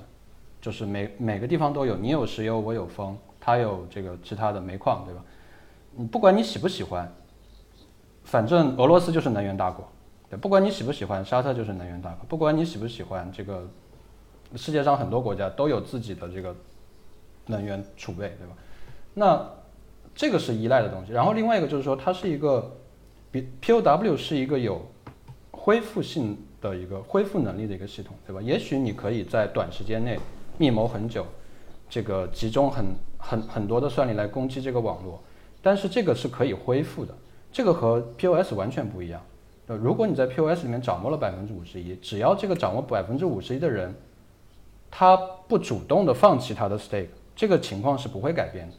[0.61, 5.23] 就是每每个地方都有，你有石油，我有风，它有这个其他的煤矿，对吧？
[5.95, 7.09] 你不管你喜不喜欢，
[8.25, 9.89] 反正俄罗斯就是能源大国，
[10.29, 13.65] 对，不管你喜不喜欢，沙特就是能源大国，不管你喜不喜欢这个。
[14.57, 16.55] 世界上很多国家都有自己的这个
[17.47, 18.55] 能源储备，对吧？
[19.15, 19.51] 那
[20.15, 21.13] 这个是依赖的东西。
[21.13, 22.77] 然后另外一个就是说，它是一个
[23.31, 24.87] 比 POW 是一个有
[25.51, 28.41] 恢复性的一个恢复能力的一个系统，对吧？
[28.41, 30.19] 也许你可以在短时间内
[30.57, 31.27] 密谋很久，
[31.89, 32.85] 这个集中很
[33.19, 35.21] 很很多的算力来攻击这个网络，
[35.63, 37.15] 但是这个是可以恢复的，
[37.53, 39.21] 这个和 POS 完全不一样。
[39.67, 43.95] 呃，如果你在 POS 里面掌握了百分之五十一，只要这个掌握百分之五十一的人，
[44.97, 45.17] 他
[45.49, 48.75] 不主动的放弃他的 stake，这个情况是不会改变的，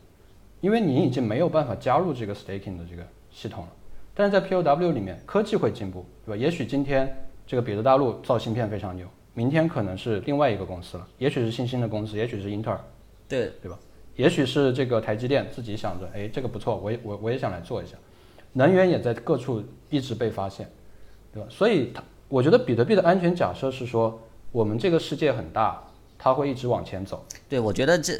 [0.62, 3.70] 因为你已经没有办法加入这个 staking 的这个系统了。
[4.14, 6.38] 但是在 POW 里面，科技会进步，对吧？
[6.42, 7.14] 也许今天
[7.46, 12.80] 这个彼得大陆造芯片非常牛，明天可能是另外一个公司了，也许是新兴的公司，也许是英特尔，
[13.28, 13.78] 对对吧？
[14.16, 17.98] 也许是这个台积电自己想着，哎，这个不错，我也我我也想来做一下。
[18.54, 20.66] 能源也在各处一直被发现，
[21.34, 21.50] 对吧？
[21.52, 24.18] 所以它，我觉得比特币的安全假设是说，
[24.54, 25.84] 我们这个世界很大，
[26.26, 28.20] 它会一直往前走，对，我觉得这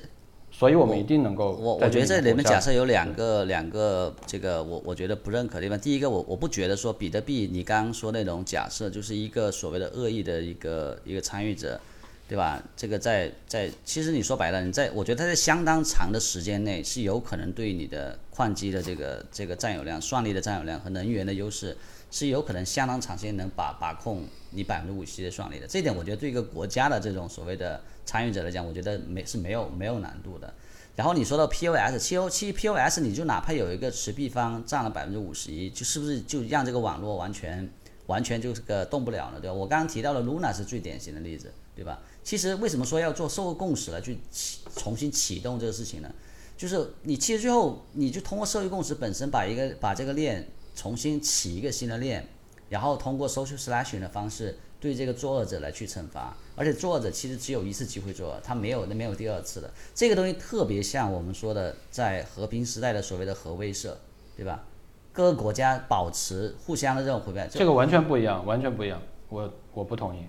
[0.52, 5.80] 所以我们一定能够我在我觉得这里面假设有两个两个这个我我觉得不认可的地方。
[5.80, 11.82] 第一个，我我不觉得说比特币你刚刚说那种假设就是一个所谓的恶意的一个一个参与者，
[12.30, 12.62] 对吧？
[12.78, 21.76] 这个在在其实你说白了，你在我觉得它在相当长的时间内是有可能对你的矿机的这个这个占有量、算力的占有量和能源的优势
[22.12, 25.66] 是有可能相当长时间能把把控你百分之五十的算力的。
[25.66, 30.54] 这一点我觉得对一个国家的这种所谓的参与者来讲，我觉得没是没有没有难度的。
[30.96, 37.70] 然后你说到 POS，其实其实 POS 你就哪怕有一个持币方占了百分之五十一，就是不是就让这个网络完全
[38.06, 39.54] 完全就是个动不了了，对吧？
[39.54, 42.00] 我刚刚提到的 Luna 是最典型的例子，对吧？
[42.24, 46.10] 其实为什么说要做社会共识来去启重新启动这个事情呢？
[46.56, 52.26] 就是你其实最后你就通过社会共识本身把一个把这个链重新起一个新的链，
[52.70, 59.68] 然后通过 social slashing 的方式对这个作恶者来去惩罚，而且作恶者其实只有一次机会作恶，他没有那没有第二次的。
[59.96, 63.90] 这个东西特别像我们说的在和平时代的所谓的核威慑，
[64.38, 64.64] 对吧？
[65.12, 70.20] 各个国家保持互相的这种回报，这个完全不一样，完全不一样，我我不同意。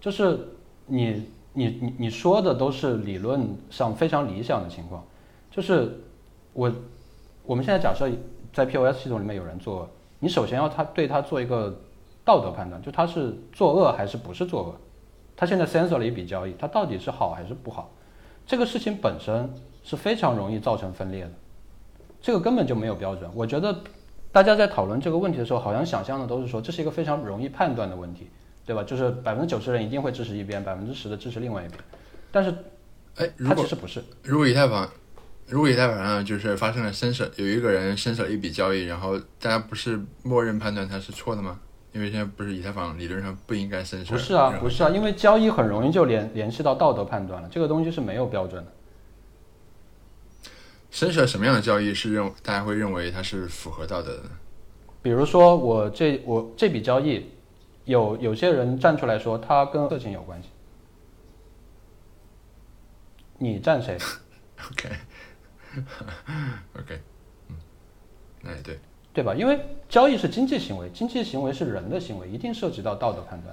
[0.00, 0.36] 就是
[0.86, 5.06] 你你你你说的都是理论上非常理想的情况，
[5.52, 6.00] 就是
[6.52, 6.74] 我
[7.44, 8.10] 我们现在假设
[8.52, 11.80] 在 POS 系统里面有人作恶，你首先要他对他做一个
[12.28, 14.78] 道德判断，就他是作恶还是不是作恶。
[15.34, 17.90] 他现在 censor 了一笔交易，他到底是好还是不好？
[18.46, 19.50] 这个事情本身
[19.82, 21.30] 是非常容易造成分裂的，
[22.20, 23.30] 这个根本就没有标准。
[23.34, 23.74] 我觉得
[24.30, 28.28] 大家在讨论这个问题的时候，好像想象的都是说这是一个非常容易判断的问题，
[28.66, 28.84] 对吧？
[28.84, 31.80] 就是百分之九十人一定会支持一边，百分之十的支持另外一边。
[32.30, 32.54] 但是
[33.16, 34.86] 哎，如果它其实不是，如果以太坊，
[35.46, 41.58] 如果以太坊上就是发生了伸手，有一个人伸手一笔交易，然后大家不是默认判断他是错的吗？
[41.92, 48.72] 因为现在不是以太坊理论上不应该伸手，不是啊，不是啊，因为交易很容易就联联系到道德判断了，这个东西是没有标准的。
[50.90, 54.22] 伸手什么样的交易是认大家会认为它是符合道德的？
[55.02, 57.30] 比如说我这我这笔交易，
[57.84, 60.48] 有有些人站出来说他跟色情有关系，
[63.38, 63.96] 你站谁？
[64.72, 64.90] OK
[66.78, 67.00] OK，
[67.48, 67.56] 嗯，
[68.42, 68.78] 那也对，
[69.18, 69.34] 对吧？
[69.34, 69.58] 因为
[69.88, 73.52] 交易是经济行为，经济行为是人的行为，一定涉及到道德判断。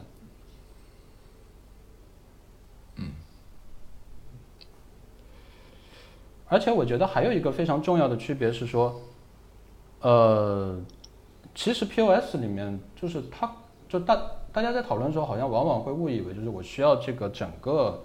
[6.48, 9.02] 而且我觉得还有一个非常重要的区别是说，
[10.02, 10.80] 呃，
[11.56, 13.52] 其实 POS 里面就是它，
[13.90, 14.16] 就大
[14.54, 18.04] 大家在讨论的时候，好像往往会误以为就是我需要这个整个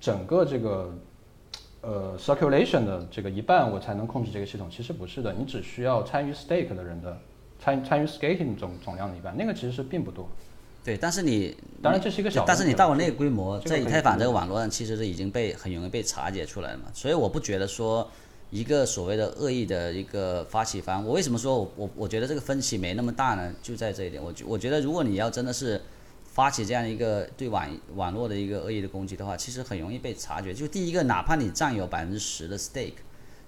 [0.00, 0.92] 整个这个
[1.82, 4.68] 呃 circulation 的这个一半，我才能控制这个系统。
[4.70, 7.18] 其实不是的，你只需要参与 stake 的人的
[7.58, 10.28] 参参与 staking 总总量的一半，那个其实是并不多。
[10.82, 16.84] 对，但是你当然这是一个小但是你到了那个规模，这个在以太坊这个网络上，其实是已经被很容易被察觉出来了嘛。
[16.94, 18.08] 所以我不觉得说
[18.48, 23.54] 一个所谓的恶意的一个发起方，我为什么说我我我觉得这个分歧没那么大呢？
[23.62, 25.78] 就在这一点，我觉我觉得如果你要真的是
[26.40, 30.54] 发起这样一个对网网络的一个恶意的攻击的话，其实很容易被察觉。
[30.54, 32.94] 就第一个，哪怕你占有百分之十的 stake，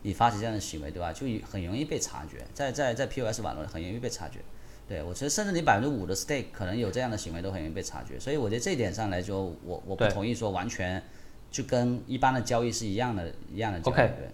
[0.03, 1.11] 你发起这样的行为，对吧？
[1.11, 4.41] 就很容易被察觉，在在在 POS 网络很容易被察觉。
[4.87, 11.03] 对我觉得，甚至你百分之五的 stake 可能有这样的行为都很容易被察觉，所以我觉得这一点上来说，我我不同意说完全
[11.51, 13.95] 就跟一般的交易是一样的，一样的交易。
[13.95, 14.29] OK 对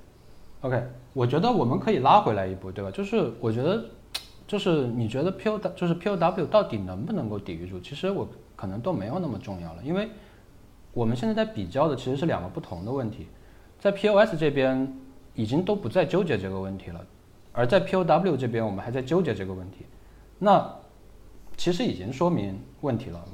[0.62, 0.82] OK，
[1.12, 2.90] 我觉得我们可以拉回来一步，对吧？
[2.90, 3.84] 就是我觉得，
[4.48, 7.78] 就是你觉得 PO 就是 POW 到底能不能够抵御住？
[7.78, 8.28] 其实我
[8.58, 10.08] 可能都没有那么重要了，因为
[10.92, 13.28] 我们现在在比较的其实是两个不同的问题，
[13.78, 14.92] 在 POS 这边
[15.34, 17.06] 已经都不再纠结这个问题了，
[17.52, 19.86] 而在 POW 这边我们还在纠结这个问题，
[20.40, 20.74] 那
[21.56, 23.24] 其实已经说明问题了。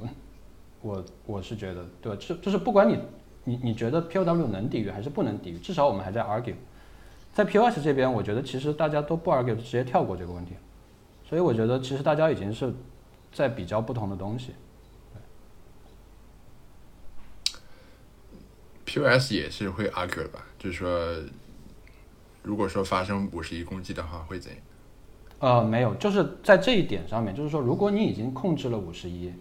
[0.81, 2.17] 我我是觉得，对吧？
[2.21, 2.99] 就就是不管你
[3.43, 6.53] 你你觉得 POW 能抵御还是不能抵御，至少我们还在 argue。
[7.33, 10.53] 在 POS 这边，我觉得其实大家都不 argue，直接跳过这个问题，
[11.27, 12.71] 所以我觉得其实大家已经是
[13.33, 14.53] 在比较不同的东西。
[18.85, 20.45] POS 也是会 argue 的吧？
[20.59, 21.15] 就是说，
[22.43, 24.61] 如果说发生五十一攻击的话，会怎样？
[25.39, 29.33] 呃，没有，就是在这一点上面，就是说，如果你已经控制了五十一，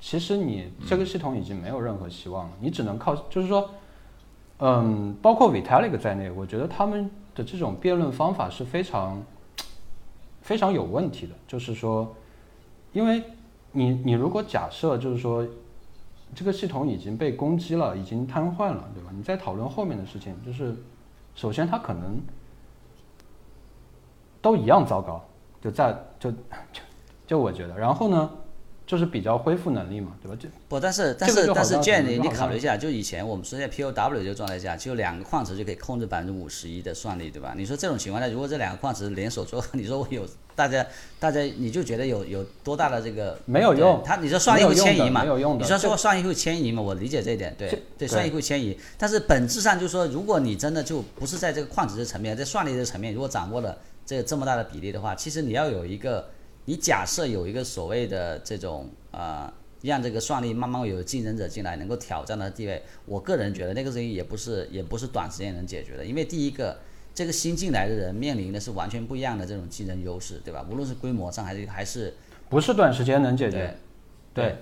[0.00, 3.70] 其实你这个系统已经没有任何希望了，你只能靠，就是说，
[4.58, 9.22] 嗯，包括 Vitalik 在内，我觉得他们的这种辩论方法是非常
[10.40, 12.14] 非常有问题的，就是说，
[12.92, 13.22] 因为
[13.72, 15.46] 你你如果假设就是说。
[16.34, 19.10] 这个系统已经被攻击了，已经瘫痪了，对吧？
[19.14, 20.74] 你在讨论后面的事情，就是
[21.34, 22.20] 首先它可能
[24.42, 25.24] 都一样糟糕，
[25.60, 26.36] 就在就就
[27.26, 28.30] 就我觉得，然后呢？
[28.86, 30.36] 就是比较恢复能力嘛，对吧？
[30.38, 37.54] 就不，但是但是但是，建议你考虑一下，就以前我们说在 POW 这个状态下，就两个矿池就可以控制百分之五十一的算力，对吧？
[37.56, 40.86] 你说这种情况下，如果这两个矿池联手做， 你说我有大家
[41.18, 44.02] 大家你就觉得有有多大的这个没有用？
[44.04, 45.22] 他你说算力会迁移嘛？
[45.22, 46.82] 没有用你说说算力会迁移嘛？
[46.82, 48.78] 我理解这一点，对对，算力会迁移。
[48.98, 56.28] 但是本质上就是说，如果你真的就不是在这个矿池的层面，在算力的层面，如果掌握了这这么大的比例的话，其实你要有一个。
[56.66, 66.04] 你假设有一个所谓的这种呃，让这个算力慢慢有竞争者进来，能够挑战的地位，我个人觉得那个东西也不是也不是短时间能解决的。
[66.04, 66.78] 因为第一个，
[67.14, 70.64] 这个新进来的人面临的是完全不一样的这种竞争优势，对吧？
[70.70, 72.14] 无论是规模上还是还是，
[72.48, 73.76] 不是短时间能解决。
[74.32, 74.56] 对，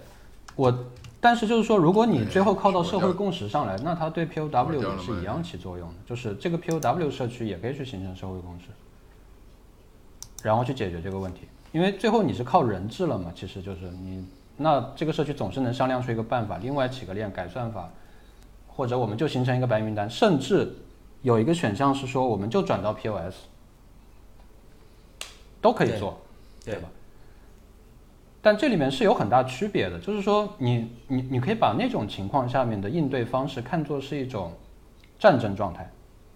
[0.56, 0.86] 我，
[1.20, 8.66] 但是就是说，如果你最后靠到社会共识上来，那它对 POW 也是一样起作用的，就是这个 POW 社区也可以去形成社会共识，
[10.42, 11.42] 然后去解决这个问题。
[11.72, 14.24] 因为最后你是靠人质了嘛，其实就是你
[14.56, 17.90] 那这个社区总是能商量出一个办法，另外起个链改算法，
[18.68, 20.72] 或者我们就形成一个白名单，甚至
[21.22, 23.34] 有一个选项是说我们就转到 POS，
[25.60, 26.18] 都可以做，
[26.64, 26.88] 对吧？
[28.42, 34.52] 但这里面是有很大区别的，就是说你你你可以把那种情况下面的应对方式看作是一种
[35.18, 35.90] 战争状态，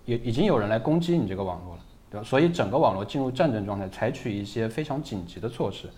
[0.05, 1.81] 也已经有人来攻击你这个网络了。
[2.11, 2.25] 对吧？
[2.25, 5.89] 所以整个网络进入战争状态，采取一些非常紧急的措施，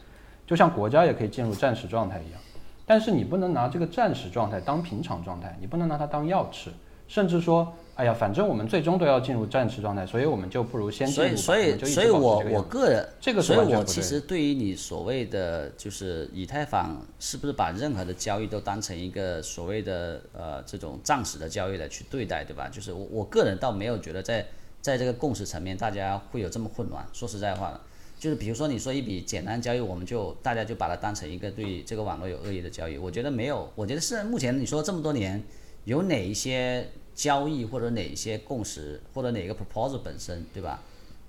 [0.46, 2.40] 就像国家也可以进入战时状态一样。
[2.86, 6.70] 但是你不能拿这个战时状态当平常状态，你不能拿它当药吃，
[7.06, 11.36] 甚至说，哎呀，反正我们最终都要进入战时状态，所以我们就不如先进入。
[11.36, 22.70] 所以，所以，所以我我个人这个，所以我其实对于你所谓的就是以太坊是不是把任何的交易都当成一个所谓的呃这种暂时的交易来去对待，对吧？
[22.72, 24.46] 就是我我个人倒没有觉得在。
[24.88, 27.06] 在这个共识层面，大家会有这么混乱？
[27.12, 27.78] 说实在话，
[28.18, 32.96] 就是比如说你说一笔简单交易，我们就大家就把它当成一个对这个网络有恶意的交易。
[32.96, 35.42] 我觉得没有，我觉得是目前你说这么多年，
[35.84, 40.82] 有哪一些交易或者哪一些共识或者哪个 proposal 本身，对吧？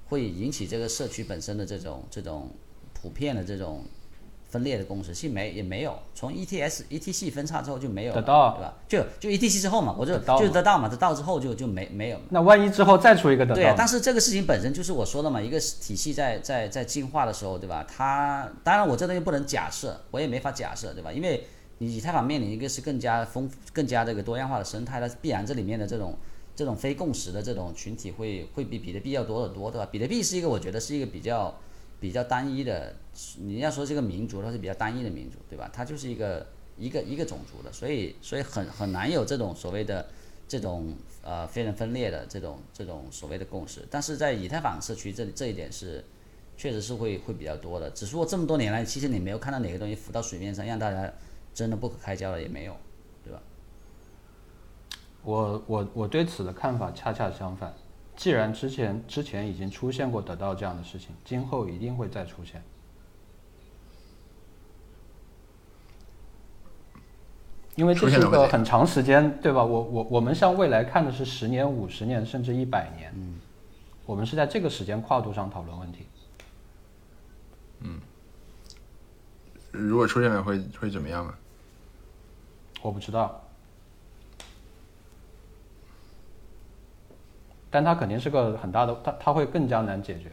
[0.07, 2.49] 会引起这个社区本身的这种这种
[2.93, 3.83] 普遍的这种。
[4.49, 8.73] 分裂的共识，其实没也没有，从 E T S E T C 分叉之后就没有，得到对吧？
[8.87, 12.19] 就就 E T C 之后嘛，我就就得到嘛，得到之后就就没没有。
[12.29, 13.61] 那万一之后再出一个得到？
[13.61, 17.85] 对，但是这个事情本身就是我说的嘛，一个体系在在在进化的时候，对吧？
[17.87, 21.11] 它当然我这东西不能假设，我也没法假设，对吧？
[21.11, 21.43] 因为
[21.77, 26.17] 你以太坊面临一个是更加丰更加这个多样化的生态，它必然这里面的这种
[26.55, 29.87] 这种非共识的这种群体会会比比特币要多得多，对吧？
[29.91, 31.55] 比特币是一个我觉得是一个比较。
[31.99, 32.95] 比较单一的，
[33.37, 35.69] 你要说这个民族，它是比较单一的民族，对吧？
[35.73, 36.47] 它就是一个
[36.77, 40.07] 一个一个种族的，所以所以很很难有这种所谓的
[40.47, 43.85] 这种呃非人分裂的这种这种所谓的共识。
[43.91, 46.03] 但是在以太坊社区这里这一点是
[46.55, 47.89] 确实是会会比较多的。
[47.91, 51.11] 只是说这么多年来，其实你没有看到哪个东西浮到水面上，让大家
[51.53, 52.75] 真的不可开交了，也没有，
[53.25, 53.41] 对吧？
[55.23, 57.73] 我我我对此的看法恰恰相反。
[58.19, 62.61] 既然之前之前已经出现过得到这样的事情，今后一定会再出现，
[67.75, 69.63] 因为这是一个很长时间，对吧？
[69.63, 73.09] 我我我们向未来看的是十年、五十年，甚至一百年。
[73.15, 73.39] 嗯，
[74.05, 76.05] 我们是在这个时间跨度上讨论问题。
[77.79, 78.01] 嗯，
[79.71, 81.39] 如果出现了，会会怎么样啊？
[82.81, 83.48] 我不知道。
[87.71, 90.31] 但它肯定是个很大的，它它会更加难解决。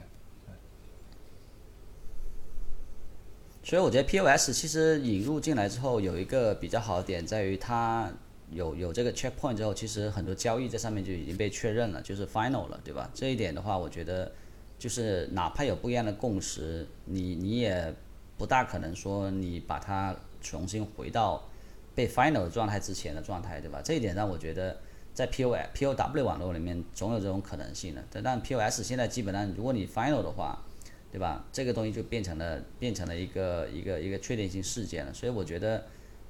[3.63, 8.09] 所以我觉得 POS 其实引入进来之后，有一个比较好的点在于它
[8.53, 13.11] 有有这个 checkpoint 之后，其实很多交易在上面就已经被确认了，就是 final 了，对吧？
[13.13, 14.31] 这一点的话，我觉得
[14.79, 17.93] 就是哪怕有不一样的共识，你你也
[18.39, 21.43] 不大可能说你把它重新回到
[21.93, 23.83] 被 final 的状态之前的状态，对吧？
[23.83, 24.77] 这一点让我觉得。
[25.17, 30.63] 在 P O P O W 网络里面总有这种可能性的，但 P O S 现在基本上，如果你 final 的话，
[31.11, 31.43] 对吧？
[31.51, 35.15] 这个东西就变成了变成了一个一个一个确定性事件了。
[35.15, 35.83] 所以我觉得，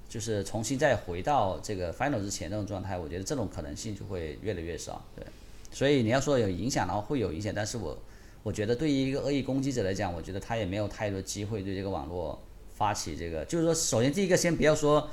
[0.09, 5.05] 就是重新再回到这个 final 之前这种状态，我觉得这种可能性就会越来越少。
[5.17, 5.27] 对，
[5.73, 7.99] 所以你要说有影响的话，会有影响，但是我
[8.45, 12.41] 我觉得对于一个恶意攻击者来讲，我觉得他也没有太多机会对这个网络
[12.73, 13.45] 发起这个。
[13.47, 15.11] 就是说，首先第一个先不要说，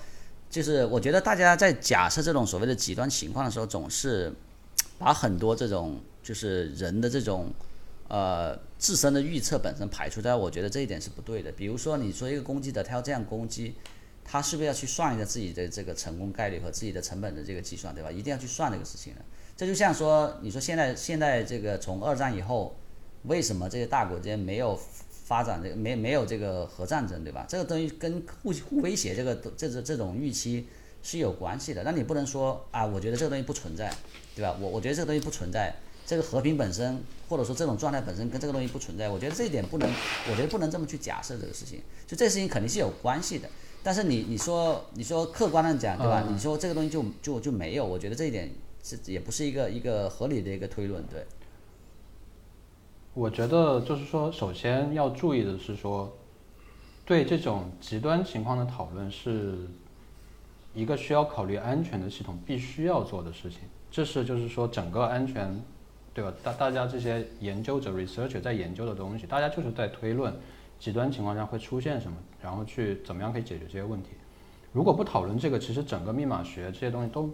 [0.54, 4.32] 就是我觉得大家在假设这种所谓的极端情况的时候，总是
[5.00, 7.52] 把很多这种就是人的这种
[8.08, 11.52] 呃自身的预测本身排除掉，我觉得这一点是不对的。
[11.54, 13.74] 比如说你说一个攻击者他要这样攻击。
[14.26, 18.10] 他是不是要去算一下自己的这个成功概率和自己的成本的这个计算，对吧？
[18.10, 19.22] 一定要去算这个事情的。
[19.58, 22.74] 这就像说，你说现在现在这个从二战以后，
[23.24, 24.80] 为什么这些大国间没有
[25.24, 27.46] 发展这个没没有这个核战争，对吧？
[27.48, 30.68] 这个东西跟互互威胁这个这这这种预期
[31.02, 31.82] 是有关系的。
[31.84, 33.94] 那你不能说啊，我觉得这个东西不存在，
[34.36, 34.58] 对吧？
[34.60, 35.74] 我我觉得这个东西不存在，
[36.06, 39.90] 这个和平本身或者说这种状态本身跟这个东西不存在，我觉得这一点不能，
[40.30, 41.82] 我觉得不能这么去假设这个事情。
[42.06, 43.48] 就这事情肯定是有关系的。
[43.82, 46.26] 但是你你说你说客观的讲对吧？
[46.30, 48.50] 你说这个东西就就就没有，我觉得这一点
[48.84, 51.26] 是也不是一个一个合理的一个推论，对。
[53.14, 56.12] 我觉得就是说，首先要注意的是说，
[57.06, 59.56] 对这种极端情况的讨论是
[60.74, 63.60] 一个需要考虑安全的系统必须要做的事情。
[63.92, 65.64] 这是就是说整个安全，
[66.12, 66.34] 对吧？
[66.44, 70.34] 大大家这些研究者 researcher 在研究的东西，大家就是在推论。
[70.80, 72.18] 极端情况下会出现什么？
[72.42, 74.10] 然后去怎么样可以解决这些问题？
[74.74, 77.30] 如果不讨论这个，其实整个密码学这些东西都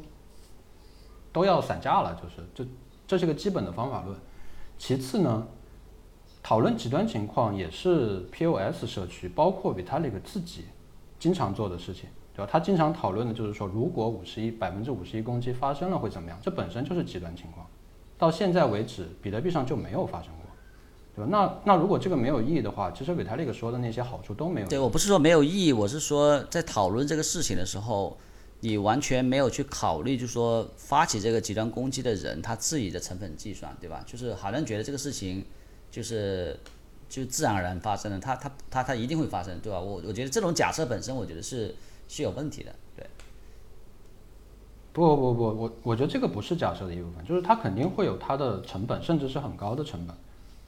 [1.32, 2.14] 都要散架了。
[2.22, 2.66] 就是这
[3.08, 4.16] 这是个基本的方法论。
[4.78, 5.48] 其次呢，
[6.42, 10.66] 讨论极端情况也是 POS 社区，包括 Vitalik 自己
[11.20, 12.50] 经常做的事情，对吧？
[12.52, 16.40] 他经常讨论的就是说，如果五十一百分之五十一攻击发生了会怎么样？
[16.42, 17.68] 这本身就是极端情况。
[18.18, 20.40] 到现在为止，比特币上就没有发生过。
[21.16, 24.68] 对吧那那如果这个没有意义的话，其实 Vitalik 说的那些好处都没有。
[24.68, 28.18] 对我不是说没有意义，我是说在讨论这个事情的时候，
[28.62, 34.02] 你完全没有去考虑，就是说发起这个极端攻击的人他自己的成本计算，对吧？
[34.06, 35.44] 就是好像觉得这个事情
[35.92, 36.60] 就是
[37.08, 39.80] 就自然而然发生的，它它它它一定会发生，对吧？
[39.80, 41.76] 我我觉得这种假设本身，我觉得是
[42.08, 43.06] 是有问题的，对。
[44.92, 50.16] 不不不，我我觉得这个不是假设的一部分，就是它肯定会有它的成本，甚至是很高的成本。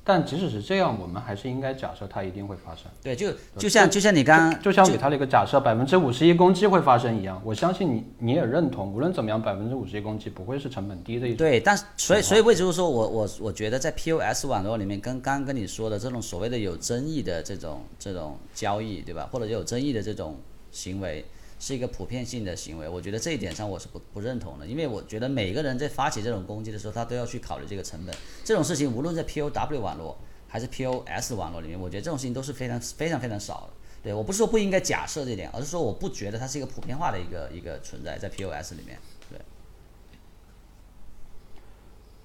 [0.04, 2.86] 但即使是这样，我们还是应该假设它一定会发生。
[3.04, 11.38] 对，就就像就像你刚刚就像给他的一个假设，百分之五十一攻击会发生一样，我相信你你也认同，无论怎么样，百分之五十一攻击不会是成本低的一种。
[11.38, 19.30] 对，但所以所以为什么说我我我觉得在 POS 网络里面，跟刚刚跟你说的这种所谓的有争议的这种这种交易，对吧？
[19.32, 20.36] 或者有争议的这种
[20.72, 21.24] 行为。
[21.62, 28.16] 是一个普遍性的行为，我觉得这一点上我是不不认同的，因为我觉得每个人在发起这种攻击的时候，他都要去考虑这个成本。
[28.44, 30.18] 这种事情无论在 POW 网络
[30.48, 33.74] 还是 POS 网络里面，我觉得这种事情都是非常非常非常少的。
[34.02, 38.98] 对我不是说不应该假设这点，而是说我不觉得它是一个普遍化的一个一个存在在 POS 里面。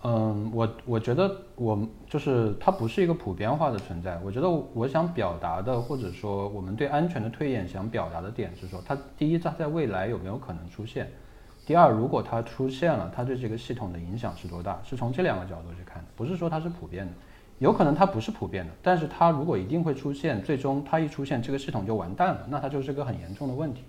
[0.09, 1.77] 嗯，我我觉得我
[2.09, 4.17] 就是它不是一个普遍化的存在。
[4.25, 11.07] 我觉得我想表达的，或者说我们对安全的推演想表达的点是说，它第一，它在未来有没有可能出现；
[11.67, 14.79] 第二，如果它出现了，它对这个系统的影响是多大？
[14.85, 17.13] 是从这两个角度去看，不是说它是普遍的，
[17.59, 23.83] 有可能它不是普遍的，但是它如果一定会出现，最终它一出现，这个系统就完蛋了，那它就是个很严重的问题。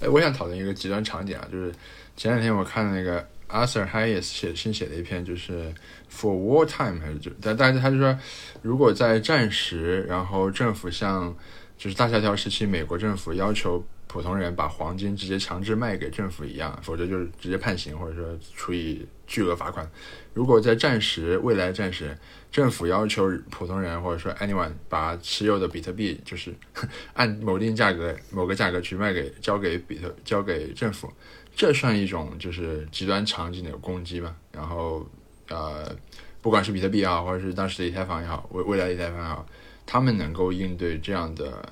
[0.00, 1.72] 哎，我想讨论一个极端场景啊，就是
[2.16, 5.72] 前两天我看那个 Arthur Hayes 写新写的一篇，就是
[6.12, 8.16] For War Time 还是就但但是他就说，
[8.62, 11.34] 如果在战时，然后政府向
[11.76, 19.88] 就是大萧条时期美国政府要求普通人把黄金直接强制卖给政府一样，否则就是直接判刑或者说处以巨额罚款。
[20.34, 22.18] 如果在战时，未来战时。
[22.50, 26.50] 政府要求普通人或者说 anyone 把持有的比特币就是
[27.12, 31.12] 按某定价格某个价格去卖给交给比特交给政府，
[31.54, 34.34] 这算一种就是极端场景的攻击吧？
[34.50, 35.06] 然后
[35.50, 35.94] 呃，
[36.40, 39.46] 不管是比特币啊，或者是当时的以太坊也好，未未来的以太坊也好，
[39.84, 41.70] 他们能够应对这样的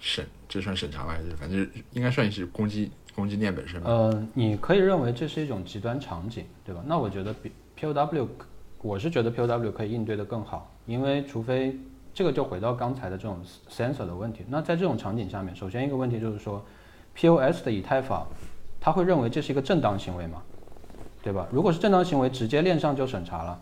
[0.00, 1.12] 审，这算审查吗？
[1.12, 3.90] 还是反正应该算是攻击攻击链本身吗？
[3.90, 6.82] 呃，你可以认为这是一种极端场景，对吧？
[6.86, 8.28] 那我觉得 P P O W。
[8.82, 11.74] 我是觉得 POW 可以应对的更好，因为除非
[12.12, 13.38] 这个就回到刚才的这种
[13.70, 14.44] sensor 的问题。
[14.46, 16.62] 那在这种场景下面，首先一个问题就是说
[17.14, 18.26] ，POS 的以太坊，
[18.78, 20.42] 他会认为这是一个正当行为吗？
[21.22, 21.48] 对吧？
[21.50, 23.58] 如果是正当行为，直接链上就审查了，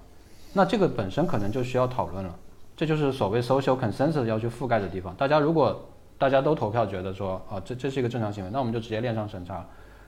[0.54, 2.34] 那这个本身可能就需要讨论了。
[2.76, 5.14] 这就是所谓 social consensus 要去覆盖的地方。
[5.14, 5.88] 大家如果
[6.22, 9.66] 大家都投票觉得说，啊，这这是一个正常行为，那我们就直接链上审查。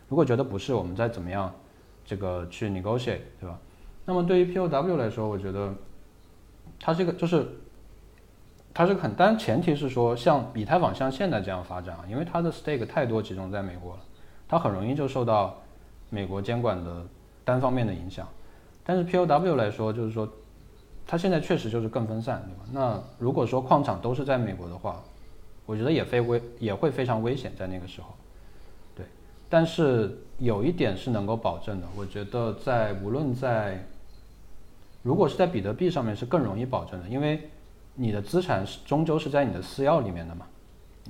[0.09, 1.53] 如果觉得不是，我们再怎么样
[2.05, 3.59] 这个去 negotiate，对吧？
[4.05, 5.75] 那么对于 POW 来说，我觉得
[6.79, 7.49] 它这个就是
[8.73, 14.01] 它是很，但前提是说像以太坊像现在这样发展啊，因为它的 stake 太多集中在美国了，
[14.47, 15.61] 它很容易就受到
[16.11, 17.05] 美国监管的
[17.45, 18.29] 单方面的影响。
[18.85, 20.29] 但是 POW 来说，就是说
[21.05, 22.65] 它现在确实就是更分散，对吧？
[22.73, 25.03] 那如果说矿场都是在美国的话，
[25.67, 28.09] 我觉得也非危也会非常危险在那个时候。
[28.97, 29.07] 对，
[29.49, 33.87] 但是有一点是能够保证的，我觉得在无论在
[35.03, 37.49] 如果是在比特币上面是更容易保证的，因为
[37.95, 40.47] 你的资产是终究是在你的私钥里面的嘛，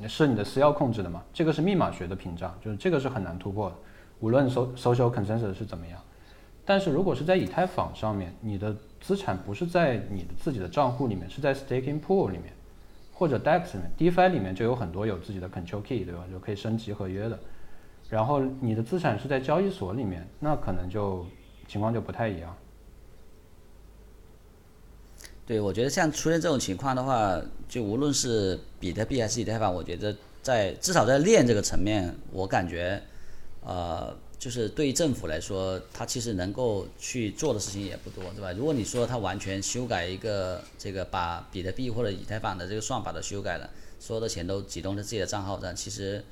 [0.08, 3.76] 是你的私钥控制的嘛，这个是密码学的屏障，就是这个是很难突破的，
[4.20, 5.98] 无论 so social consensus 是怎么样。
[6.66, 12.52] 但是如果是在以太坊上面，你的资产不是在你的自己的账户里面，是在 staking pool 里面，
[13.14, 16.24] 或者 DEX 里面，DeFi 里面就有很多有自己的 control key，对吧？
[16.30, 17.38] 就可以升级合约的。
[18.10, 21.24] 然后你的资产是在交易所里面，那可能就
[21.66, 22.54] 情况就不太一样。
[25.46, 33.02] 对，我觉得像出现这种情况的话，就无论是比特币还是以太坊，我觉得在至少在链这个层面，我感觉，
[33.62, 38.52] 呃，就是对于政府来说，它其实能够去做的事情也不多，对吧？
[38.52, 46.22] 如果你说它完全修改一个这个把比特币或者以太坊的这个算法都修改了，所有的钱都集中在自己的账号上，其实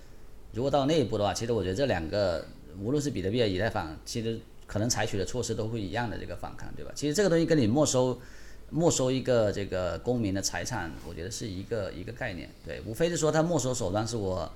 [0.52, 2.44] 如果到那一步的话，其实我觉得这两个
[2.78, 6.92] 无论是比特币、以太坊，其实可能采取的措施都会一样的这个反抗，对吧？
[6.94, 8.20] 其实这个东西跟你没收。
[8.74, 14.50] 没收一个这个公民的财产，我觉得是一个一个概念，对，无非是说他没收手段是我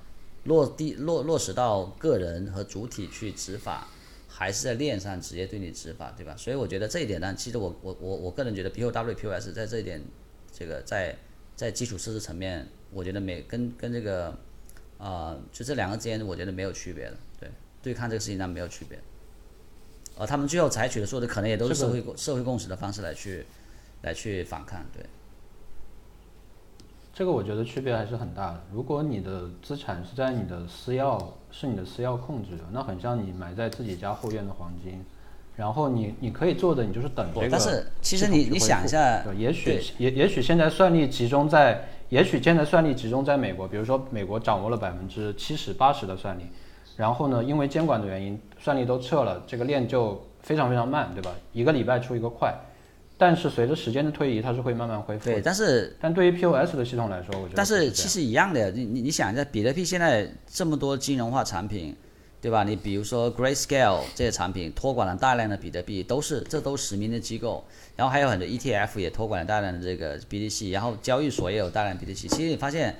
[0.46, 3.86] 落地落落实到个人和主体去执法，
[4.26, 6.34] 还是在链上直接对你执法，对吧？
[6.36, 10.02] 所以我觉得这一点呢，其实我我我我个人觉得 POW POS 在这一点，
[10.50, 11.16] 这个在
[11.54, 14.36] 在基础设施层面，我觉得没跟跟这个
[14.98, 17.50] 啊，就这两个之间，我觉得没有区别的，对，
[17.82, 18.98] 对抗这个事情上没有区别，
[20.16, 23.44] 而他们最后采取的说的可能也都是社会社会共识的方式来去。
[24.02, 25.04] 来去反抗，对，
[27.16, 28.62] 这个我觉得区别还是很大的。
[28.70, 31.18] 如果你的资产是在你的私钥，
[31.50, 35.02] 是你的私钥控制的，那很像你埋在自己家后院的黄金。
[35.56, 37.48] 然后你你可以做的，你就是等这个。
[37.50, 46.42] 但是其实你你想一下，也许也也许现在算力集中在，也许现在算力集中在美国，比如说美国掌握了百分之七十八十的算力，
[46.98, 51.30] 然后呢，因为监管的原因，算力都撤了，这个链就非常非常慢，对吧？
[51.54, 52.54] 一个礼拜出一个快。
[53.18, 55.24] 但是随着时间的推移，它是会慢慢恢复。
[55.24, 61.96] 对，但是但对于 POS 的系统来说，我觉得但是其实一样的，你你你想一下，比特币现在这么多金融化产品，
[62.42, 62.62] 对吧？
[62.62, 67.64] 你比如说 Grayscale 这些产品托管了大量的比特币，都是这都实名的机构，
[67.96, 72.28] 然后还有很多 ETF 也托管了大量的这个 BTC，然后交易所也有大量 BTC。
[72.28, 72.94] 其实你发现，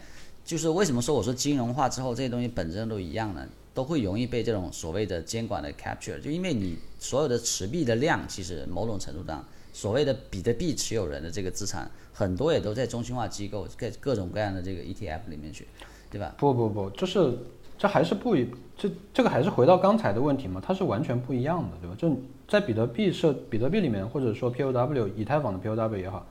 [0.47, 3.47] 就是为什么说我说金融化之后这些东西本质上都一样呢？
[3.75, 9.45] 都会容易被这种所谓的监管的 capture，就因为你所有的持币的量，其实某种程度上。
[9.77, 15.69] 所谓的比特币持有人的这个资产，很多也都在中心化机构、各各种各样的这个 ETF 里面去，
[16.11, 16.35] 对吧？
[16.39, 17.37] 不不不，就是
[17.77, 21.95] 这还是不一，这这个还是回到刚才的问题嘛，它是完全不一样的，对吧？
[21.99, 26.27] 就在比特币设比特币里面，或者说 POW 以太坊的 POW 也好，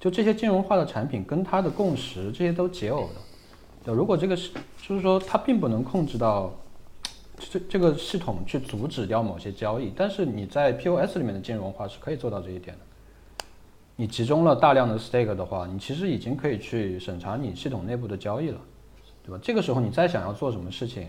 [0.00, 3.08] 就这些金融化的产品跟它的共识，这些都解耦
[3.84, 3.92] 的。
[3.92, 4.50] 如果这个是，
[4.88, 6.50] 就是说它并不能控制到。
[7.38, 12.85] 这这个系统去阻止掉某些交易，但是你在 POS 里面的金融化是可以做到这一点的。
[13.96, 18.60] 你集中了大量的 stake 的话，你其实已经可以去审查你系统内部的交易了，
[19.24, 19.40] 对吧？
[19.42, 21.08] 这个时候你再想要做什么事情，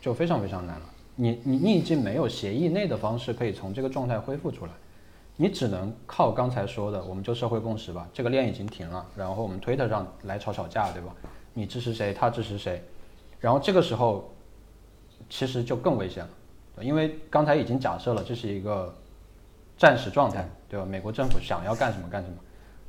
[0.00, 0.86] 就非常非常难了。
[1.14, 4.72] 你你你已经没有协议内的方式可以从这个状态恢复出来，
[5.36, 8.08] 你只能靠刚才说的，我们就社会共识吧。
[8.12, 11.14] 这个链已经停了，然后我们 Twitter 上来吵吵架，对吧？
[11.54, 12.82] 你支持谁，他支持谁，
[13.40, 14.30] 然后这个时候。
[15.28, 16.24] 其实就更危险
[16.76, 18.94] 了，因为刚才已经假设了这是一个
[19.76, 20.86] 暂时状态，对吧？
[20.86, 22.34] 美国政府想要干什么干什么，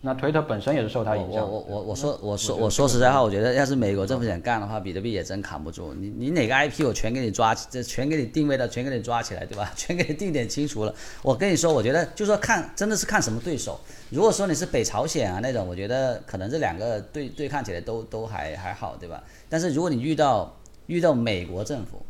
[0.02, 1.42] 那推特本身也是受它影响。
[1.42, 5.94] 我我我我说我说我说实在话，我觉得要是美国政府想干的话，比特币也真扛不住。
[5.94, 9.72] 你你哪个 IP 我全给你抓，这全给你定位的，全给你抓起来，对吧？
[9.76, 10.94] 全给你定点清除了。
[11.22, 13.80] 我跟你说，我觉得就说看真的是看什么对手。
[14.10, 19.22] 如果说你是北朝鲜啊那种，我觉得可能这两个对对抗起来都都还还好，对吧？
[19.50, 20.56] 但是如果你遇到
[20.86, 22.02] 遇到美国政府，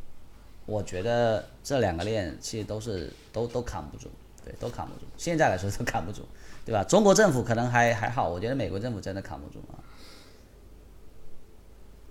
[0.65, 4.09] 我觉得这两个链其实都是都都扛不住，
[4.47, 5.05] 对，都扛不住。
[5.17, 6.21] 现在来说都扛不住，
[6.65, 6.81] 对吧？
[6.83, 9.75] 中国政府可能还还好，我觉得美国政府真的扛不住啊。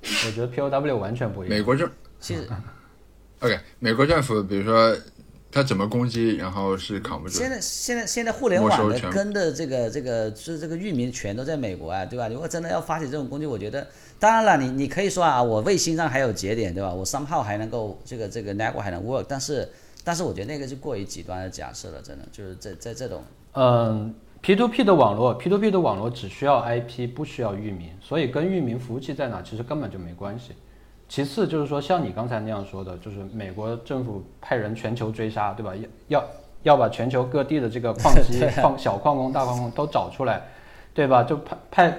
[0.03, 1.57] 我觉得 POW 完全不一样。
[1.57, 1.91] 美国政
[2.21, 2.47] 其实，
[3.41, 4.95] OK，美国政府比如说
[5.51, 7.39] 他怎么攻击，然后是扛不住。
[7.39, 12.29] 现在现在现在互联网的跟的这个这个是这个域名全都在美国啊，对吧？
[12.29, 13.87] 如果真的要发起这种攻击，我觉得。
[14.19, 16.91] 当然了，你你可以说啊，我卫星上还有节点，对吧？
[16.91, 19.69] 我三号还能够这个这个 network 还能 work，但是
[20.07, 23.25] 但是我觉得那个是过于极端的假设了，真的就是在在这种。
[23.55, 30.53] 嗯，P to P 的网络，P to P 的网络只需要 IP，不需要域名，所以跟域名服务器在哪其实根本就没关系。
[31.09, 35.75] 其次就是说，像你刚才那样说的，就是美国政府派人全球追杀，对吧？
[35.75, 36.29] 要要
[36.63, 40.41] 要把全球各地的这个矿机、 矿小矿工、大矿工都找出来，
[40.95, 41.25] 对吧？
[41.25, 41.99] 就派派，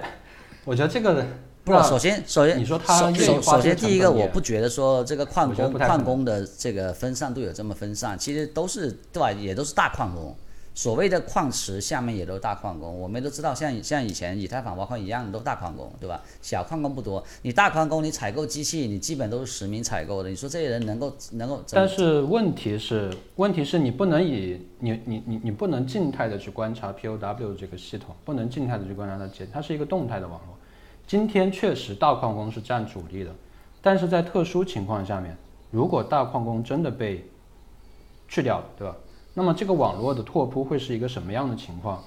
[0.64, 1.26] 我觉得这个
[1.68, 9.30] 不是，首先首先你说他首首先第一个，我不觉得说这个矿工矿工的这个分散度有这么分散，其实都是对吧？
[9.32, 10.34] 也都是大矿工。
[10.74, 16.22] 所谓的矿池下面也都是大矿工，我们都知道像，像以前以太坊挖矿一样的都是大矿工，对吧？
[16.40, 30.56] 小矿工不多，你大矿工你采购机器，你基本都是实名采购的，你说这些人能够能够但是问题是，问题是你不能以你你你你不能静态的去观察 POW 这个系统，不能静态的去观察它接，它是一个动态的网络。
[31.08, 33.34] 今天确实大矿工是占主力的，
[33.80, 35.34] 但是在特殊情况下面，
[35.70, 37.26] 如果大矿工真的被
[38.28, 38.94] 去掉了，对吧？
[39.32, 42.04] 那么这个网络的拓扑会是一个什么样的情况？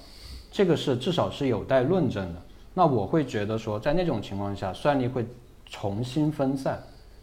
[0.52, 2.40] 这个是至少是有待论证的。
[2.74, 5.26] 那我会觉得说，在那种情况下，算力会
[5.66, 6.80] 重新分散。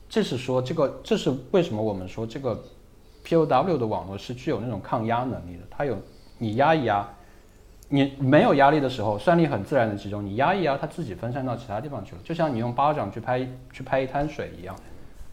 [0.09, 2.61] 这是说这个，这是为什么我们说这个
[3.23, 5.63] POW 的网络是具有那种抗压能力的。
[5.71, 5.97] 它有
[6.37, 7.07] 你压一压，
[7.91, 12.21] 你没有压力的时候，算力很自然的集中；你压一压，它自己分散到其他地方去了。
[12.23, 14.75] 就像你用巴掌去拍去拍一滩水一样，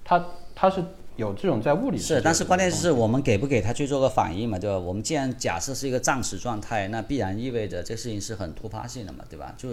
[0.03, 0.25] 它
[0.55, 0.83] 它是
[1.17, 4.79] 有这种在物理是，但是关键是我们给不给它去做个反应嘛，对吧？
[4.79, 9.55] 我们既然假设是一个暂时状态，那必然意味着这事情是很突发性的嘛，对吧？
[9.59, 9.69] 就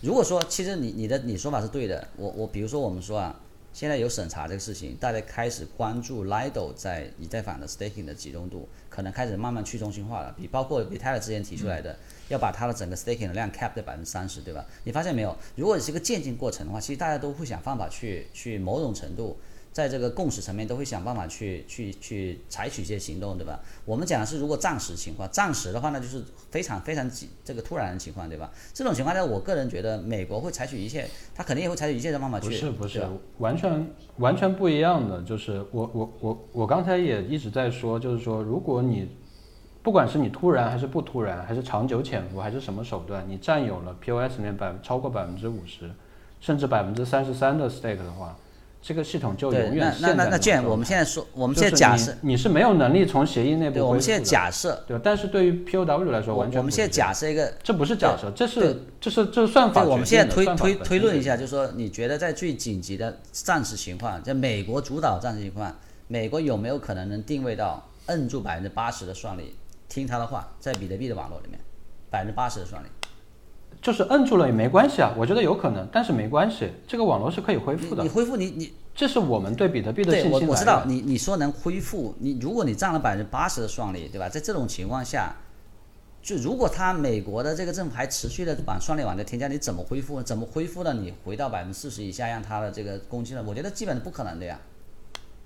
[0.00, 3.34] 如果说其实你你的你说法是对的，我我比如说我们说啊，
[3.72, 11.96] 现在有审查这个事情，大家开始关注 Lido 在以太坊的 staking 的集中度，可能开始慢慢去中心化了，比包括比泰勒之前提出来的。
[12.30, 14.64] 要把它的整个 staking 的量 cap 在百分之三十，对吧？
[14.84, 15.36] 你发现没有？
[15.56, 19.36] 如果是一个渐进过程的话，其实大家都会想办法去去某种程度，
[19.72, 23.60] 在这个共识层面都会想办法去去去采取一些行动，对吧？
[23.84, 28.50] 我们讲的是如果暂时情况，暂时的话呢，就是非常非常急这个突然的情况，对吧？
[28.72, 33.04] 这种情况下，我个人觉得美国会采取一切，他肯定也会采取一切的方法去，不是不是，
[33.38, 35.22] 完全完全不一样的。
[35.22, 39.08] 就是我我我我刚才也一直在说，就是说，如果你
[39.82, 45.90] 不管是你突然还是不突然，还是长久潜伏，还是什么手段，你占有了 POS 里面百超过百分之五十，
[46.40, 48.36] 甚至百分之三十三的 stake 的话，
[48.82, 55.00] 这个系统就，永远那那那这样我们现在说，我我们现在假设，你是没有能力从协议内部对，我们现在假设，对吧？
[55.02, 65.74] 但是对于 POW 来说，完全我们现在假设一个这不是假设，这是这是这是算法对，我们现在推推推论一下，就是说，你觉得在最紧急的战时情况，在美国主导战时情况，
[66.06, 69.54] 美国有没有可能能定位到摁住百分之八十的算力，
[69.90, 71.60] 听他的话，在比特币的网络里面，
[72.08, 72.86] 百分之八十的算力？
[73.82, 84.28] 就是摁住了也没关系啊，我觉得有可能，但是没关系，这个网络是可以恢复的你你，恢复你你这是我们对比特币的信心来我我知道你你说能恢复，你如果你占了百分之八十的算力，对吧？
[84.28, 85.34] 在这种情况下，
[86.22, 90.22] 就如果他美国的这个政府还持续的把算力往这添加，你怎么恢复？
[90.22, 90.92] 怎么恢复呢？
[90.92, 93.42] 你回到百分之四十以下，让它的这个攻击呢？
[93.46, 94.60] 我觉得基本是不可能的呀，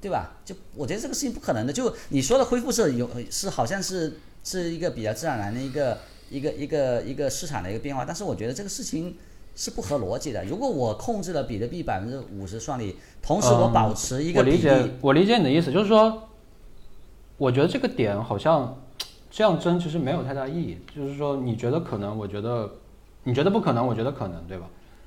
[0.01, 0.33] 对吧？
[0.45, 1.73] 就我觉得这个事情不可能的。
[1.73, 5.99] 就你说的恢复是有是好像是是一个比较自然而然的一个
[6.31, 9.17] 一个一个一个市场的一个变化，但是我觉得这个事情
[9.57, 10.45] 是不合逻辑的。
[10.45, 16.29] 如果我控制了比特币百分之五十算力，同时我嗯保持一个我理解我理解你的意思，就是说，
[17.39, 18.81] 我觉得这个点好像
[19.31, 20.79] 这样争其实没有太大意义。
[20.95, 22.71] 就是说，你觉得可能，我觉得
[23.23, 24.67] 你觉得不可能，我觉得可能，对吧？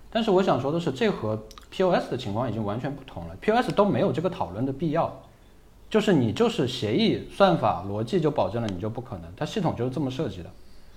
[0.10, 1.38] 但是我想说的是，这和
[1.70, 5.22] POS 的情况已经完全不同了，POS 都没有这个讨论的必要。
[5.90, 10.50] 就是你就是协议算法逻辑就保证了你就不可能，它系统就是这么设计的。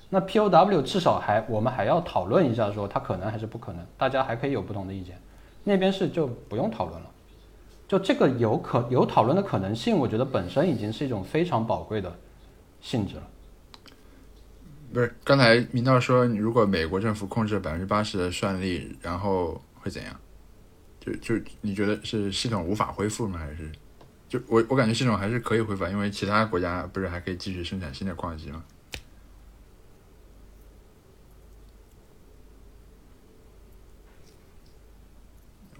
[0.08, 5.16] 那 POW 至少还我们还要讨论一下，说它可能还是不可能，大家还可以有不同的意见。
[5.62, 7.10] 那边是就不用讨论了。
[7.86, 12.12] 就这个有可有讨论的可能性，我觉得本身已经是一种非常宝贵的
[12.80, 13.22] 性质了。
[14.92, 20.16] 不是，刚才明道说，如果美国政府控制百分之八十的算力，然后会怎样？
[20.98, 23.38] 就就你觉得是系统无法恢复吗？
[23.38, 23.70] 还是
[24.30, 28.62] 就我我感觉系统还是可以恢复，因为其他国家不是还可以继续生产新的矿机吗？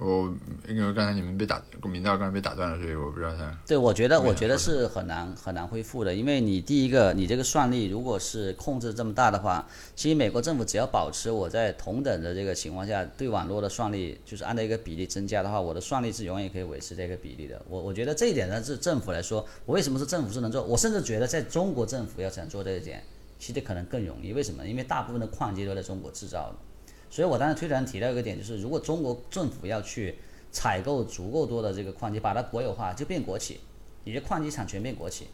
[0.02, 0.34] 我
[0.66, 3.54] 因为刚才你们被打，明道刚才被打断了，所以我不知道他。
[3.66, 17.60] 对，我觉得我觉得是很难很难恢复的，因为你第一个，你这个算力如果是控制这么大的话，其实美国政府只要保持我在同等的这个情况下对网络的算力，就是按照一个比例增加的话，我的算力是永远可以维持这个比例的。
[17.68, 20.62] 我我觉得这一点呢，是政府来说，我为什么是政府是能做？
[20.62, 23.04] 我甚至觉得在中国政府要想做这一点，
[23.38, 24.32] 其实可能更容易。
[24.32, 24.66] 为什么？
[24.66, 26.69] 因为大部分的矿机都在中国制造的。
[27.10, 30.14] 所以我当时推特上提到一个点，就是如果中国政府要去
[30.52, 33.58] 采购足够多的这个矿机，把它国有化，就变国企，
[34.04, 35.26] 你的矿机产全变国企，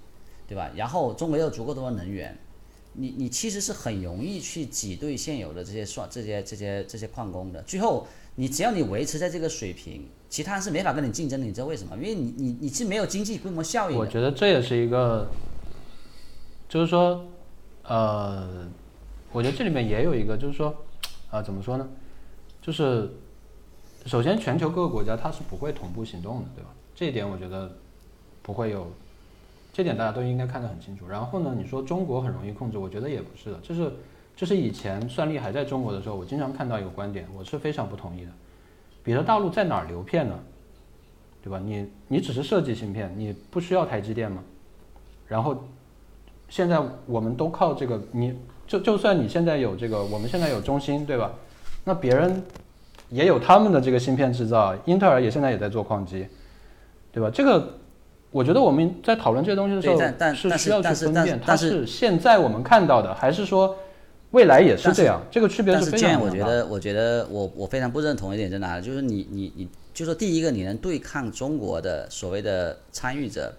[0.49, 0.71] 对吧？
[0.75, 2.37] 然后中国又有足够多的能源，
[2.95, 7.61] 你你其实是很容易去挤兑现有的这些算这些这些这些矿工的。
[7.63, 11.47] 最后，你只要你维持在这个水平，其他人是没法跟你竞争的。
[11.47, 11.95] 你知道为什么？
[11.97, 14.01] 因为你你你是没有经济规模效应的。
[14.03, 15.29] 我觉得这也是一个，
[16.69, 17.27] 就是说，
[17.83, 18.69] 呃，
[19.33, 20.75] 我觉得这里面也有一个，就是说，
[21.31, 21.89] 啊、怎么说呢？
[22.63, 23.11] 就是
[24.07, 26.71] 首先，全球各个国家它是不会同步行动的，对吧？
[26.95, 27.71] 这一点我觉得
[28.43, 28.87] 不会有，
[29.73, 31.07] 这点大家都应该看得很清楚。
[31.07, 33.59] 然后呢，你说中国很容易控制，我觉得也不是的。
[33.61, 33.93] 就是
[34.35, 38.31] 就是以前算力还在中国的时候，我经常看到一个观点，我是非常不同意的。
[39.03, 40.39] 比如大陆在哪儿流片呢？
[41.43, 41.61] 对吧？
[41.65, 44.43] 你你只是设计芯片，你不需要台积电吗？
[45.29, 45.65] 然后
[46.49, 48.37] 现在我们都靠这个，你
[48.67, 51.33] 就就算你现在有这个，我们现在有中芯，对吧？
[51.85, 52.43] 那别人
[53.11, 56.27] 也有他们的这个芯片制造，英特尔也现在也在做矿机，
[57.13, 57.31] 对吧？
[57.33, 57.79] 这个
[58.33, 63.77] 我觉得我们在讨论这些东西的时候但但但是是需要去分辨，它是但是是现在我们看到的，还是说
[64.33, 65.23] 未来也是这样？
[65.31, 66.63] 这个区别是非常非常大的。
[66.63, 73.55] 得，我觉得我我非常不认同一点在哪里，就是你你你，就说第一个，你能对抗中国的所谓的参与者，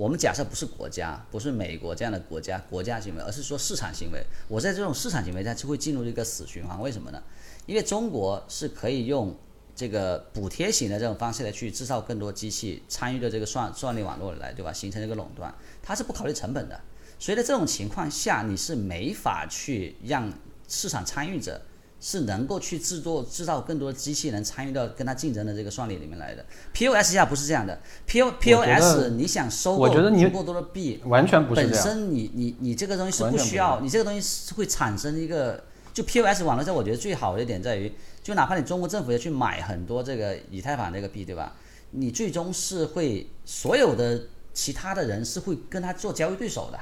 [0.00, 4.24] 我们假设不是国家，不是美国这样的国家国家行为，而是说市场行为。
[4.48, 7.22] 我在这种市场行为下就会进入一个死循环，为什么呢？
[7.66, 9.36] 因为中国是可以用
[9.76, 14.72] 这个补贴型的这种方式来去制造更多机器，参与的这个算算力网络来，对吧？
[14.72, 16.80] 形成这个垄断，它是不考虑成本的。
[17.18, 20.32] 所以在这种情况下，你是没法去让
[20.66, 21.60] 市场参与者
[22.00, 26.44] 是能够去制作制造更多的机器人参与到跟它竞争的这个算力里面来的。
[26.72, 31.74] POS 下不是这样的，P O POS 你想收购我觉得你足够多的币，完全不是本。
[31.74, 35.62] 身你你你这个东西是不不需要，你这个东西是会产生一个，
[35.92, 41.54] 就 POS 网络上我觉得最好的一点在于，就哪怕你中国政府要去买很多这个以太坊这个币，对吧？
[41.90, 44.22] 你最终是会所有的
[44.54, 46.78] 其他的人是会跟他做交易对手的。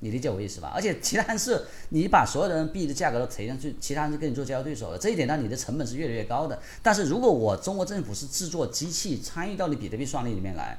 [0.00, 0.72] 你理解我意思吧？
[0.74, 6.60] 而且其他人是你把所有的人币的价格都提上去，其他人就跟你做交易对手了，这一点呢你的成本是越来越高的。
[6.82, 10.78] 但是如果我中国政府是制作机器参与到你比特币算力里面来，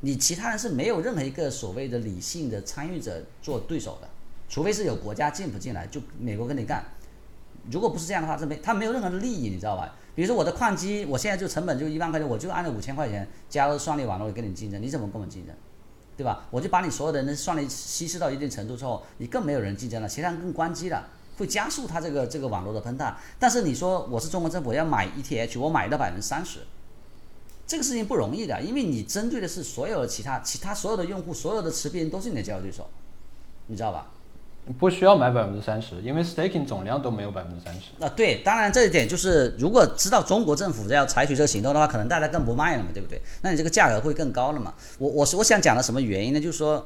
[0.00, 4.08] 你其他人是没有任何一个所谓的理性的参与者做对手的，
[4.48, 6.84] 除非是有国家进不进来，就美国跟你干。
[7.70, 9.96] 如果不是这样的话，这没他没有任何的利益，你知道吧？
[10.14, 15.54] 比如说我的矿机，我现在就成本就一万块钱，我就按照五千块钱加入算力网络跟你竞争，你怎么跟我竞争？
[16.16, 16.46] 对吧？
[16.50, 21.06] 我就把你所有的人算力稀释到一定程度之后，你更没有人竞争了，其他人更关机了，
[21.36, 23.18] 会加速它这个这个网络的崩塌。
[23.38, 26.60] 但是你说我是中国政府要买 ETH，我买到百分之三十，
[27.66, 32.88] 这个事情不容易的，因为你针对的是所有的其他其他所有的用户，所有的持币人都是你的交易对手，
[33.66, 34.10] 你知道吧？
[34.78, 38.04] 不需要买百分之三十，因为 staking 总量都没有百分之三十。
[38.04, 43.20] 啊，对，当然这一点就是，如果知道中国政府要采取这个行动的话，可能大家更不卖了嘛，对不对？
[43.42, 44.74] 那你这个价格会更高了嘛？
[44.98, 46.40] 我我是我想讲的什么原因呢？
[46.40, 46.84] 就是说，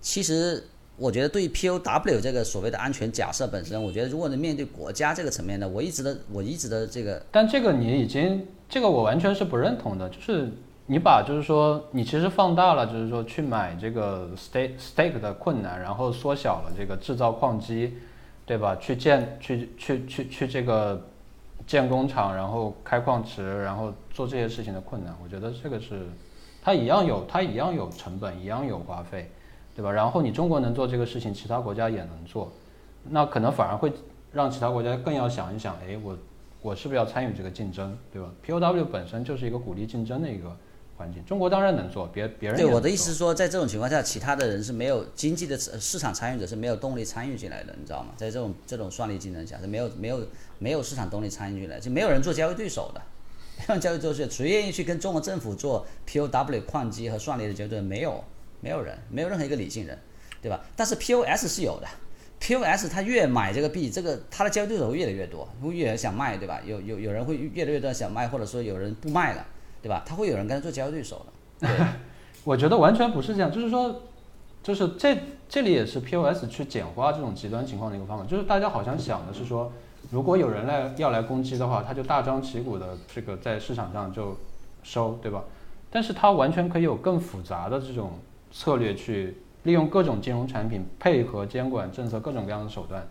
[0.00, 0.62] 其实
[0.96, 10.50] 我觉得对于 POW 这个所谓的安全假设本身，我觉得如果能面对国家这个层面的，我一直的我一直的这个但这个你已经，这个我完全是不认同的，就是
[10.92, 17.96] 你把就是说你其实放大了，就是说去买这个 stake stake 的困难，然后缩小了这个制造矿机，
[18.44, 18.76] 对吧？
[18.76, 21.02] 去建去去去去这个
[21.66, 26.06] 建工厂，然后开矿池，然后做这些事情的困难，我觉得这个是
[26.62, 29.30] 它一样有它一样有成本，一样有花费，
[29.74, 29.90] 对吧？
[29.90, 32.52] 然后你中国能做这个事情，其他国家也能做，
[33.08, 33.90] 那可能反而会
[34.30, 36.14] 让其他国家更要想一想，哎，我
[36.60, 40.54] 我是不是要参与这个竞争，对吧？POW 本身就是一个鼓励竞争的一个
[41.02, 48.12] 环境，中国当然能做，别别人对我的意思是说，在这种情况下，其他的人是没有经济的呃市场参与者是没有动力参与进来的，你知道吗？
[48.16, 50.24] 在这种这种算力竞争下是没有没有
[50.58, 53.02] 没有市场动力参与进来，就没有人做交易对手的。
[53.68, 57.80] 没有交易对手，谁愿意去跟中国政府做 POW 矿机和算力的交易对？
[57.80, 58.22] 没有，
[58.60, 59.98] 没有人，没有任何一个理性人，
[60.40, 60.60] 对吧？
[60.76, 61.86] 但是 POS 是有的。
[62.40, 66.60] POS 它越买这个币，这个它的交易对手会越来越多，会越来越想卖，对吧？
[66.64, 69.46] 有有有人会越来越多想卖，或者说有人不卖了，
[69.82, 70.02] 对吧？
[70.06, 71.26] 他会有人跟他做交易对手
[71.60, 71.68] 的。
[72.44, 74.02] 我觉得完全不是这样，就是说，
[74.62, 75.16] 就是这
[75.48, 79.70] 这里也是 POS 去简化这种极端情况的一个方法，就是大家好像想的是说，
[80.10, 84.36] 如果有人来要来攻击的话，他就大张旗鼓的这个在市场上就
[84.82, 85.44] 收，对吧？
[85.90, 88.12] 但是他完全可以有更复杂的这种
[88.50, 93.06] 策略去利用各种金融产品配合监管政策各种各样的手段，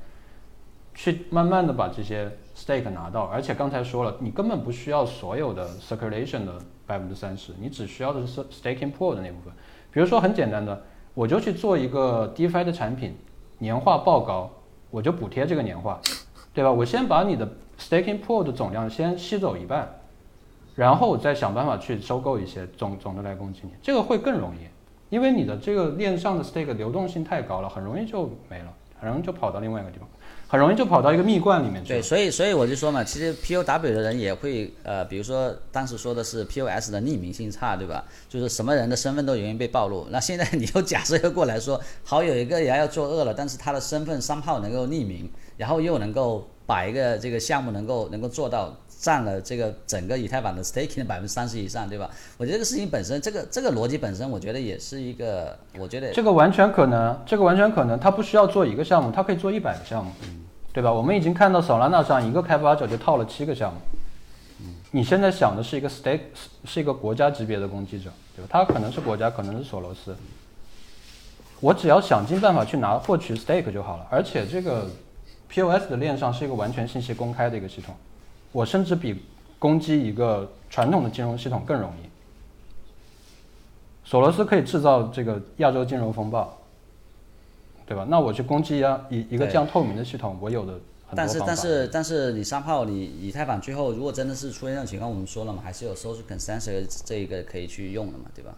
[0.93, 2.29] 去慢慢的把这些
[2.71, 3.23] stake 拿到。
[3.25, 6.53] 而且刚才说了，你根本不需要所有的 circulation 的
[6.85, 9.53] 百分之三十，你只需要的是 staking pool 的那部分。
[9.91, 10.81] 比如说很简单的，
[11.13, 13.15] 我就去做一个 DeFi 的产品，
[13.57, 14.49] 年化爆高，
[14.89, 15.99] 我就补贴这个年化，
[16.53, 16.71] 对吧？
[16.71, 19.93] 我先把你的 staking pool 的总量先吸走一半，
[20.75, 24.59] 然后我再想办法去收购一些，总总的来攻击你，这个会更容易，
[25.09, 30.07] 因为你的这个链上的 stake 流动性太高了，很容易就没了，很容易就跑到另外一个地方，
[30.47, 38.05] 很容易就跑到一个蜜罐里面去对，所以所以我就说嘛，其实 POW 的人也会呃，比如说当时说的是 POS 的匿名性差，对吧？
[38.29, 40.05] 就是什么人的身份都容易被暴露。
[40.11, 52.07] 那现在你又假设又过来说，好有一个人要作恶了，但是他的身份商号能够匿名，然后又能够把一个这个项目能够能够做到占了这个整个以太坊的 staking 的百分之三十以上，对吧？
[52.37, 60.11] 我觉得这个事情本身，这个这个逻辑本身，我觉得也是一个，我觉得这个完全可能，这个完全可能，他不需要做一个项目，他可以做一百个项目，
[60.71, 60.93] 对吧？
[60.93, 63.79] 我们已经看到 Solana 上一个开发者就套了七个项目。
[64.91, 68.47] 你现在想的是一个 stake，是是一个国家级别的攻击者，对吧？
[68.51, 70.15] 他可能是国家，可能是索罗斯。
[71.59, 74.87] 我只要想尽办法去拿获取 stake 就好了，而且这个
[75.49, 77.95] POS 的链上是一个完全信息公开的一个系统，
[78.51, 79.23] 我甚至比
[79.57, 82.09] 攻击一个传统的金融系统更容易。
[84.03, 86.57] 索罗斯可以制造这个亚洲金融风暴，
[87.85, 88.05] 对吧？
[88.09, 90.79] 那我去攻击一样一一个这样透明的系统，我有的
[91.15, 98.53] 但是但是但是你三炮你以太坊最后如果真的是出现这种情况，我们说了嘛，还是有 social consensus 这一个可以去用的嘛，对吧？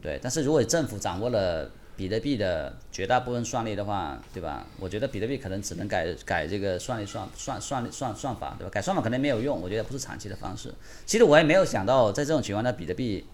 [0.00, 1.68] 对，但是如果政府掌握了
[1.98, 4.64] 比特币的绝大部分算力的话，对吧？
[4.78, 8.70] 我觉得比特币可能只能改改这个算力算算算算算法，对吧？
[8.70, 10.72] 改算法可能没有用，我觉得不是长期的方式。
[11.04, 13.26] 其实我也没有想到在这种情况下，比特币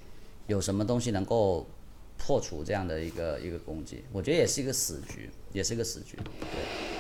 [0.47, 1.67] 有什么东西能够
[2.17, 6.17] 破除这样的一个一个攻击，我觉得也是一个死局，也是一个死局。
[6.41, 6.94] 对。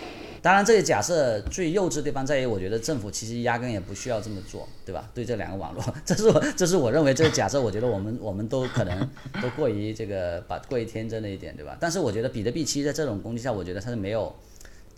[0.44, 5.08] 当然，这个假设最幼稚的地方在于，我觉得政府其实压根也不需要这么做，对吧？
[5.14, 9.08] 对这两个网络，这是我这是我认为这个假设，我觉得我们我们都可能
[9.40, 11.74] 都过于这个把过于天真了一点，对吧？
[11.80, 14.36] 但是我觉得比特币其实在这种攻击下，我觉得它是没有，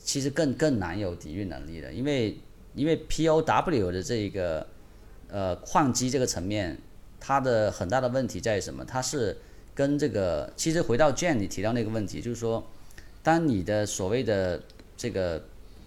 [0.02, 2.36] 其实更更难有抵御能力的，因为
[2.74, 4.66] 因为 POW 的这个
[5.28, 6.76] 呃矿机这个层面，
[7.20, 8.84] 它的很大的问题在于什么？
[8.84, 9.36] 它是
[9.76, 12.66] 跟这个其实回到 Jane 你提到那个问题，就是说，
[13.22, 14.60] 当你的所谓的
[14.96, 15.42] 这个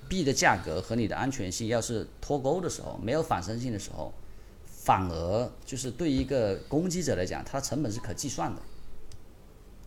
[0.08, 4.14] 币的价格和你的安全性要是脱钩的时候，没有反身性的时候，
[4.66, 8.62] 反而就是对于一个攻击者来讲，它的成本是可计算的。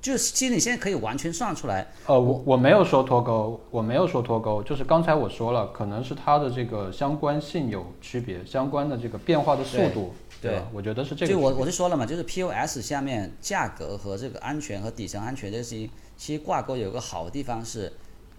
[0.01, 10.67] 就是其实你现在可以完全算出来，呃，我我没有说脱钩，我没有说脱钩，就是刚才我说了，可能是它的这个相关性有区别，相关的这个变化的速度，对吧？
[10.73, 11.39] 我觉得是这个就。
[11.39, 17.93] 我我就说了嘛，就是 POS 下面价格和这个安全和底层安全这些，其实挂钩有个好的地方是，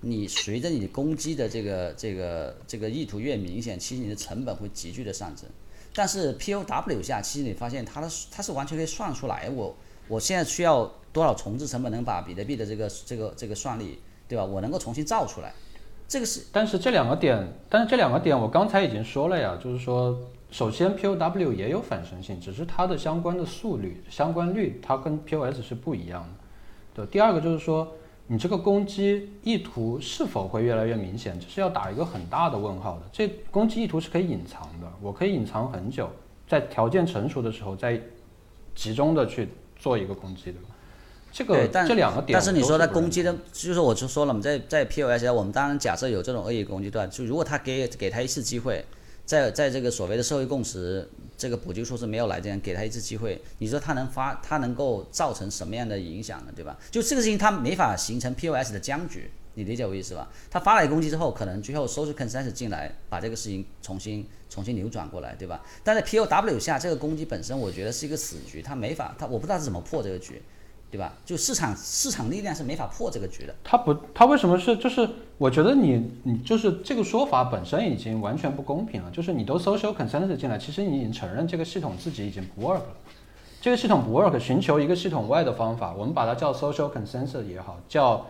[0.03, 5.49] 你随着你攻击的这个这个这个意图越明显，其实你的成本会急剧的上升。
[5.95, 9.75] 但是 POW 下，其实你发现它的它是完全可以算出来，我
[10.07, 14.43] 我现在需要多少重置成本能把比特币的这个这个这个算力，对吧？
[14.43, 15.53] 我能够重新造出来，
[16.07, 20.19] 这个是但是这两个点，但是这两个点我刚才已经说了呀，就是说，
[20.49, 26.29] 首先 POW 也有反身性，只是它的相关的速率、相关率，它跟 POS 是不一样的。
[26.95, 27.95] 对，第二个就是说，
[28.27, 33.03] 你这个攻击意图是否会越来越明显，这是要打一个很大的问号的。
[33.11, 36.09] 这攻击意图是可以隐藏的，我可以隐藏很久，
[36.47, 37.99] 在条件成熟的时候再
[38.73, 40.69] 集中的去做一个攻击，对吧？
[41.31, 48.85] 这个，但这两个点，但是你说他攻击的，就是我就说了嘛，在在 POS 下，我们当然假设有这种恶意攻击段，就如果他给给他一次机会，
[49.25, 56.51] 在在这个所谓的社会共识这个补救措施没有来之前，给他一次机会，你说他能发，他能够造成什么样的影响呢？
[56.55, 56.77] 对吧？
[56.91, 60.29] 就这个事情，他没法形成 POS 的僵局，你理解我意思吧？
[60.51, 65.63] 他发了一攻击之后，可能最后 social consensus 进来，把这个事情重新重新扭转过来，对吧？
[65.83, 70.41] 但在 POW 下，这个攻击本身，我觉得是一个死局，他没法，他我不知道是怎么破这个局。
[70.93, 71.11] 对吧？
[71.25, 73.55] 就市场市场力量是没法破这个局的。
[73.63, 74.77] 他不，他为什么是？
[74.77, 75.09] 就是
[75.39, 79.09] 我觉得你你就是这个说法本身已经完全不公平了。
[79.09, 82.85] 就是你都 social consensus 进来，其实你已经承认这个系统自己已经不 work 了。
[83.59, 88.23] 这个系统不 work，寻求一个系统外的方法，我们把它叫 social consensus 也好，叫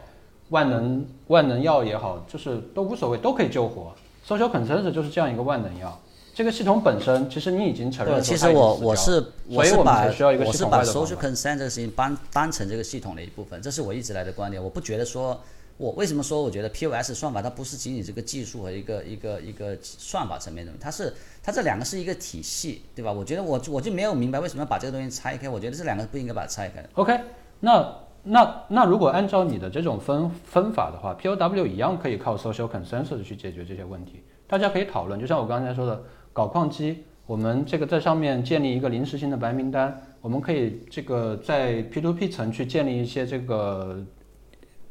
[0.48, 3.94] 万能万能药也好，就是都无所谓，都可以救活。
[4.26, 6.00] social consensus 就是这样一个万能药。
[6.34, 14.62] 这个系统本身，其实你已经承认对，说其实我我是我是把才需要一个我是把 social consent 这个事情当当成这个系统的一部分，这是我一直来的观点。
[14.62, 15.40] 我不觉得说，
[15.78, 23.12] 我为什么说我觉得 POS 算法它不是仅仅这个技术和一个一个一个算法层面的它是它这两个是一个体系，对吧？
[23.12, 25.48] 我觉得我我就没有明白为什么要把这个东西拆开。
[25.48, 26.84] 我觉得这两个不应该把它拆开。
[26.94, 27.20] OK，
[27.60, 34.24] 那那那如果按照你的这种分分法的话，POW 一样可以靠 social consensus 去解决这些问题。
[34.48, 36.04] 大家可以讨论，就像我刚才说的，
[36.34, 44.04] 搞矿机，我们这个在上面建立一个临时性的白名单，我们可以这个在 P2P 层去建立一些这个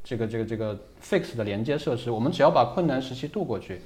[0.04, 3.82] 这个这个这个 fix 的连接设施，我们只要把困难时期度过去，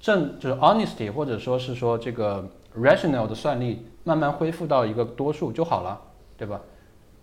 [0.00, 2.46] 正就是 honesty 或者说是说这个
[2.76, 6.00] rational 的算力慢慢恢复到一个多数就好了，
[6.36, 6.60] 对吧？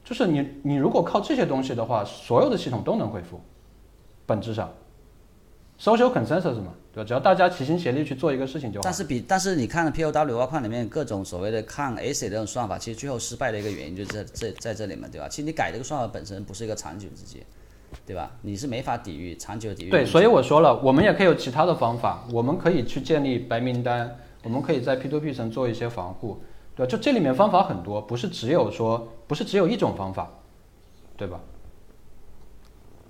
[0.04, 3.40] 就是你你如果靠这些东西的话，所有的系统都能恢复，
[4.26, 4.70] 本质上，
[5.80, 7.08] social consensus 嘛，对吧？
[7.08, 8.84] 只要大家齐心协力去做一个事情就好。
[8.84, 15.28] 但是比但是你看 POW 挖矿里面各种所谓的抗 ACID 这种算法，其实最后失败的一个原因就在这在这里嘛，对吧？
[15.28, 17.44] 其实你改这个算法本身不是一个长久之计，
[18.06, 18.32] 对吧？
[18.41, 19.90] 你是没法抵御长久抵御。
[19.90, 26.41] 对，所以我说了，我们也可以有其他的方法，我们可以去建立白名单，我们可以在 P2P 层做一些防护，
[26.76, 26.90] 对吧？
[26.90, 30.32] 就这里面方法很多，不是只有说不是只有一种方法，
[31.18, 31.41] 对吧？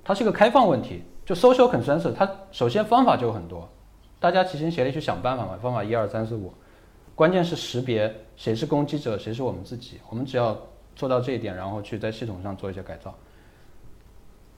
[0.03, 1.03] 它是一个开放问题。
[1.25, 3.69] 就 social consensus，它首先方法就很多，
[4.19, 5.57] 大家齐心协力去想办法嘛。
[5.61, 6.53] 方法一二三四五，
[7.15, 9.99] 关键是识别谁是攻击者，谁是我们自己。
[10.09, 10.57] 我们只要
[10.95, 13.13] 做到这一点，然后去在系统上做一些改造。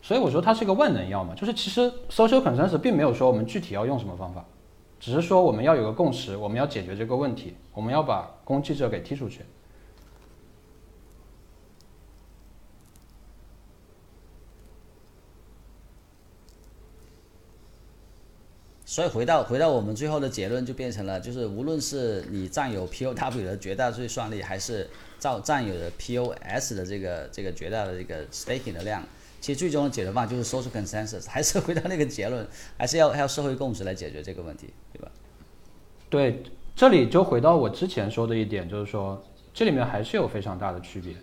[0.01, 4.45] 所以我说它是一个万能药嘛，就是其实 social consensus 并没有说我们具体要用什么方法，
[4.99, 9.41] 只是说我们要有个共识，我们要解决这个问题，我们要把攻击者给踢出去。
[18.95, 24.89] 所以回到回到我们最后的结论，就变成了，就是无论是你占有 POW 的绝大多数算力，还是
[25.19, 29.03] 占占有的 POS 的这个这个绝大的这个 staking 的量，
[29.41, 32.47] 其实最终的解决方案就是 social consensus，还是回到那个结论，
[32.77, 35.11] 还是要还要社会共识来解决这个问题，对吧？
[36.09, 36.41] 对，
[36.73, 39.21] 这里就回到我之前说的一点，就是说
[39.53, 41.13] 这里面还是有非常大的区别。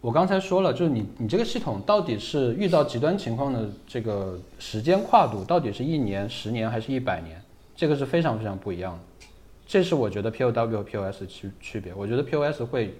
[0.00, 7.40] 我刚才说了，就是你你这个系统到底是遇到极端情况的这个时间跨度，到底是一年、十年还是一百年，
[7.76, 9.26] 这个是非常非常不一样的。
[9.66, 11.92] 这是我觉得 POW 和 POS 的区区别。
[11.92, 12.94] 我觉得 POS 会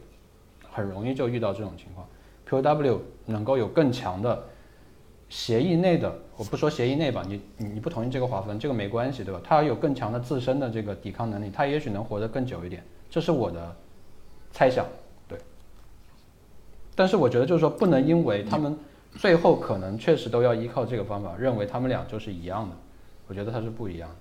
[0.71, 2.07] 很容易就遇到这种情况
[2.49, 4.45] ，POW 能够有更强的
[5.31, 9.41] 协议内的，我不说协议内吧，你你不同意这个划分，这个没关系，对吧？
[9.43, 13.75] 它有更强的自身的这个抵抗能力，它也许能活得更久一点，这是我的
[14.53, 14.85] 猜想。
[17.01, 18.77] 但是我觉得就是说，不能因为他们
[19.17, 22.77] 最后可能确实都要依靠这个方法，认为他们俩就是一样的。
[23.27, 24.17] 我觉得它是不一样的。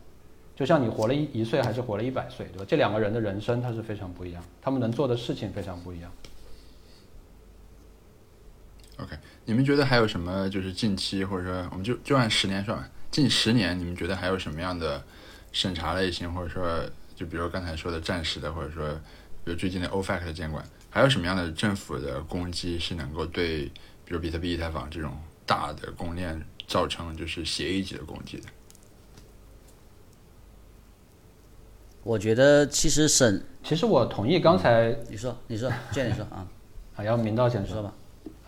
[0.56, 2.66] 就像你活了一一岁还是活了一百岁，对吧？
[2.66, 6.10] 这两个人的人生它是非常不一样，他们能做的事情非常不一样。
[9.00, 10.50] OK，你们觉得还有什么？
[10.50, 15.04] 就是近期或者说我们就就按十年算吧，近十年你们觉得还有什么样的
[15.52, 16.82] 审查类型，或者说
[17.14, 18.88] 就比如刚才说的暂时的，或者说
[19.44, 20.64] 比如最近的 OFAC 的监管？
[20.90, 23.66] 还有什么样的政府的攻击是能够对，
[24.06, 25.12] 比如比特币、以太坊这种
[25.46, 28.44] 大的公链造成就是协议级的攻击的？
[32.02, 36.48] 我觉得其实审，其实我同意刚才你说，你说，建你说啊，
[36.96, 37.94] 啊，要明道先说吧。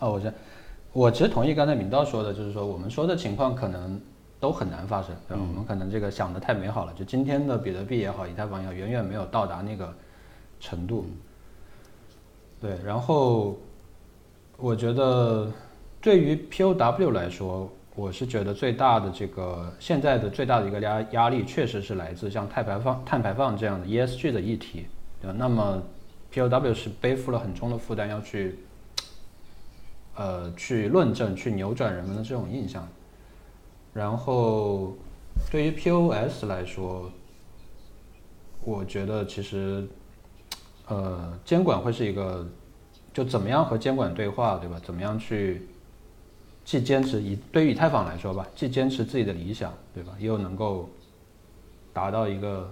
[0.00, 0.32] 啊，我这，
[0.92, 4.00] 我其实同意刚才明道说的，就是说我们说的情况可能
[4.40, 5.42] 都很难发生，对吧？
[5.46, 9.94] 我们可能这个想的太美好了，就今天的比特币也好，以太坊也好，远远没有到达那个
[10.58, 11.06] 程度。
[12.62, 13.58] 对，然后
[14.56, 15.50] 我觉得
[16.00, 24.86] 对于 POW 来说，我是觉得最大的这个现在的最大的一个压压力，确实是来自像碳排放、碳排放这样的 ESG 的议题，
[25.20, 25.32] 对？
[25.32, 25.82] 那么
[26.32, 28.60] POW 是背负了很重的负担，要去
[30.14, 32.86] 呃去论证、去扭转人们的这种印象。
[33.92, 34.96] 然后
[35.50, 37.10] 对于 POS 来说，
[38.62, 39.84] 我觉得其实。
[40.92, 42.46] 呃，监管会是一个，
[43.14, 44.78] 就怎么样和监管对话，对吧？
[44.84, 45.66] 怎么样去
[46.66, 50.12] 既坚持以对于以太坊来说吧，既坚持自己的理想，对吧？
[50.18, 50.90] 又能够
[51.94, 52.70] 达到一个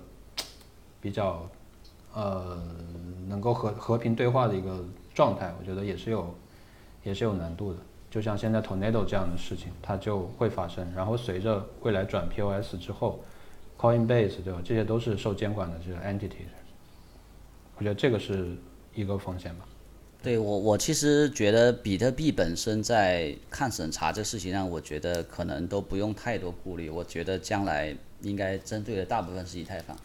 [1.00, 1.48] 比较
[2.12, 2.62] 呃
[3.26, 4.84] 能够和和平对话的一个
[5.14, 6.34] 状态，我觉得也是有
[7.02, 7.78] 也是有难度的。
[8.10, 10.86] 就像现在 Tornado 这样的事情，它就会发生。
[10.94, 13.20] 然后随着未来转 POS 之后
[13.78, 14.60] ，Coinbase 对吧？
[14.62, 16.44] 这些都是受监管的这个 entity。
[17.80, 18.54] 我觉得这个是
[18.94, 19.66] 一个风险吧。
[20.22, 26.90] 对我，我其实觉得比特币本身在抗审查这事情上，我觉得可能都不用太多顾虑。
[26.90, 29.96] 我觉得将来应该针对的大部分是以太坊。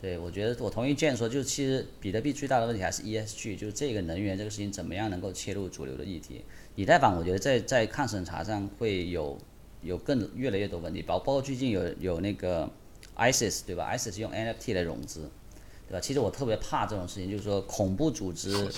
[0.00, 6.42] 对我觉得我同意建说，就是其实比特币最大的问题还是 ESG，就是这个能源这个事情怎么样能够切入主流的议题。
[6.76, 9.36] 以太坊我觉得在在抗审查上会有
[9.82, 12.66] 有更越来越多问题，包包括最近有有那个
[13.18, 15.28] ISIS 对吧？ISIS 用 NFT 来融资。
[15.88, 16.00] 对吧？
[16.00, 18.68] 其实我特别怕这种事情，就是说恐怖组织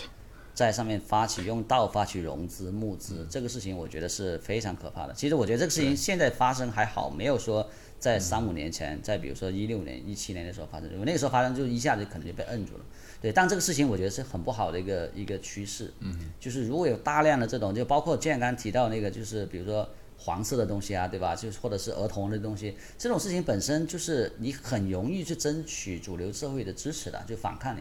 [0.54, 5.14] 在上面发起用道发起融资募资，这个事情我觉得是非常可怕的。
[5.14, 7.68] 其实我觉得这个事情现在发生还好，没有说
[7.98, 12.84] 在三五年前，在比如说一六年、一七年的时候发生，因为那个时候发生就一下子可能就被摁住了。
[13.20, 15.92] 对，但这个事情我觉得是很不好的一个一个趋势。
[16.00, 19.88] 嗯，就是如果有大量的这种，就包括建刚提到那个，就是比如说。
[20.22, 21.34] 黄色的东西啊，对吧？
[21.34, 27.80] 就是或者是儿童的东西，这种事情本身就是你很容易去争取主流社会的支持的，就反抗你。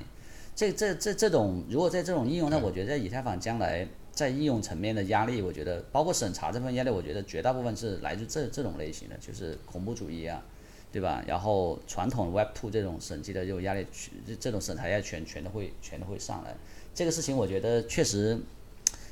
[0.56, 10.44] 这这这这种，如果在这种应用，那我觉得在以太坊将来在应用层面的压力，我觉得包括审查这份压力，我觉得绝大部分是来自这这种类型的，就是恐怖主义啊，
[10.92, 11.24] 对吧？
[11.28, 13.86] 然后传统 Web Two 这种审计的这种压力，
[14.26, 16.56] 这这种审查压力全全都会全都会上来。
[16.94, 18.38] 这个事情我觉得确实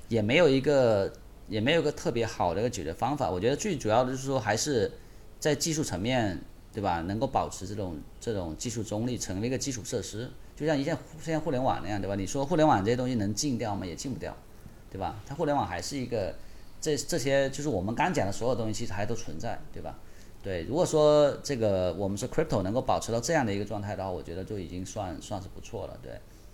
[0.09, 1.13] 也没有一个
[1.47, 3.29] 也没有个特别好的一个解决方法。
[3.29, 4.91] 我觉得最主要的就是说还是
[5.39, 6.39] 在技术层面，
[6.73, 7.01] 对吧？
[7.01, 12.15] 能够保持这种这种技术中立，成为一个基础设施，就像一现现在互联网那样，对吧？
[12.15, 13.85] 你说互联网这些东西能禁掉吗？
[13.85, 14.35] 也禁不掉，
[14.91, 15.21] 对吧？
[15.25, 16.35] 它互联网还是一个
[16.81, 19.97] 这这些就是我们刚讲的所有东西，其实还都存在，对吧？
[20.43, 26.13] 对，如果说这个我们说 crypto 能够保持到这样的一个状态的话，我觉得就已经算算是不错了，对。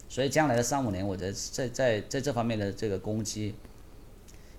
[0.09, 3.55] 所以将来的三五年，我觉得在在在这方面的这个攻击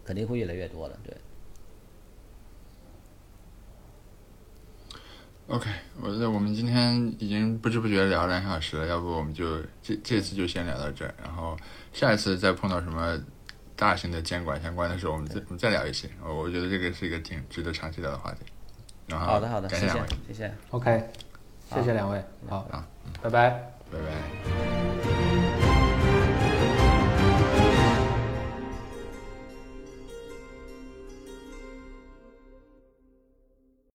[0.05, 1.17] 肯定会越来越多的，对。
[5.47, 5.69] OK，
[6.01, 11.55] 我觉得我们今天已经不知不觉聊了两小时了，要不我们就这这次就先聊到这儿，然后
[11.93, 13.19] 下一次再碰到什么
[13.77, 16.09] 大型的监管相关的时候，我们再我们再聊一些。
[16.23, 18.41] 我我觉得这个是一个挺值得长期聊的话题。
[19.07, 20.55] 然后好的，好的，谢谢感谢两位，，谢谢。
[20.71, 21.11] OK，
[21.75, 22.85] 谢谢两位，好，好，
[23.23, 23.51] 拜拜。
[23.93, 24.84] 拜拜。